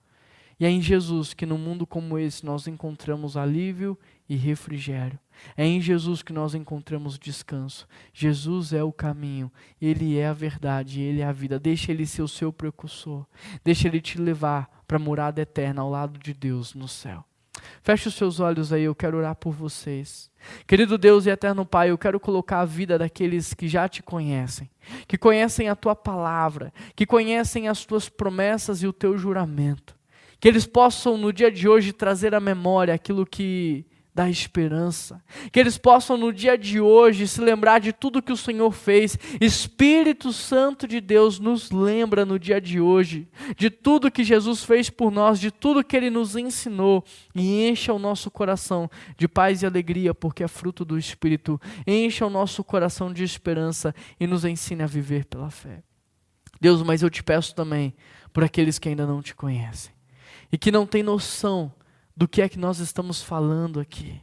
E 0.61 0.67
é 0.67 0.71
em 0.71 0.83
Jesus 0.83 1.33
que, 1.33 1.47
num 1.47 1.59
mundo 1.59 1.87
como 1.87 2.19
esse, 2.19 2.45
nós 2.45 2.67
encontramos 2.67 3.37
alívio 3.37 3.99
e 4.29 4.37
refrigério. 4.37 5.19
É 5.57 5.65
em 5.65 5.81
Jesus 5.81 6.23
que 6.23 6.33
nós 6.33 6.55
encontramos 6.55 7.19
descanso. 7.19 7.87
Jesus 8.13 8.73
é 8.73 8.83
o 8.83 8.93
caminho, 8.93 9.51
Ele 9.81 10.19
é 10.19 10.27
a 10.27 10.33
verdade, 10.33 11.01
Ele 11.01 11.21
é 11.21 11.25
a 11.25 11.33
vida. 11.33 11.59
Deixa 11.59 11.93
Ele 11.93 12.07
ser 12.07 12.23
o 12.23 12.29
seu 12.29 12.53
precursor. 12.53 13.25
Deixa 13.65 13.89
Ele 13.89 14.01
te 14.01 14.19
levar 14.19 14.69
para 14.87 14.97
a 14.97 15.01
morada 15.01 15.41
eterna 15.41 15.83
ao 15.83 15.91
lado 15.91 16.19
de 16.19 16.35
Deus 16.35 16.75
no 16.75 16.89
céu. 16.89 17.25
Feche 17.83 18.09
os 18.09 18.15
seus 18.15 18.41
olhos 18.41 18.73
aí, 18.73 18.83
eu 18.83 18.95
quero 18.95 19.19
orar 19.19 19.35
por 19.35 19.53
vocês. 19.53 20.31
Querido 20.67 20.97
Deus 20.97 21.27
e 21.27 21.31
eterno 21.31 21.67
Pai, 21.67 21.91
eu 21.91 21.99
quero 21.99 22.21
colocar 22.21 22.61
a 22.61 22.65
vida 22.65 22.99
daqueles 22.99 23.55
que 23.55 23.69
já 23.69 23.89
te 23.89 24.03
conhecem, 24.03 24.71
que 25.07 25.19
conhecem 25.19 25.69
a 25.69 25.77
tua 25.77 25.95
palavra, 25.97 26.73
que 26.95 27.05
conhecem 27.05 27.69
as 27.69 27.85
tuas 27.85 28.09
promessas 28.09 28.83
e 28.83 28.87
o 28.87 28.93
teu 28.93 29.17
juramento. 29.19 29.97
Que 30.41 30.47
eles 30.47 30.67
possam 30.67 31.17
no 31.17 31.33
dia 31.33 31.51
de 31.51 31.69
hoje 31.69 31.93
trazer 31.93 32.35
à 32.35 32.41
memória 32.41 32.95
aquilo 32.95 33.27
que 33.27 33.85
da 34.19 34.29
esperança. 34.29 35.23
Que 35.53 35.61
eles 35.61 35.79
possam 35.79 36.17
no 36.17 36.33
dia 36.33 36.59
de 36.59 36.81
hoje 36.81 37.29
se 37.29 37.41
lembrar 37.41 37.79
de 37.79 37.93
tudo 37.93 38.21
que 38.21 38.33
o 38.33 38.37
Senhor 38.37 38.73
fez. 38.73 39.17
Espírito 39.41 40.33
Santo 40.33 40.89
de 40.89 41.01
Deus 41.01 41.39
nos 41.39 41.71
lembra 41.71 42.25
no 42.25 42.37
dia 42.37 42.61
de 42.61 42.81
hoje 42.81 43.29
de 43.57 43.71
tudo 43.71 44.11
que 44.11 44.25
Jesus 44.25 44.65
fez 44.65 44.91
por 44.91 45.13
nós, 45.13 45.39
de 45.39 45.53
tudo 45.53 45.85
que 45.85 45.97
ele 45.97 46.11
nos 46.11 46.35
ensinou 46.35 47.05
e 47.33 47.69
encha 47.69 47.93
o 47.93 47.99
nosso 47.99 48.29
coração 48.29 48.91
de 49.17 49.29
paz 49.29 49.63
e 49.63 49.67
alegria, 49.67 50.13
porque 50.13 50.43
é 50.43 50.49
fruto 50.49 50.85
do 50.85 50.99
Espírito. 50.99 51.61
Encha 51.87 52.27
o 52.27 52.31
nosso 52.31 52.65
coração 52.65 53.13
de 53.13 53.23
esperança 53.23 53.95
e 54.19 54.27
nos 54.27 54.45
ensine 54.45 54.83
a 54.83 54.87
viver 54.89 55.27
pela 55.27 55.49
fé. 55.49 55.81
Deus, 56.61 56.83
mas 56.83 57.03
eu 57.03 57.11
te 57.11 57.23
peço 57.23 57.55
também 57.55 57.95
por 58.33 58.43
aqueles 58.43 58.81
que 58.81 58.89
ainda 58.89 59.07
não 59.07 59.23
te 59.23 59.33
conhecem 59.33 59.93
e 60.51 60.59
que 60.59 60.73
não 60.73 60.85
têm 60.85 61.05
noção 61.05 61.73
do 62.19 62.27
que 62.27 62.43
é 62.43 62.49
que 62.49 62.59
nós 62.59 62.81
estamos 62.81 63.23
falando 63.23 63.79
aqui. 63.79 64.21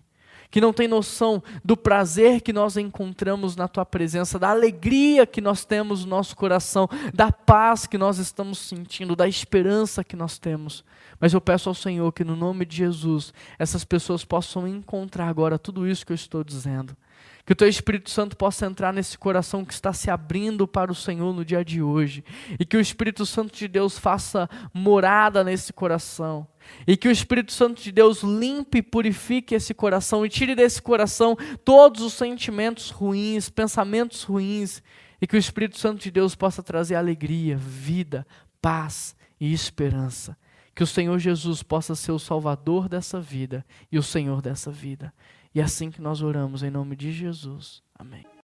Que 0.51 0.59
não 0.59 0.73
tem 0.73 0.85
noção 0.85 1.41
do 1.63 1.77
prazer 1.77 2.41
que 2.41 2.51
nós 2.51 2.75
encontramos 2.75 3.55
na 3.55 3.69
tua 3.69 3.85
presença, 3.85 4.37
da 4.37 4.49
alegria 4.49 5.25
que 5.25 5.39
nós 5.39 5.63
temos 5.63 6.03
no 6.03 6.09
nosso 6.09 6.35
coração, 6.35 6.89
da 7.13 7.31
paz 7.31 7.87
que 7.87 7.97
nós 7.97 8.17
estamos 8.17 8.59
sentindo, 8.59 9.15
da 9.15 9.29
esperança 9.29 10.03
que 10.03 10.15
nós 10.15 10.37
temos. 10.37 10.83
Mas 11.21 11.33
eu 11.33 11.39
peço 11.39 11.69
ao 11.69 11.75
Senhor 11.75 12.11
que, 12.11 12.25
no 12.25 12.35
nome 12.35 12.65
de 12.65 12.75
Jesus, 12.75 13.33
essas 13.57 13.85
pessoas 13.85 14.25
possam 14.25 14.67
encontrar 14.67 15.29
agora 15.29 15.57
tudo 15.57 15.87
isso 15.87 16.05
que 16.05 16.11
eu 16.11 16.15
estou 16.15 16.43
dizendo. 16.43 16.97
Que 17.45 17.53
o 17.53 17.55
teu 17.55 17.67
Espírito 17.67 18.09
Santo 18.09 18.35
possa 18.35 18.65
entrar 18.65 18.91
nesse 18.91 19.17
coração 19.19 19.63
que 19.63 19.73
está 19.73 19.93
se 19.93 20.09
abrindo 20.09 20.67
para 20.67 20.91
o 20.91 20.95
Senhor 20.95 21.31
no 21.31 21.45
dia 21.45 21.63
de 21.63 21.79
hoje. 21.79 22.23
E 22.59 22.65
que 22.65 22.75
o 22.75 22.81
Espírito 22.81 23.23
Santo 23.23 23.55
de 23.55 23.67
Deus 23.67 23.99
faça 23.99 24.49
morada 24.73 25.43
nesse 25.43 25.71
coração. 25.71 26.47
E 26.87 26.97
que 26.97 27.07
o 27.07 27.11
Espírito 27.11 27.53
Santo 27.53 27.83
de 27.83 27.91
Deus 27.91 28.23
limpe 28.23 28.79
e 28.79 28.81
purifique 28.81 29.53
esse 29.53 29.75
coração 29.75 30.25
e 30.25 30.29
tire 30.29 30.55
desse 30.55 30.81
coração 30.81 31.37
todos 31.63 32.01
os 32.01 32.13
sentimentos 32.13 32.89
ruins, 32.89 33.47
pensamentos 33.47 34.23
ruins. 34.23 34.81
E 35.21 35.27
que 35.27 35.35
o 35.35 35.39
Espírito 35.39 35.77
Santo 35.77 36.01
de 36.01 36.09
Deus 36.09 36.33
possa 36.33 36.63
trazer 36.63 36.95
alegria, 36.95 37.55
vida, 37.55 38.25
paz 38.59 39.15
e 39.39 39.53
esperança. 39.53 40.35
Que 40.73 40.83
o 40.83 40.87
Senhor 40.87 41.19
Jesus 41.19 41.61
possa 41.61 41.93
ser 41.93 42.11
o 42.11 42.19
Salvador 42.19 42.89
dessa 42.89 43.21
vida 43.21 43.63
e 43.91 43.99
o 43.99 44.03
Senhor 44.03 44.41
dessa 44.41 44.71
vida. 44.71 45.13
E 45.55 45.61
é 45.61 45.63
assim 45.63 45.89
que 45.89 46.01
nós 46.01 46.21
oramos 46.21 46.63
em 46.63 46.69
nome 46.69 46.97
de 46.97 47.13
Jesus. 47.13 47.81
Amém. 47.97 48.34